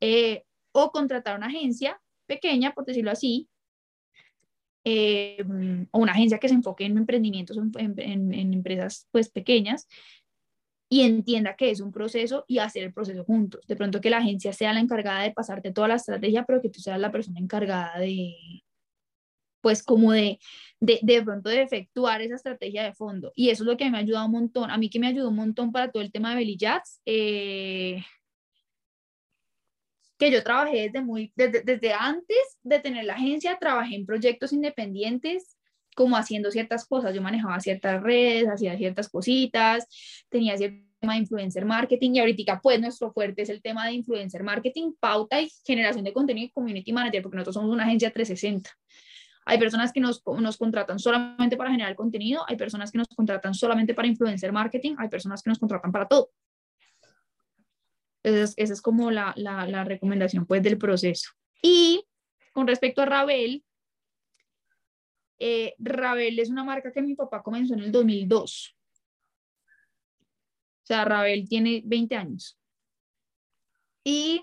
eh, 0.00 0.42
o 0.72 0.90
contratar 0.90 1.36
una 1.36 1.46
agencia 1.46 1.98
pequeña, 2.26 2.72
por 2.74 2.84
decirlo 2.84 3.10
así, 3.10 3.48
eh, 4.84 5.42
o 5.92 5.98
una 5.98 6.12
agencia 6.12 6.38
que 6.38 6.48
se 6.48 6.54
enfoque 6.54 6.84
en 6.84 6.98
emprendimientos, 6.98 7.56
en, 7.56 7.94
en, 7.98 8.34
en 8.34 8.52
empresas 8.52 9.06
pues 9.12 9.30
pequeñas, 9.30 9.86
y 10.92 11.00
entienda 11.04 11.56
que 11.56 11.70
es 11.70 11.80
un 11.80 11.90
proceso 11.90 12.44
y 12.46 12.58
hacer 12.58 12.82
el 12.84 12.92
proceso 12.92 13.24
juntos. 13.24 13.66
De 13.66 13.76
pronto 13.76 14.02
que 14.02 14.10
la 14.10 14.18
agencia 14.18 14.52
sea 14.52 14.74
la 14.74 14.80
encargada 14.80 15.22
de 15.22 15.32
pasarte 15.32 15.72
toda 15.72 15.88
la 15.88 15.94
estrategia, 15.94 16.44
pero 16.44 16.60
que 16.60 16.68
tú 16.68 16.80
seas 16.80 17.00
la 17.00 17.10
persona 17.10 17.40
encargada 17.40 17.98
de, 17.98 18.34
pues 19.62 19.82
como 19.82 20.12
de, 20.12 20.38
de, 20.80 20.98
de 21.00 21.22
pronto 21.22 21.48
de 21.48 21.62
efectuar 21.62 22.20
esa 22.20 22.34
estrategia 22.34 22.82
de 22.82 22.92
fondo. 22.92 23.32
Y 23.34 23.48
eso 23.48 23.62
es 23.62 23.68
lo 23.68 23.78
que 23.78 23.90
me 23.90 23.96
ha 23.96 24.00
ayudado 24.00 24.26
un 24.26 24.32
montón. 24.32 24.70
A 24.70 24.76
mí 24.76 24.90
que 24.90 24.98
me 24.98 25.06
ayudó 25.06 25.30
un 25.30 25.36
montón 25.36 25.72
para 25.72 25.90
todo 25.90 26.02
el 26.02 26.12
tema 26.12 26.28
de 26.28 26.36
Belly 26.36 26.58
Jazz, 26.58 27.00
eh, 27.06 28.04
que 30.18 30.30
yo 30.30 30.42
trabajé 30.42 30.82
desde, 30.82 31.00
muy, 31.00 31.32
desde, 31.36 31.62
desde 31.62 31.94
antes 31.94 32.58
de 32.62 32.80
tener 32.80 33.06
la 33.06 33.14
agencia, 33.14 33.56
trabajé 33.58 33.94
en 33.94 34.04
proyectos 34.04 34.52
independientes, 34.52 35.56
como 35.94 36.16
haciendo 36.16 36.50
ciertas 36.50 36.86
cosas. 36.86 37.14
Yo 37.14 37.22
manejaba 37.22 37.60
ciertas 37.60 38.02
redes, 38.02 38.48
hacía 38.48 38.76
ciertas 38.76 39.08
cositas, 39.08 39.86
tenía 40.28 40.56
cierto 40.56 40.92
tema 41.02 41.14
de 41.14 41.20
influencer 41.20 41.64
marketing 41.64 42.12
y 42.14 42.20
ahorita 42.20 42.60
pues 42.62 42.80
nuestro 42.80 43.12
fuerte 43.12 43.42
es 43.42 43.48
el 43.48 43.60
tema 43.60 43.86
de 43.86 43.92
influencer 43.92 44.44
marketing, 44.44 44.92
pauta 45.00 45.40
y 45.40 45.50
generación 45.66 46.04
de 46.04 46.12
contenido 46.12 46.46
y 46.46 46.50
community 46.50 46.92
manager, 46.92 47.22
porque 47.22 47.36
nosotros 47.36 47.54
somos 47.54 47.70
una 47.70 47.84
agencia 47.84 48.12
360. 48.12 48.70
Hay 49.44 49.58
personas 49.58 49.92
que 49.92 50.00
nos, 50.00 50.22
nos 50.38 50.56
contratan 50.56 51.00
solamente 51.00 51.56
para 51.56 51.72
generar 51.72 51.96
contenido, 51.96 52.44
hay 52.46 52.56
personas 52.56 52.92
que 52.92 52.98
nos 52.98 53.08
contratan 53.08 53.54
solamente 53.54 53.94
para 53.94 54.06
influencer 54.06 54.52
marketing, 54.52 54.94
hay 54.98 55.08
personas 55.08 55.42
que 55.42 55.50
nos 55.50 55.58
contratan 55.58 55.90
para 55.90 56.06
todo. 56.06 56.30
Esa 58.22 58.54
es 58.56 58.80
como 58.80 59.10
la, 59.10 59.32
la, 59.36 59.66
la 59.66 59.82
recomendación 59.82 60.46
pues 60.46 60.62
del 60.62 60.78
proceso. 60.78 61.30
Y 61.60 62.04
con 62.52 62.68
respecto 62.68 63.02
a 63.02 63.06
Ravel, 63.06 63.64
eh, 65.44 65.74
Ravel 65.80 66.38
es 66.38 66.50
una 66.50 66.62
marca 66.62 66.92
que 66.92 67.02
mi 67.02 67.16
papá 67.16 67.42
comenzó 67.42 67.74
en 67.74 67.80
el 67.80 67.90
2002. 67.90 68.76
O 69.64 70.86
sea, 70.86 71.04
Ravel 71.04 71.48
tiene 71.48 71.82
20 71.84 72.14
años. 72.14 72.56
Y 74.04 74.40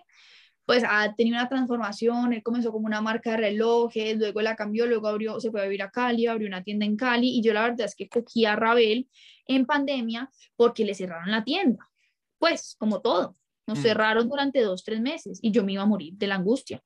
pues 0.66 0.84
ha 0.86 1.16
tenido 1.16 1.38
una 1.38 1.48
transformación, 1.48 2.34
él 2.34 2.44
comenzó 2.44 2.74
como 2.74 2.86
una 2.86 3.00
marca 3.00 3.32
de 3.32 3.38
relojes, 3.38 4.18
luego 4.18 4.42
la 4.42 4.58
cambió, 4.58 4.86
luego 4.86 5.08
abrió, 5.08 5.40
se 5.40 5.52
fue 5.52 5.62
a 5.62 5.64
vivir 5.64 5.84
a 5.84 5.90
Cali, 5.90 6.28
abrió 6.28 6.48
una 6.50 6.64
tienda 6.64 6.86
en 6.86 6.98
Cali 6.98 7.30
y 7.30 7.42
yo 7.42 7.54
la 7.54 7.64
verdad 7.64 7.88
es 7.88 7.96
que 7.96 8.10
cogí 8.10 8.44
a 8.44 8.58
Ravel 8.58 9.10
en 9.48 9.66
pandemia 9.66 10.30
porque 10.58 10.84
le 10.84 10.94
cerraron 10.94 11.32
la 11.32 11.46
tienda. 11.46 11.90
Pues, 12.38 12.76
como 12.78 13.00
todo, 13.00 13.38
nos 13.68 13.80
mm. 13.80 13.82
cerraron 13.82 14.28
durante 14.28 14.62
dos, 14.62 14.84
tres 14.84 15.00
meses 15.00 15.40
y 15.42 15.52
yo 15.52 15.64
me 15.64 15.74
iba 15.74 15.84
a 15.84 15.88
morir 15.88 16.14
de 16.16 16.28
la 16.28 16.36
angustia. 16.36 16.84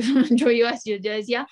Yo, 0.30 0.50
iba 0.50 0.70
así, 0.70 0.98
yo 1.00 1.12
decía, 1.12 1.46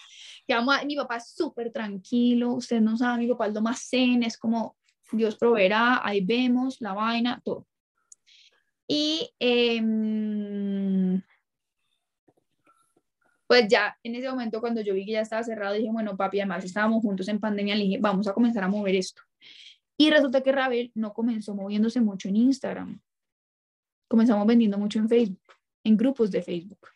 que 0.47 0.55
vamos 0.55 0.77
mi 0.87 0.97
papá 0.97 1.17
es 1.17 1.31
súper 1.31 1.73
tranquilo, 1.73 2.53
usted 2.53 2.81
no 2.81 2.97
sabe, 2.97 3.19
mi 3.25 3.29
papá 3.29 3.49
es 3.49 3.55
lo 3.55 3.63
más 3.63 3.89
zen, 3.89 4.23
es 4.23 4.39
como 4.39 4.77
Dios 5.13 5.37
proveerá, 5.37 6.01
ahí 6.07 6.25
vemos 6.25 6.81
la 6.81 6.93
vaina, 6.93 7.41
todo. 7.45 7.67
Y 8.89 9.29
em, 9.41 11.21
pues 13.47 13.67
ya 13.69 13.97
en 14.03 14.15
ese 14.15 14.29
momento 14.29 14.61
cuando 14.61 14.81
yo 14.81 14.95
vi 14.95 15.05
que 15.05 15.13
ya 15.13 15.21
estaba 15.21 15.43
cerrado, 15.43 15.75
dije, 15.75 15.91
bueno, 15.91 16.17
papi, 16.17 16.41
además 16.41 16.65
estábamos 16.65 17.03
juntos 17.03 17.29
en 17.29 17.41
pandemia, 17.41 17.75
le 17.75 17.85
dije, 17.85 17.99
vamos 18.01 18.29
a 18.29 18.33
comenzar 18.33 18.63
a 18.65 18.69
mover 18.69 18.95
esto. 18.95 19.23
Y 19.99 20.11
resulta 20.11 20.43
que 20.43 20.53
Ravel 20.53 20.93
no 20.95 21.13
comenzó 21.13 21.55
moviéndose 21.55 22.01
mucho 22.01 22.29
en 22.29 22.37
Instagram. 22.37 23.01
Comenzamos 24.09 24.47
vendiendo 24.47 24.79
mucho 24.79 24.99
en 24.99 25.09
Facebook, 25.09 25.55
en 25.85 25.97
grupos 25.97 26.31
de 26.31 26.43
Facebook 26.43 26.96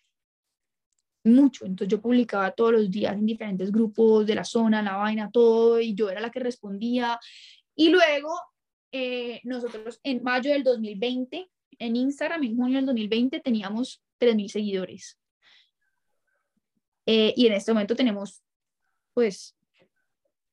mucho. 1.25 1.67
Entonces 1.67 1.91
yo 1.91 2.01
publicaba 2.01 2.51
todos 2.53 2.73
los 2.73 2.91
días 2.91 3.15
en 3.15 3.27
diferentes 3.27 3.71
grupos 3.71 4.27
de 4.27 4.35
la 4.35 4.45
zona, 4.45 4.83
la 4.83 4.97
vaina, 4.97 5.31
todo, 5.31 5.81
y 5.81 5.95
yo 5.95 6.11
era 6.11 6.21
la 6.21 6.31
que 6.31 6.41
respondía. 6.41 7.19
Y 7.75 7.91
luego 7.91 8.35
eh, 8.93 9.41
nosotros 9.45 10.01
en 10.03 10.23
mayo 10.23 10.53
del 10.53 10.65
2020, 10.65 11.49
en 11.79 11.97
Instagram, 11.97 12.45
en 12.45 12.57
junio 12.57 12.77
del 12.77 12.87
2020, 12.87 13.41
teníamos 13.41 14.03
3.000 14.19 14.49
seguidores. 14.49 15.19
Eh, 17.07 17.33
y 17.37 17.47
en 17.47 17.55
este 17.55 17.73
momento 17.73 17.97
tenemos, 17.97 18.43
pues, 19.15 19.57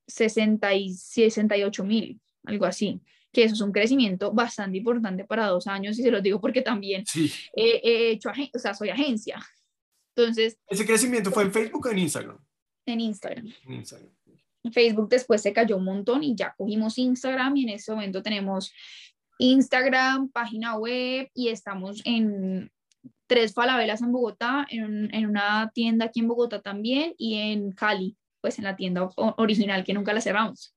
60 0.06 0.74
y 0.74 0.94
68 0.94 1.84
mil, 1.84 2.20
algo 2.44 2.64
así 2.64 3.00
que 3.32 3.44
eso 3.44 3.54
es 3.54 3.60
un 3.60 3.72
crecimiento 3.72 4.32
bastante 4.32 4.78
importante 4.78 5.24
para 5.24 5.48
dos 5.48 5.66
años 5.66 5.98
y 5.98 6.02
se 6.02 6.10
los 6.10 6.22
digo 6.22 6.40
porque 6.40 6.62
también 6.62 7.04
he 7.54 8.10
hecho, 8.10 8.30
o 8.54 8.58
sea, 8.58 8.74
soy 8.74 8.88
agencia, 8.88 9.38
entonces... 10.18 10.58
¿Ese 10.68 10.86
crecimiento 10.86 11.30
fue 11.30 11.44
en 11.44 11.52
Facebook 11.52 11.86
o 11.86 11.90
en 11.90 11.98
Instagram? 11.98 12.38
En 12.86 13.00
Instagram. 13.00 13.52
En 13.64 13.72
Instagram. 13.72 14.10
Facebook 14.72 15.08
después 15.08 15.40
se 15.40 15.52
cayó 15.52 15.76
un 15.76 15.84
montón 15.84 16.22
y 16.24 16.34
ya 16.34 16.54
cogimos 16.56 16.98
Instagram 16.98 17.56
y 17.56 17.62
en 17.64 17.68
este 17.70 17.92
momento 17.92 18.22
tenemos 18.22 18.72
Instagram, 19.38 20.30
página 20.30 20.76
web 20.76 21.30
y 21.32 21.48
estamos 21.48 22.02
en 22.04 22.70
tres 23.26 23.54
falabelas 23.54 24.02
en 24.02 24.12
Bogotá, 24.12 24.66
en, 24.68 25.14
en, 25.14 25.26
una 25.26 25.70
tienda 25.72 26.06
aquí 26.06 26.20
en 26.20 26.28
Bogotá 26.28 26.60
también 26.60 27.14
y 27.18 27.36
en 27.36 27.72
Cali, 27.72 28.16
pues 28.40 28.58
en 28.58 28.64
la 28.64 28.76
tienda 28.76 29.08
original 29.36 29.84
que 29.84 29.94
nunca 29.94 30.12
la 30.12 30.20
cerramos. 30.20 30.74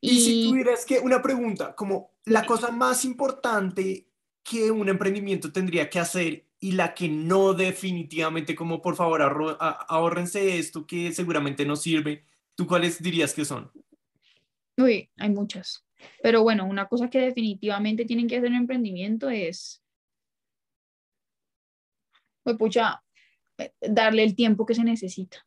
Y, 0.00 0.10
y 0.10 0.20
si 0.20 0.48
tuvieras 0.48 0.84
que 0.84 1.00
una 1.00 1.22
pregunta, 1.22 1.74
como 1.74 2.12
la 2.24 2.44
cosa 2.44 2.70
más 2.70 3.04
importante 3.04 4.06
que 4.44 4.70
un 4.70 4.88
emprendimiento 4.88 5.50
tendría 5.50 5.88
que 5.88 5.98
hacer 5.98 6.47
y 6.60 6.72
la 6.72 6.94
que 6.94 7.08
no 7.08 7.54
definitivamente 7.54 8.54
como 8.54 8.82
por 8.82 8.96
favor 8.96 9.22
ahorrense 9.88 10.58
esto 10.58 10.86
que 10.86 11.12
seguramente 11.12 11.64
no 11.64 11.76
sirve, 11.76 12.24
¿tú 12.54 12.66
cuáles 12.66 13.00
dirías 13.02 13.32
que 13.32 13.44
son? 13.44 13.70
Uy, 14.76 15.10
hay 15.16 15.30
muchas. 15.30 15.84
Pero 16.22 16.42
bueno, 16.42 16.64
una 16.64 16.86
cosa 16.86 17.10
que 17.10 17.20
definitivamente 17.20 18.04
tienen 18.04 18.28
que 18.28 18.36
hacer 18.36 18.48
en 18.48 18.56
emprendimiento 18.56 19.30
es, 19.30 19.82
pues 22.42 22.56
pucha, 22.56 23.02
darle 23.80 24.22
el 24.22 24.34
tiempo 24.34 24.64
que 24.66 24.74
se 24.74 24.84
necesita. 24.84 25.44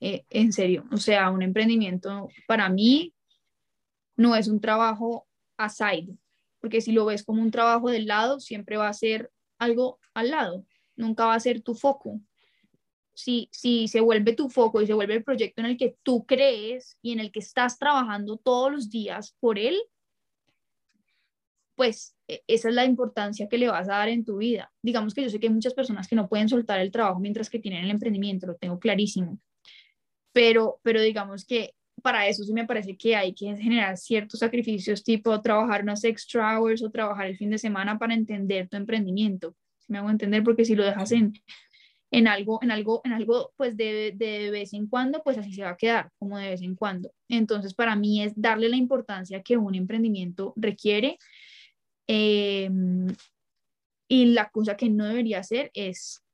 eh, 0.00 0.24
en 0.30 0.52
serio. 0.52 0.84
O 0.92 0.96
sea, 0.96 1.30
un 1.30 1.42
emprendimiento 1.42 2.28
para 2.46 2.68
mí 2.68 3.14
no 4.16 4.34
es 4.36 4.48
un 4.48 4.60
trabajo 4.60 5.26
aside, 5.56 6.16
porque 6.60 6.80
si 6.80 6.92
lo 6.92 7.04
ves 7.04 7.24
como 7.24 7.42
un 7.42 7.50
trabajo 7.50 7.90
del 7.90 8.06
lado, 8.06 8.40
siempre 8.40 8.76
va 8.76 8.88
a 8.88 8.92
ser 8.92 9.30
algo 9.58 9.98
al 10.14 10.30
lado, 10.30 10.64
nunca 10.96 11.26
va 11.26 11.34
a 11.34 11.40
ser 11.40 11.60
tu 11.62 11.74
foco. 11.74 12.20
Si, 13.14 13.48
si 13.52 13.88
se 13.88 14.00
vuelve 14.00 14.34
tu 14.34 14.48
foco 14.48 14.80
y 14.80 14.86
se 14.86 14.94
vuelve 14.94 15.14
el 15.14 15.24
proyecto 15.24 15.60
en 15.60 15.66
el 15.66 15.76
que 15.76 15.96
tú 16.02 16.24
crees 16.24 16.96
y 17.02 17.12
en 17.12 17.20
el 17.20 17.32
que 17.32 17.40
estás 17.40 17.78
trabajando 17.78 18.36
todos 18.36 18.70
los 18.70 18.90
días 18.90 19.36
por 19.40 19.58
él, 19.58 19.76
pues 21.74 22.16
e, 22.26 22.42
esa 22.46 22.68
es 22.68 22.74
la 22.74 22.84
importancia 22.84 23.48
que 23.48 23.56
le 23.56 23.68
vas 23.68 23.88
a 23.88 23.98
dar 23.98 24.08
en 24.08 24.24
tu 24.24 24.38
vida. 24.38 24.72
Digamos 24.82 25.14
que 25.14 25.22
yo 25.22 25.30
sé 25.30 25.40
que 25.40 25.46
hay 25.46 25.54
muchas 25.54 25.74
personas 25.74 26.08
que 26.08 26.16
no 26.16 26.28
pueden 26.28 26.48
soltar 26.48 26.80
el 26.80 26.90
trabajo 26.90 27.20
mientras 27.20 27.48
que 27.48 27.60
tienen 27.60 27.84
el 27.84 27.90
emprendimiento, 27.90 28.46
lo 28.46 28.56
tengo 28.56 28.78
clarísimo. 28.78 29.40
Pero, 30.32 30.80
pero 30.82 31.00
digamos 31.00 31.44
que 31.44 31.74
para 32.02 32.26
eso 32.28 32.44
sí 32.44 32.52
me 32.52 32.66
parece 32.66 32.96
que 32.96 33.16
hay 33.16 33.34
que 33.34 33.56
generar 33.56 33.96
ciertos 33.96 34.40
sacrificios, 34.40 35.04
tipo 35.04 35.40
trabajar 35.40 35.82
unas 35.82 36.04
extra 36.04 36.58
hours 36.58 36.82
o 36.82 36.90
trabajar 36.90 37.26
el 37.26 37.36
fin 37.36 37.50
de 37.50 37.58
semana 37.58 37.98
para 37.98 38.14
entender 38.14 38.68
tu 38.68 38.76
emprendimiento. 38.76 39.54
Si 39.78 39.92
me 39.92 39.98
hago 39.98 40.10
entender, 40.10 40.42
porque 40.42 40.64
si 40.64 40.74
lo 40.74 40.84
dejas 40.84 41.12
en, 41.12 41.32
en 42.10 42.28
algo, 42.28 42.60
en 42.62 42.70
algo, 42.70 43.00
en 43.04 43.12
algo, 43.12 43.52
pues 43.56 43.76
de, 43.76 44.12
de 44.14 44.50
vez 44.50 44.72
en 44.74 44.86
cuando, 44.86 45.22
pues 45.22 45.38
así 45.38 45.52
se 45.52 45.62
va 45.62 45.70
a 45.70 45.76
quedar, 45.76 46.10
como 46.18 46.38
de 46.38 46.50
vez 46.50 46.62
en 46.62 46.74
cuando. 46.74 47.10
Entonces, 47.28 47.74
para 47.74 47.96
mí 47.96 48.22
es 48.22 48.32
darle 48.36 48.68
la 48.68 48.76
importancia 48.76 49.42
que 49.42 49.56
un 49.56 49.74
emprendimiento 49.74 50.52
requiere 50.56 51.18
Em, 52.08 53.06
y 54.08 54.24
la 54.32 54.48
cosa 54.48 54.76
que 54.76 54.88
no 54.88 55.04
debería 55.04 55.40
hacer 55.40 55.70
es 55.74 56.24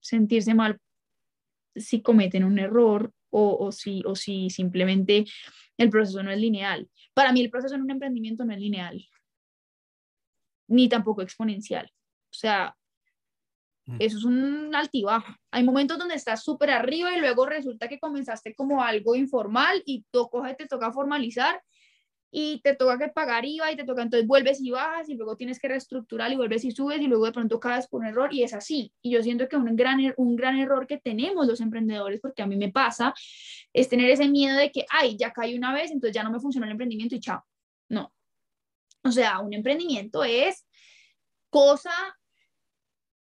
sentirse 0.00 0.54
mal 0.54 0.80
si 1.76 2.02
cometen 2.02 2.42
un 2.42 2.58
error 2.58 3.12
o, 3.30 3.66
o, 3.66 3.72
si, 3.72 4.02
o 4.06 4.14
si 4.14 4.50
simplemente 4.50 5.24
el 5.76 5.90
proceso 5.90 6.22
no 6.22 6.30
es 6.30 6.38
lineal. 6.38 6.88
Para 7.14 7.32
mí 7.32 7.40
el 7.40 7.50
proceso 7.50 7.74
en 7.74 7.82
un 7.82 7.90
emprendimiento 7.90 8.44
no 8.44 8.52
es 8.52 8.60
lineal, 8.60 9.02
ni 10.68 10.88
tampoco 10.88 11.22
exponencial. 11.22 11.86
O 11.86 12.34
sea, 12.34 12.76
mm. 13.86 13.96
eso 13.98 14.18
es 14.18 14.24
un 14.24 14.74
altibajo. 14.74 15.34
Hay 15.50 15.64
momentos 15.64 15.98
donde 15.98 16.14
estás 16.14 16.44
súper 16.44 16.70
arriba 16.70 17.16
y 17.16 17.20
luego 17.20 17.46
resulta 17.46 17.88
que 17.88 17.98
comenzaste 17.98 18.54
como 18.54 18.82
algo 18.82 19.14
informal 19.14 19.82
y 19.86 20.04
tú 20.10 20.28
te 20.56 20.66
toca 20.66 20.92
formalizar 20.92 21.62
y 22.30 22.60
te 22.60 22.74
toca 22.74 22.98
que 22.98 23.08
pagar 23.08 23.44
IVA 23.44 23.72
y 23.72 23.76
te 23.76 23.84
toca, 23.84 24.02
entonces 24.02 24.26
vuelves 24.26 24.60
y 24.60 24.70
bajas 24.70 25.08
y 25.08 25.14
luego 25.14 25.36
tienes 25.36 25.58
que 25.58 25.68
reestructurar 25.68 26.32
y 26.32 26.36
vuelves 26.36 26.64
y 26.64 26.70
subes 26.70 27.00
y 27.00 27.06
luego 27.06 27.26
de 27.26 27.32
pronto 27.32 27.58
caes 27.58 27.88
por 27.88 28.02
un 28.02 28.06
error 28.06 28.32
y 28.32 28.42
es 28.42 28.54
así. 28.54 28.92
Y 29.02 29.10
yo 29.10 29.22
siento 29.22 29.48
que 29.48 29.56
un 29.56 29.74
gran, 29.74 30.00
er, 30.00 30.14
un 30.16 30.36
gran 30.36 30.58
error 30.58 30.86
que 30.86 30.98
tenemos 30.98 31.46
los 31.46 31.60
emprendedores, 31.60 32.20
porque 32.20 32.42
a 32.42 32.46
mí 32.46 32.56
me 32.56 32.70
pasa, 32.70 33.12
es 33.72 33.88
tener 33.88 34.10
ese 34.10 34.28
miedo 34.28 34.56
de 34.56 34.70
que, 34.70 34.86
ay, 34.90 35.16
ya 35.16 35.32
caí 35.32 35.56
una 35.56 35.74
vez, 35.74 35.90
entonces 35.90 36.14
ya 36.14 36.22
no 36.22 36.30
me 36.30 36.40
funciona 36.40 36.66
el 36.66 36.72
emprendimiento 36.72 37.16
y 37.16 37.20
chao. 37.20 37.44
No. 37.88 38.12
O 39.02 39.10
sea, 39.10 39.40
un 39.40 39.52
emprendimiento 39.52 40.22
es 40.22 40.66
cosa 41.48 41.92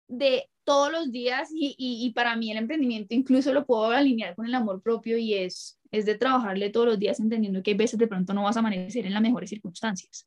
de 0.07 0.49
todos 0.65 0.93
los 0.93 1.11
días 1.11 1.51
y, 1.53 1.75
y, 1.79 2.07
y 2.07 2.11
para 2.13 2.37
mí 2.37 2.51
el 2.51 2.59
emprendimiento 2.59 3.15
incluso 3.15 3.53
lo 3.53 3.67
puedo 3.67 3.91
alinear 3.91 4.35
con 4.35 4.47
el 4.47 4.55
amor 4.55 4.83
propio 4.83 5.19
y 5.19 5.35
es 5.35 5.79
es 5.93 6.07
de 6.07 6.17
trabajarle 6.17 6.71
todos 6.71 6.87
los 6.87 6.99
días 6.99 7.21
entendiendo 7.21 7.63
que 7.63 7.73
hay 7.73 7.77
veces 7.77 7.99
de 7.99 8.09
pronto 8.09 8.33
no 8.33 8.43
vas 8.43 8.57
a 8.57 8.61
amanecer 8.61 9.07
en 9.07 9.13
las 9.13 9.23
mejores 9.23 9.51
circunstancias. 9.51 10.27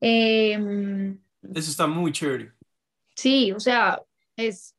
Em, 0.00 1.18
Eso 1.54 1.70
está 1.70 1.86
muy 1.86 2.12
chévere. 2.12 2.52
Sí, 3.14 3.52
o 3.52 3.60
sea, 3.60 4.02
es... 4.36 4.76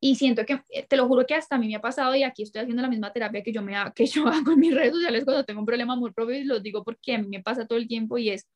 Y 0.00 0.14
siento 0.14 0.46
que, 0.46 0.62
eh, 0.70 0.86
te 0.88 0.96
lo 0.96 1.06
juro 1.06 1.26
que 1.26 1.34
hasta 1.34 1.56
a 1.56 1.58
mí 1.58 1.66
me 1.66 1.74
ha 1.74 1.80
pasado 1.80 2.14
y 2.14 2.22
aquí 2.22 2.44
estoy 2.44 2.62
haciendo 2.62 2.82
la 2.82 2.88
misma 2.88 3.12
terapia 3.12 3.42
que 3.42 3.52
yo, 3.52 3.62
me, 3.62 3.74
que 3.94 4.06
yo 4.06 4.26
hago 4.28 4.52
en 4.52 4.60
mis 4.60 4.74
redes 4.74 4.94
sociales 4.94 5.24
cuando 5.24 5.44
tengo 5.44 5.60
un 5.60 5.66
problema 5.66 5.94
muy 5.94 6.12
propio 6.12 6.36
y 6.36 6.44
lo 6.44 6.60
digo 6.60 6.82
porque 6.82 7.16
a 7.16 7.18
mí 7.18 7.28
me 7.28 7.42
pasa 7.42 7.66
todo 7.66 7.78
el 7.78 7.88
tiempo 7.88 8.16
y 8.16 8.30
es, 8.30 8.48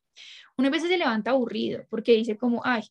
una 0.57 0.69
vez 0.69 0.81
se 0.81 0.97
levanta 0.97 1.31
aburrido 1.31 1.85
porque 1.89 2.13
dice 2.13 2.37
como, 2.37 2.61
ay, 2.63 2.83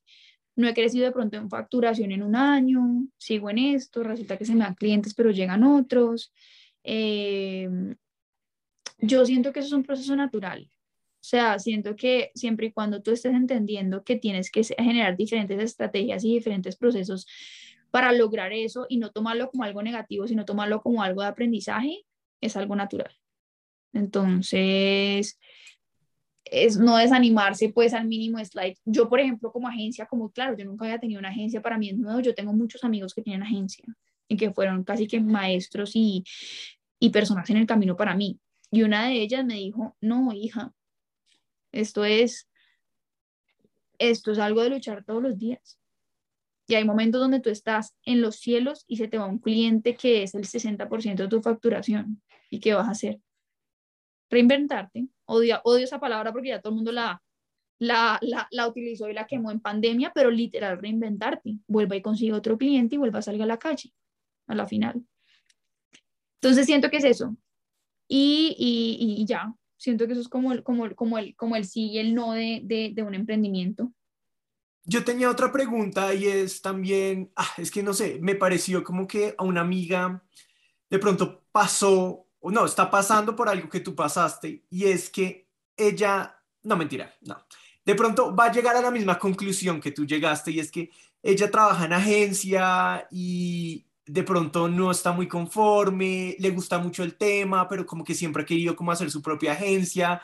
no 0.56 0.68
he 0.68 0.74
crecido 0.74 1.06
de 1.06 1.12
pronto 1.12 1.36
en 1.36 1.48
facturación 1.48 2.12
en 2.12 2.22
un 2.22 2.36
año, 2.36 3.06
sigo 3.16 3.50
en 3.50 3.58
esto, 3.58 4.02
resulta 4.02 4.36
que 4.36 4.44
se 4.44 4.54
me 4.54 4.64
dan 4.64 4.74
clientes 4.74 5.14
pero 5.14 5.30
llegan 5.30 5.62
otros, 5.64 6.32
eh, 6.84 7.68
yo 8.98 9.24
siento 9.26 9.52
que 9.52 9.60
eso 9.60 9.68
es 9.68 9.72
un 9.72 9.82
proceso 9.82 10.14
natural. 10.16 10.70
O 11.22 11.24
sea, 11.24 11.58
siento 11.58 11.94
que 11.94 12.32
siempre 12.34 12.66
y 12.66 12.72
cuando 12.72 13.00
tú 13.02 13.12
estés 13.12 13.32
entendiendo 13.32 14.02
que 14.02 14.16
tienes 14.16 14.50
que 14.50 14.64
generar 14.64 15.16
diferentes 15.16 15.60
estrategias 15.60 16.24
y 16.24 16.34
diferentes 16.34 16.76
procesos 16.76 17.26
para 17.90 18.12
lograr 18.12 18.52
eso 18.52 18.86
y 18.88 18.96
no 18.96 19.10
tomarlo 19.10 19.50
como 19.50 19.64
algo 19.64 19.82
negativo, 19.82 20.26
sino 20.26 20.44
tomarlo 20.44 20.80
como 20.82 21.02
algo 21.02 21.22
de 21.22 21.28
aprendizaje, 21.28 22.04
es 22.40 22.56
algo 22.56 22.74
natural. 22.74 23.14
Entonces, 23.92 25.38
es 26.52 26.76
no 26.76 26.98
desanimarse 26.98 27.70
pues 27.70 27.94
al 27.94 28.06
mínimo 28.06 28.38
slide. 28.44 28.76
Yo, 28.84 29.08
por 29.08 29.20
ejemplo, 29.20 29.50
como 29.50 29.68
agencia, 29.68 30.06
como 30.06 30.30
claro, 30.30 30.56
yo 30.56 30.66
nunca 30.66 30.84
había 30.84 30.98
tenido 30.98 31.18
una 31.18 31.30
agencia, 31.30 31.62
para 31.62 31.78
mí 31.78 31.88
es 31.88 31.96
nuevo, 31.96 32.20
yo 32.20 32.34
tengo 32.34 32.52
muchos 32.52 32.84
amigos 32.84 33.14
que 33.14 33.22
tienen 33.22 33.42
agencia 33.42 33.84
y 34.28 34.36
que 34.36 34.52
fueron 34.52 34.84
casi 34.84 35.06
que 35.06 35.18
maestros 35.20 35.92
y, 35.94 36.24
y 37.00 37.10
personas 37.10 37.48
en 37.48 37.56
el 37.56 37.66
camino 37.66 37.96
para 37.96 38.14
mí. 38.14 38.38
Y 38.70 38.82
una 38.82 39.08
de 39.08 39.14
ellas 39.22 39.44
me 39.46 39.54
dijo, 39.54 39.96
no, 40.02 40.30
hija, 40.34 40.72
esto 41.72 42.04
es, 42.04 42.48
esto 43.98 44.32
es 44.32 44.38
algo 44.38 44.62
de 44.62 44.70
luchar 44.70 45.04
todos 45.04 45.22
los 45.22 45.38
días. 45.38 45.78
Y 46.68 46.74
hay 46.74 46.84
momentos 46.84 47.20
donde 47.20 47.40
tú 47.40 47.48
estás 47.48 47.94
en 48.04 48.20
los 48.20 48.36
cielos 48.36 48.84
y 48.86 48.98
se 48.98 49.08
te 49.08 49.18
va 49.18 49.26
un 49.26 49.38
cliente 49.38 49.94
que 49.94 50.22
es 50.22 50.34
el 50.34 50.44
60% 50.44 51.16
de 51.16 51.28
tu 51.28 51.40
facturación. 51.40 52.22
¿Y 52.50 52.60
qué 52.60 52.74
vas 52.74 52.88
a 52.88 52.92
hacer? 52.92 53.20
Reinventarte. 54.30 55.08
Odio, 55.32 55.60
odio 55.64 55.84
esa 55.84 55.98
palabra 55.98 56.32
porque 56.32 56.48
ya 56.48 56.60
todo 56.60 56.72
el 56.72 56.76
mundo 56.76 56.92
la, 56.92 57.22
la, 57.78 58.18
la, 58.20 58.48
la, 58.50 58.68
utilizó 58.68 59.08
y 59.08 59.14
la 59.14 59.26
quemó 59.26 59.50
en 59.50 59.60
pandemia, 59.60 60.12
pero 60.14 60.30
literal 60.30 60.78
reinventarte. 60.78 61.58
Vuelva 61.66 61.96
y 61.96 62.02
consiga 62.02 62.36
otro 62.36 62.58
cliente 62.58 62.96
y 62.96 62.98
vuelva 62.98 63.20
a 63.20 63.22
salir 63.22 63.42
a 63.42 63.46
la 63.46 63.58
calle 63.58 63.92
a 64.46 64.54
la 64.54 64.66
final. 64.66 65.02
Entonces 66.40 66.66
siento 66.66 66.90
que 66.90 66.98
es 66.98 67.04
eso. 67.04 67.36
Y, 68.08 68.54
y, 68.58 69.22
y 69.22 69.26
ya, 69.26 69.54
siento 69.76 70.06
que 70.06 70.12
eso 70.12 70.20
es 70.20 70.28
como 70.28 70.52
el, 70.52 70.62
como, 70.62 70.94
como 70.94 71.18
el, 71.18 71.34
como 71.34 71.56
el 71.56 71.64
sí 71.64 71.90
y 71.90 71.98
el 71.98 72.14
no 72.14 72.32
de, 72.32 72.60
de, 72.64 72.92
de 72.94 73.02
un 73.02 73.14
emprendimiento. 73.14 73.92
Yo 74.84 75.04
tenía 75.04 75.30
otra 75.30 75.52
pregunta 75.52 76.12
y 76.12 76.26
es 76.26 76.60
también, 76.60 77.32
ah, 77.36 77.48
es 77.56 77.70
que 77.70 77.82
no 77.82 77.94
sé, 77.94 78.18
me 78.20 78.34
pareció 78.34 78.82
como 78.82 79.06
que 79.06 79.34
a 79.38 79.44
una 79.44 79.60
amiga 79.60 80.22
de 80.90 80.98
pronto 80.98 81.44
pasó, 81.52 82.26
no, 82.50 82.64
está 82.64 82.90
pasando 82.90 83.36
por 83.36 83.48
algo 83.48 83.68
que 83.68 83.80
tú 83.80 83.94
pasaste 83.94 84.64
y 84.70 84.84
es 84.86 85.08
que 85.10 85.48
ella, 85.76 86.36
no 86.62 86.76
mentira, 86.76 87.14
no, 87.22 87.36
de 87.84 87.94
pronto 87.94 88.34
va 88.34 88.46
a 88.46 88.52
llegar 88.52 88.76
a 88.76 88.82
la 88.82 88.90
misma 88.90 89.18
conclusión 89.18 89.80
que 89.80 89.92
tú 89.92 90.04
llegaste 90.06 90.50
y 90.50 90.60
es 90.60 90.70
que 90.70 90.90
ella 91.22 91.50
trabaja 91.50 91.84
en 91.84 91.92
agencia 91.92 93.06
y, 93.10 93.86
de 94.06 94.22
pronto 94.24 94.68
no 94.68 94.90
está 94.90 95.12
muy 95.12 95.28
conforme, 95.28 96.36
le 96.38 96.50
gusta 96.50 96.78
mucho 96.78 97.02
el 97.02 97.16
tema, 97.16 97.68
pero 97.68 97.86
como 97.86 98.04
que 98.04 98.14
siempre 98.14 98.42
ha 98.42 98.46
querido 98.46 98.74
como 98.74 98.92
hacer 98.92 99.10
su 99.10 99.22
propia 99.22 99.52
agencia. 99.52 100.20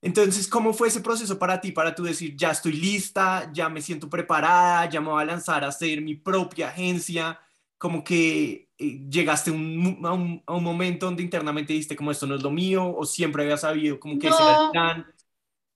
Entonces, 0.00 0.48
¿cómo 0.48 0.72
fue 0.72 0.88
ese 0.88 1.00
proceso 1.00 1.38
para 1.38 1.60
ti, 1.60 1.72
para 1.72 1.94
tú 1.94 2.04
decir, 2.04 2.36
ya 2.36 2.50
estoy 2.50 2.72
lista, 2.72 3.50
ya 3.52 3.68
me 3.68 3.80
siento 3.80 4.10
preparada, 4.10 4.88
ya 4.88 5.00
me 5.00 5.08
voy 5.08 5.22
a 5.22 5.26
lanzar 5.26 5.64
a 5.64 5.68
hacer 5.68 6.02
mi 6.02 6.14
propia 6.14 6.68
agencia? 6.68 7.38
Como 7.82 8.04
que 8.04 8.68
eh, 8.78 9.00
llegaste 9.10 9.50
a, 9.50 9.54
un, 9.54 10.40
momento 10.46 11.06
donde 11.06 11.24
internamente 11.24 11.72
dijiste 11.72 11.96
como 11.96 12.12
esto 12.12 12.28
no 12.28 12.36
es 12.36 12.42
lo 12.44 12.52
mío, 12.52 12.94
o 12.96 13.04
siempre 13.04 13.42
había 13.42 13.56
sabido 13.56 13.98
como 13.98 14.20
que 14.20 14.28
ese 14.28 14.40
era 14.40 14.66
el 14.66 14.70
plan. 14.70 15.06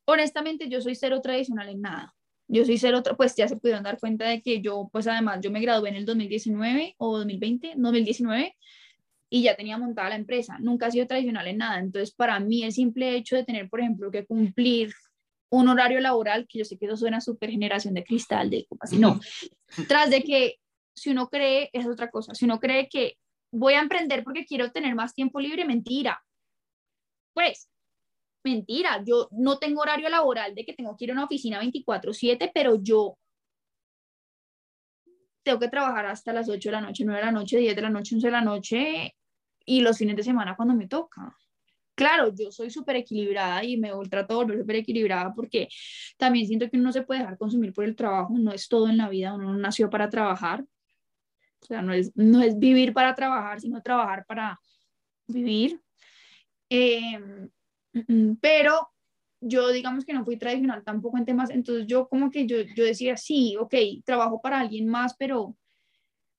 Honestamente, 0.05 0.69
yo 0.69 0.81
soy 0.81 0.95
cero 0.95 1.21
tradicional 1.21 1.69
en 1.69 1.81
nada. 1.81 2.15
Yo 2.47 2.65
soy 2.65 2.79
otra, 2.93 3.17
pues 3.17 3.35
ya 3.35 3.49
se 3.49 3.57
pudieron 3.57 3.83
dar 3.83 3.99
cuenta 3.99 4.25
de 4.29 4.41
que 4.41 4.61
yo, 4.61 4.89
pues 4.93 5.09
además, 5.09 5.41
yo 5.43 5.51
me 5.51 5.61
gradué 5.61 5.89
en 5.89 5.97
el 5.97 6.07
2019 6.07 6.95
o 6.99 7.19
2020, 7.19 7.73
2019, 7.75 8.57
y 9.29 9.43
ya 9.43 9.57
tenía 9.57 9.77
montada 9.77 10.11
la 10.11 10.15
empresa. 10.15 10.59
Nunca 10.61 10.87
ha 10.87 10.93
sido 10.93 11.09
tradicional 11.09 11.49
en 11.49 11.59
nada. 11.59 11.81
Entonces, 11.81 12.15
para 12.15 12.39
mí, 12.39 12.63
el 12.63 12.71
simple 12.71 13.17
hecho 13.17 13.35
de 13.35 13.43
tener, 13.43 13.69
por 13.69 13.81
ejemplo, 13.81 14.13
que 14.13 14.25
cumplir 14.25 14.95
un 15.49 15.67
horario 15.67 15.99
laboral, 15.99 16.47
que 16.49 16.61
yo 16.61 16.65
sé 16.65 16.79
que 16.79 16.87
eso 16.87 16.97
suena 16.97 17.21
súper 17.21 17.51
generación 17.51 17.95
de 17.95 18.05
cristal, 18.05 18.49
de 18.49 18.65
así, 18.79 18.97
no. 18.97 19.19
Tras 19.89 20.09
de 20.11 20.23
que 20.23 20.61
si 20.97 21.11
uno 21.11 21.29
cree, 21.29 21.71
es 21.73 21.87
otra 21.87 22.11
cosa. 22.11 22.35
Si 22.35 22.45
uno 22.47 22.59
cree 22.59 22.89
que 22.89 23.19
voy 23.53 23.75
a 23.75 23.81
emprender 23.81 24.25
porque 24.25 24.45
quiero 24.45 24.73
tener 24.73 24.95
más 24.95 25.15
tiempo 25.15 25.41
libre, 25.41 25.65
mentira. 25.65 26.21
Pues 27.35 27.69
Mentira, 28.47 29.03
yo 29.05 29.29
no 29.33 29.59
tengo 29.59 29.81
horario 29.81 30.09
laboral 30.09 30.55
de 30.55 30.65
que 30.65 30.73
tengo 30.73 30.97
que 30.97 31.05
ir 31.05 31.11
a 31.11 31.15
una 31.15 31.25
oficina 31.25 31.59
24/7, 31.59 32.53
pero 32.55 32.81
yo 32.81 33.19
tengo 35.43 35.59
que 35.59 35.69
trabajar 35.69 36.07
hasta 36.07 36.33
las 36.33 36.49
8 36.49 36.69
de 36.69 36.75
la 36.75 36.81
noche, 36.81 37.05
9 37.05 37.19
de 37.21 37.27
la 37.27 37.33
noche, 37.33 37.59
10 37.59 37.75
de 37.75 37.83
la 37.83 37.91
noche, 37.91 38.15
11 38.15 38.29
de 38.29 38.31
la 38.31 38.43
noche 38.43 39.17
y 39.65 39.81
los 39.81 39.99
fines 39.99 40.15
de 40.15 40.23
semana 40.23 40.55
cuando 40.55 40.75
me 40.75 40.87
toca. 40.87 41.37
Claro, 41.97 42.33
yo 42.39 42.53
soy 42.53 42.71
súper 42.71 42.95
equilibrada 42.97 43.65
y 43.65 43.79
me 43.79 43.91
trato 44.09 44.35
de 44.35 44.45
volver 44.45 44.59
súper 44.61 44.77
equilibrada 44.77 45.35
porque 45.35 45.69
también 46.17 46.47
siento 46.47 46.71
que 46.71 46.77
uno 46.77 46.85
no 46.85 46.93
se 46.93 47.03
puede 47.03 47.21
dejar 47.21 47.39
consumir 47.39 47.73
por 47.73 47.85
el 47.85 47.97
trabajo, 47.97 48.35
no 48.39 48.53
es 48.53 48.69
todo 48.69 48.89
en 48.89 48.99
la 48.99 49.09
vida, 49.09 49.35
uno 49.35 49.51
no 49.53 49.59
nació 49.59 49.91
para 49.91 50.09
trabajar. 50.09 50.65
O 51.67 51.69
sea, 51.69 51.83
no 51.83 51.93
es, 51.93 52.13
no 52.15 52.41
es 52.43 52.57
vivir 52.61 52.93
para 52.93 53.13
trabajar, 53.17 53.61
sino 53.61 53.83
trabajar 53.83 54.25
para 54.25 54.61
vivir. 55.27 55.81
Em, 56.71 57.51
pero 58.41 58.89
yo 59.41 59.71
digamos 59.71 60.05
que 60.05 60.13
no 60.13 60.25
fui 60.25 60.37
tradicional 60.37 60.85
tampoco 60.85 61.19
en 61.19 61.25
temas, 61.25 61.51
entonces 61.51 61.87
yo 61.89 62.09
como 62.09 62.31
que 62.31 62.47
yo, 62.47 62.59
yo 62.77 62.85
decía, 62.85 63.17
sí, 63.17 63.57
ok, 63.59 63.75
trabajo 64.05 64.41
para 64.41 64.61
alguien 64.61 64.87
más, 64.87 65.17
pero, 65.19 65.57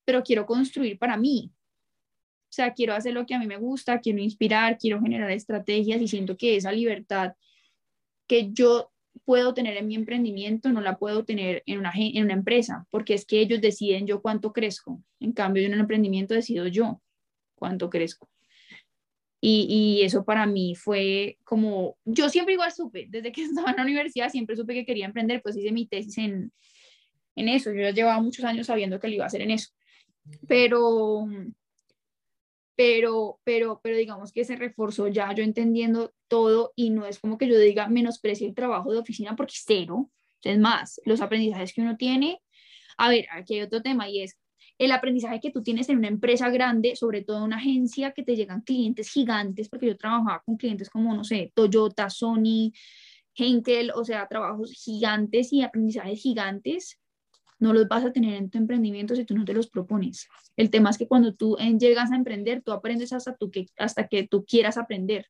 pero 0.06 0.22
quiero 0.22 0.46
construir 0.46 0.98
para 0.98 1.18
mí. 1.18 1.52
O 1.52 2.52
sea, 2.52 2.72
quiero 2.72 2.94
hacer 2.94 3.12
lo 3.12 3.26
que 3.26 3.34
a 3.34 3.38
mí 3.38 3.46
me 3.46 3.58
gusta, 3.58 4.00
quiero 4.00 4.20
inspirar, 4.20 4.78
quiero 4.78 4.98
generar 5.02 5.30
estrategias 5.30 6.00
y 6.00 6.08
siento 6.08 6.38
que 6.38 6.56
esa 6.56 6.72
libertad 6.72 7.34
que 8.26 8.50
yo 8.50 8.90
puedo 9.24 9.54
tener 9.54 9.76
en 9.76 9.86
mi 9.86 9.94
emprendimiento 9.94 10.70
no 10.70 10.80
la 10.80 10.98
puedo 10.98 11.24
tener 11.24 11.62
en 11.66 11.78
una, 11.78 11.92
en 11.94 12.24
una 12.24 12.34
empresa, 12.34 12.86
porque 12.90 13.14
es 13.14 13.24
que 13.24 13.40
ellos 13.40 13.60
deciden 13.60 14.06
yo 14.06 14.20
cuánto 14.22 14.52
crezco. 14.52 15.02
En 15.20 15.32
cambio, 15.32 15.64
en 15.64 15.74
un 15.74 15.80
emprendimiento 15.80 16.34
decido 16.34 16.66
yo 16.66 17.00
cuánto 17.54 17.90
crezco. 17.90 18.28
Y, 19.40 19.66
y, 19.68 20.04
eso 20.04 20.24
para 20.24 20.46
mí 20.46 20.74
fue 20.74 21.38
como, 21.44 21.96
yo 22.04 22.28
siempre 22.28 22.54
igual 22.54 22.72
supe, 22.72 23.06
desde 23.08 23.30
que 23.30 23.42
estaba 23.44 23.70
en 23.70 23.76
la 23.76 23.82
universidad 23.82 24.30
siempre 24.30 24.56
supe 24.56 24.74
que 24.74 24.84
quería 24.84 25.06
emprender, 25.06 25.42
pues 25.42 25.56
hice 25.56 25.70
mi 25.70 25.86
tesis 25.86 26.18
en, 26.18 26.52
en 27.36 27.48
eso, 27.48 27.72
yo 27.72 27.82
ya 27.82 27.90
llevaba 27.92 28.20
muchos 28.20 28.44
años 28.44 28.66
sabiendo 28.66 28.98
que 28.98 29.08
lo 29.08 29.14
iba 29.14 29.24
a 29.24 29.28
hacer 29.28 29.42
en 29.42 29.52
eso, 29.52 29.70
pero, 30.46 31.26
pero, 32.78 33.40
pero, 33.42 33.80
pero 33.82 33.96
digamos 33.96 34.30
que 34.30 34.44
se 34.44 34.54
reforzó 34.54 35.08
ya 35.08 35.34
yo 35.34 35.42
entendiendo 35.42 36.14
todo 36.28 36.72
y 36.76 36.90
no 36.90 37.06
es 37.06 37.18
como 37.18 37.36
que 37.36 37.48
yo 37.48 37.58
diga 37.58 37.88
menosprecie 37.88 38.46
el 38.46 38.54
trabajo 38.54 38.92
de 38.92 38.98
oficina 38.98 39.34
porque 39.34 39.54
cero, 39.56 40.08
es 40.44 40.60
más, 40.60 41.00
los 41.04 41.20
aprendizajes 41.20 41.72
que 41.72 41.80
uno 41.80 41.96
tiene, 41.96 42.40
a 42.96 43.08
ver, 43.08 43.26
aquí 43.32 43.54
hay 43.54 43.62
otro 43.62 43.82
tema 43.82 44.08
y 44.08 44.22
es 44.22 44.38
el 44.78 44.92
aprendizaje 44.92 45.40
que 45.40 45.50
tú 45.50 45.60
tienes 45.60 45.88
en 45.88 45.98
una 45.98 46.06
empresa 46.06 46.50
grande, 46.50 46.94
sobre 46.94 47.24
todo 47.24 47.38
en 47.38 47.42
una 47.42 47.56
agencia 47.56 48.12
que 48.12 48.22
te 48.22 48.36
llegan 48.36 48.60
clientes 48.60 49.10
gigantes, 49.10 49.68
porque 49.68 49.86
yo 49.86 49.96
trabajaba 49.96 50.40
con 50.46 50.56
clientes 50.56 50.88
como, 50.88 51.12
no 51.16 51.24
sé, 51.24 51.50
Toyota, 51.56 52.08
Sony, 52.10 52.70
Henkel, 53.34 53.90
o 53.92 54.04
sea, 54.04 54.28
trabajos 54.28 54.72
gigantes 54.72 55.52
y 55.52 55.62
aprendizajes 55.62 56.22
gigantes, 56.22 57.00
no 57.58 57.72
los 57.72 57.88
vas 57.88 58.04
a 58.04 58.12
tener 58.12 58.34
en 58.34 58.50
tu 58.50 58.58
emprendimiento 58.58 59.14
si 59.14 59.24
tú 59.24 59.36
no 59.36 59.44
te 59.44 59.52
los 59.52 59.68
propones. 59.68 60.28
El 60.56 60.70
tema 60.70 60.90
es 60.90 60.98
que 60.98 61.08
cuando 61.08 61.34
tú 61.34 61.56
llegas 61.78 62.12
a 62.12 62.16
emprender, 62.16 62.62
tú 62.62 62.72
aprendes 62.72 63.12
hasta, 63.12 63.36
tú 63.36 63.50
que, 63.50 63.66
hasta 63.76 64.08
que 64.08 64.26
tú 64.26 64.44
quieras 64.44 64.78
aprender. 64.78 65.26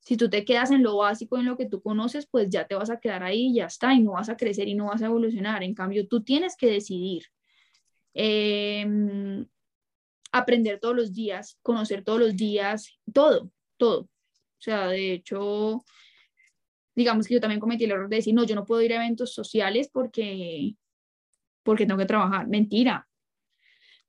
Si 0.00 0.16
tú 0.16 0.28
te 0.28 0.44
quedas 0.44 0.70
en 0.70 0.82
lo 0.82 0.98
básico, 0.98 1.38
en 1.38 1.46
lo 1.46 1.56
que 1.56 1.66
tú 1.66 1.80
conoces, 1.80 2.26
pues 2.26 2.48
ya 2.50 2.66
te 2.66 2.74
vas 2.74 2.90
a 2.90 3.00
quedar 3.00 3.22
ahí 3.22 3.54
ya 3.54 3.66
está, 3.66 3.94
y 3.94 4.02
no 4.02 4.12
vas 4.12 4.28
a 4.28 4.36
crecer 4.36 4.68
y 4.68 4.74
no 4.74 4.86
vas 4.86 5.02
a 5.02 5.06
evolucionar. 5.06 5.62
En 5.62 5.74
cambio, 5.74 6.06
tú 6.08 6.22
tienes 6.22 6.56
que 6.56 6.66
decidir 6.66 7.24
Em, 8.14 9.46
aprender 10.32 10.78
todos 10.80 10.94
los 10.94 11.12
días, 11.12 11.58
conocer 11.62 12.04
todos 12.04 12.20
los 12.20 12.36
días, 12.36 12.96
todo, 13.12 13.50
todo. 13.76 14.02
O 14.02 14.08
sea, 14.60 14.88
de 14.88 15.12
hecho, 15.12 15.84
digamos 16.94 17.26
que 17.26 17.34
yo 17.34 17.40
también 17.40 17.60
cometí 17.60 17.84
el 17.84 17.90
error 17.90 18.08
de 18.08 18.16
decir, 18.16 18.34
no, 18.34 18.44
yo 18.44 18.54
no 18.54 18.64
puedo 18.64 18.82
ir 18.82 18.92
a 18.92 18.96
eventos 18.96 19.34
sociales 19.34 19.90
porque, 19.92 20.76
porque 21.64 21.86
tengo 21.86 21.98
que 21.98 22.06
trabajar. 22.06 22.46
Mentira. 22.46 23.08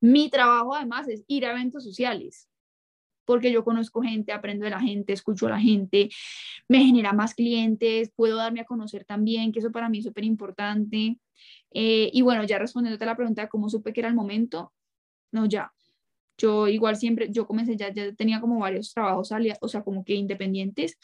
Mi 0.02 0.30
trabajo 0.30 0.76
además 0.76 1.08
es 1.08 1.24
ir 1.28 1.46
a 1.46 1.52
eventos 1.52 1.84
sociales, 1.84 2.48
porque 3.26 3.52
yo 3.52 3.64
conozco 3.64 4.02
gente, 4.02 4.32
aprendo 4.32 4.66
de 4.66 4.70
la 4.70 4.80
gente, 4.80 5.14
escucho 5.14 5.48
a 5.48 5.52
la 5.52 5.60
gente, 5.60 6.10
me 6.68 6.80
genera 6.80 7.12
más 7.14 7.34
clientes, 7.34 8.12
puedo 8.16 8.38
darme 8.38 8.62
a 8.62 8.66
conocer 8.66 9.06
también, 9.06 9.52
que 9.52 9.60
eso 9.60 9.72
para 9.72 9.90
mí 9.90 10.00
es 10.00 10.06
súper 10.06 10.26
importante. 10.26 11.18
Eh, 11.72 12.10
y 12.14 12.22
bueno, 12.22 12.44
ya 12.44 12.60
respondiéndote 12.60 13.04
a 13.06 13.08
la 13.08 13.16
pregunta 13.16 13.42
de 13.42 13.50
cómo 13.50 13.70
supe 13.70 13.94
que 13.94 14.02
era 14.02 14.10
el 14.10 14.16
momento, 14.16 14.74
no, 15.32 15.46
ya. 15.48 15.74
Yo 16.38 16.68
igual 16.68 16.98
siempre, 16.98 17.30
yo 17.32 17.48
comencé, 17.48 17.78
ya, 17.78 17.92
ya 17.94 18.14
tenía 18.14 18.42
como 18.42 18.60
varios 18.60 18.94
trabajos, 18.94 19.32
o 19.62 19.68
sea, 19.68 19.84
como 19.84 20.04
que 20.04 20.14
independientes. 20.16 20.98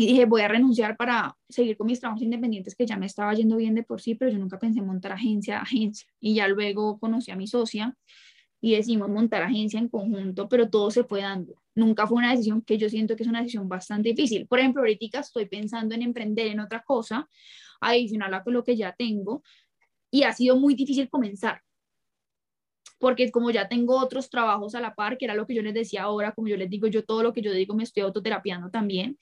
Y 0.00 0.06
dije, 0.06 0.26
voy 0.26 0.42
a 0.42 0.48
renunciar 0.48 0.96
para 0.96 1.36
seguir 1.48 1.76
con 1.76 1.88
mis 1.88 1.98
trabajos 1.98 2.22
independientes, 2.22 2.76
que 2.76 2.86
ya 2.86 2.96
me 2.96 3.06
estaba 3.06 3.34
yendo 3.34 3.56
bien 3.56 3.74
de 3.74 3.82
por 3.82 4.00
sí, 4.00 4.14
pero 4.14 4.30
yo 4.30 4.38
nunca 4.38 4.56
pensé 4.56 4.78
en 4.78 4.86
montar 4.86 5.10
agencia 5.10 5.60
agencia. 5.60 6.08
Y 6.20 6.36
ya 6.36 6.46
luego 6.46 7.00
conocí 7.00 7.32
a 7.32 7.36
mi 7.36 7.48
socia 7.48 7.96
y 8.60 8.76
decimos 8.76 9.08
montar 9.08 9.42
agencia 9.42 9.80
en 9.80 9.88
conjunto, 9.88 10.48
pero 10.48 10.70
todo 10.70 10.92
se 10.92 11.02
fue 11.02 11.22
dando. 11.22 11.60
Nunca 11.74 12.06
fue 12.06 12.18
una 12.18 12.30
decisión 12.30 12.62
que 12.62 12.78
yo 12.78 12.88
siento 12.88 13.16
que 13.16 13.24
es 13.24 13.28
una 13.28 13.40
decisión 13.40 13.68
bastante 13.68 14.10
difícil. 14.10 14.46
Por 14.46 14.60
ejemplo, 14.60 14.82
ahorita 14.82 15.18
estoy 15.18 15.46
pensando 15.46 15.96
en 15.96 16.02
emprender 16.02 16.46
en 16.46 16.60
otra 16.60 16.84
cosa, 16.84 17.28
adicional 17.80 18.34
a 18.34 18.42
lo 18.46 18.62
que 18.62 18.76
ya 18.76 18.94
tengo 18.96 19.42
y 20.12 20.22
ha 20.22 20.32
sido 20.32 20.56
muy 20.56 20.76
difícil 20.76 21.08
comenzar 21.10 21.60
porque 22.98 23.30
como 23.30 23.50
ya 23.50 23.68
tengo 23.68 23.96
otros 23.98 24.28
trabajos 24.28 24.74
a 24.74 24.80
la 24.80 24.94
par, 24.94 25.18
que 25.18 25.24
era 25.24 25.34
lo 25.34 25.46
que 25.46 25.54
yo 25.54 25.62
les 25.62 25.74
decía 25.74 26.02
ahora, 26.02 26.32
como 26.32 26.48
yo 26.48 26.56
les 26.56 26.68
digo, 26.68 26.88
yo 26.88 27.04
todo 27.04 27.22
lo 27.22 27.32
que 27.32 27.42
yo 27.42 27.52
digo 27.52 27.74
me 27.74 27.84
estoy 27.84 28.02
autoterapiando 28.02 28.70
también, 28.70 29.18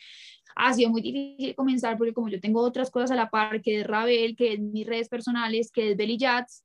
ha 0.56 0.72
sido 0.72 0.90
muy 0.90 1.02
difícil 1.02 1.54
comenzar 1.54 1.98
porque 1.98 2.14
como 2.14 2.28
yo 2.28 2.40
tengo 2.40 2.62
otras 2.62 2.90
cosas 2.90 3.10
a 3.10 3.14
la 3.14 3.28
par, 3.28 3.60
que 3.60 3.80
es 3.80 3.86
Ravel, 3.86 4.34
que 4.34 4.54
es 4.54 4.58
mis 4.58 4.86
redes 4.86 5.08
personales, 5.08 5.70
que 5.70 5.90
es 5.90 5.96
Belly 5.96 6.16
Jats, 6.18 6.64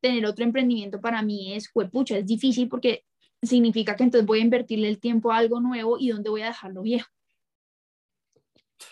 tener 0.00 0.24
otro 0.26 0.44
emprendimiento 0.44 1.00
para 1.00 1.22
mí 1.22 1.54
es, 1.54 1.70
pucha, 1.90 2.18
es 2.18 2.26
difícil 2.26 2.68
porque 2.68 3.04
significa 3.42 3.96
que 3.96 4.04
entonces 4.04 4.26
voy 4.26 4.38
a 4.38 4.42
invertirle 4.42 4.88
el 4.88 5.00
tiempo 5.00 5.32
a 5.32 5.38
algo 5.38 5.60
nuevo 5.60 5.98
y 5.98 6.10
dónde 6.10 6.30
voy 6.30 6.42
a 6.42 6.46
dejarlo 6.46 6.82
viejo. 6.82 7.08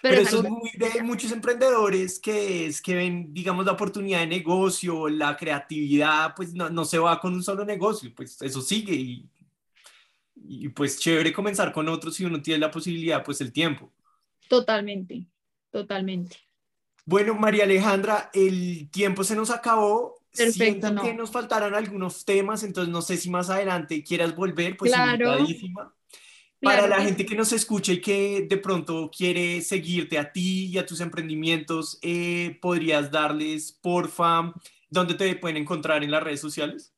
Pero, 0.02 0.20
eso 0.20 0.42
es 0.42 0.48
muy 0.48 0.70
de 0.76 1.02
muchos 1.02 1.32
emprendedores 1.32 2.18
que 2.18 2.66
es 2.66 2.82
que 2.82 2.94
ven, 2.94 3.32
digamos, 3.32 3.64
la 3.64 3.72
oportunidad 3.72 4.20
de 4.20 4.26
negocio, 4.26 5.08
la 5.08 5.36
creatividad, 5.36 6.34
pues 6.34 6.54
no, 6.54 6.70
no 6.70 6.84
se 6.84 6.98
va 6.98 7.20
con 7.20 7.34
un 7.34 7.42
solo 7.42 7.64
negocio, 7.64 8.12
pues 8.14 8.40
eso 8.42 8.60
sigue 8.60 8.94
y, 8.94 9.28
y 10.34 10.68
pues 10.68 10.98
chévere 10.98 11.32
comenzar 11.32 11.72
con 11.72 11.88
otros 11.88 12.16
si 12.16 12.24
uno 12.24 12.40
tiene 12.42 12.60
la 12.60 12.70
posibilidad, 12.70 13.24
pues 13.24 13.40
el 13.40 13.52
tiempo. 13.52 13.92
Totalmente, 14.50 15.26
totalmente. 15.70 16.36
Bueno, 17.04 17.36
María 17.36 17.62
Alejandra, 17.62 18.30
el 18.34 18.90
tiempo 18.90 19.22
se 19.22 19.36
nos 19.36 19.48
acabó. 19.48 20.16
Perfecto, 20.36 20.88
Siento 20.88 21.02
que 21.02 21.14
nos 21.14 21.30
faltaron 21.30 21.72
algunos 21.72 22.24
temas, 22.24 22.64
entonces 22.64 22.92
no 22.92 23.00
sé 23.00 23.16
si 23.16 23.30
más 23.30 23.48
adelante 23.48 24.02
quieras 24.02 24.34
volver, 24.34 24.76
pues 24.76 24.90
claro. 24.90 25.38
invitadísima. 25.38 25.94
Para 26.60 26.88
la 26.88 27.00
gente 27.00 27.24
que 27.24 27.36
nos 27.36 27.52
escucha 27.52 27.92
y 27.92 28.00
que 28.00 28.46
de 28.50 28.56
pronto 28.56 29.08
quiere 29.16 29.60
seguirte 29.60 30.18
a 30.18 30.32
ti 30.32 30.66
y 30.66 30.78
a 30.78 30.84
tus 30.84 31.00
emprendimientos, 31.00 32.00
eh, 32.02 32.58
¿podrías 32.60 33.08
darles, 33.08 33.70
porfa, 33.80 34.52
dónde 34.88 35.14
te 35.14 35.36
pueden 35.36 35.58
encontrar 35.58 36.02
en 36.02 36.10
las 36.10 36.24
redes 36.24 36.40
sociales? 36.40 36.92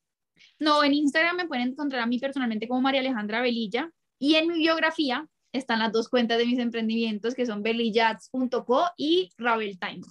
No, 0.57 0.83
en 0.83 0.93
Instagram 0.93 1.37
me 1.37 1.47
pueden 1.47 1.69
encontrar 1.69 2.01
a 2.01 2.07
mí 2.07 2.17
personalmente 2.17 2.67
como 2.67 2.81
María 2.81 3.01
Alejandra 3.01 3.41
Velilla 3.41 3.91
y 4.17 4.35
en 4.35 4.47
mi 4.47 4.57
biografía 4.57 5.27
están 5.53 5.79
las 5.79 5.91
dos 5.91 6.09
cuentas 6.09 6.37
de 6.37 6.45
mis 6.45 6.59
emprendimientos 6.59 7.35
que 7.35 7.45
son 7.45 7.63
belillats.co 7.63 8.85
y 8.97 9.29
Ravel 9.37 9.79
Time. 9.79 10.01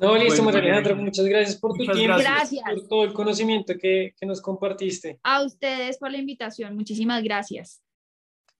No, 0.00 0.16
listo, 0.16 0.42
María 0.42 0.60
Alejandra, 0.60 0.94
muchas 0.94 1.26
gracias 1.26 1.56
por 1.58 1.76
tu 1.76 1.84
tiempo, 1.92 2.18
gracias. 2.18 2.64
por 2.64 2.88
todo 2.88 3.04
el 3.04 3.12
conocimiento 3.12 3.74
que, 3.78 4.14
que 4.18 4.26
nos 4.26 4.40
compartiste. 4.40 5.20
A 5.22 5.42
ustedes 5.44 5.98
por 5.98 6.10
la 6.10 6.18
invitación, 6.18 6.74
muchísimas 6.74 7.22
gracias. 7.22 7.82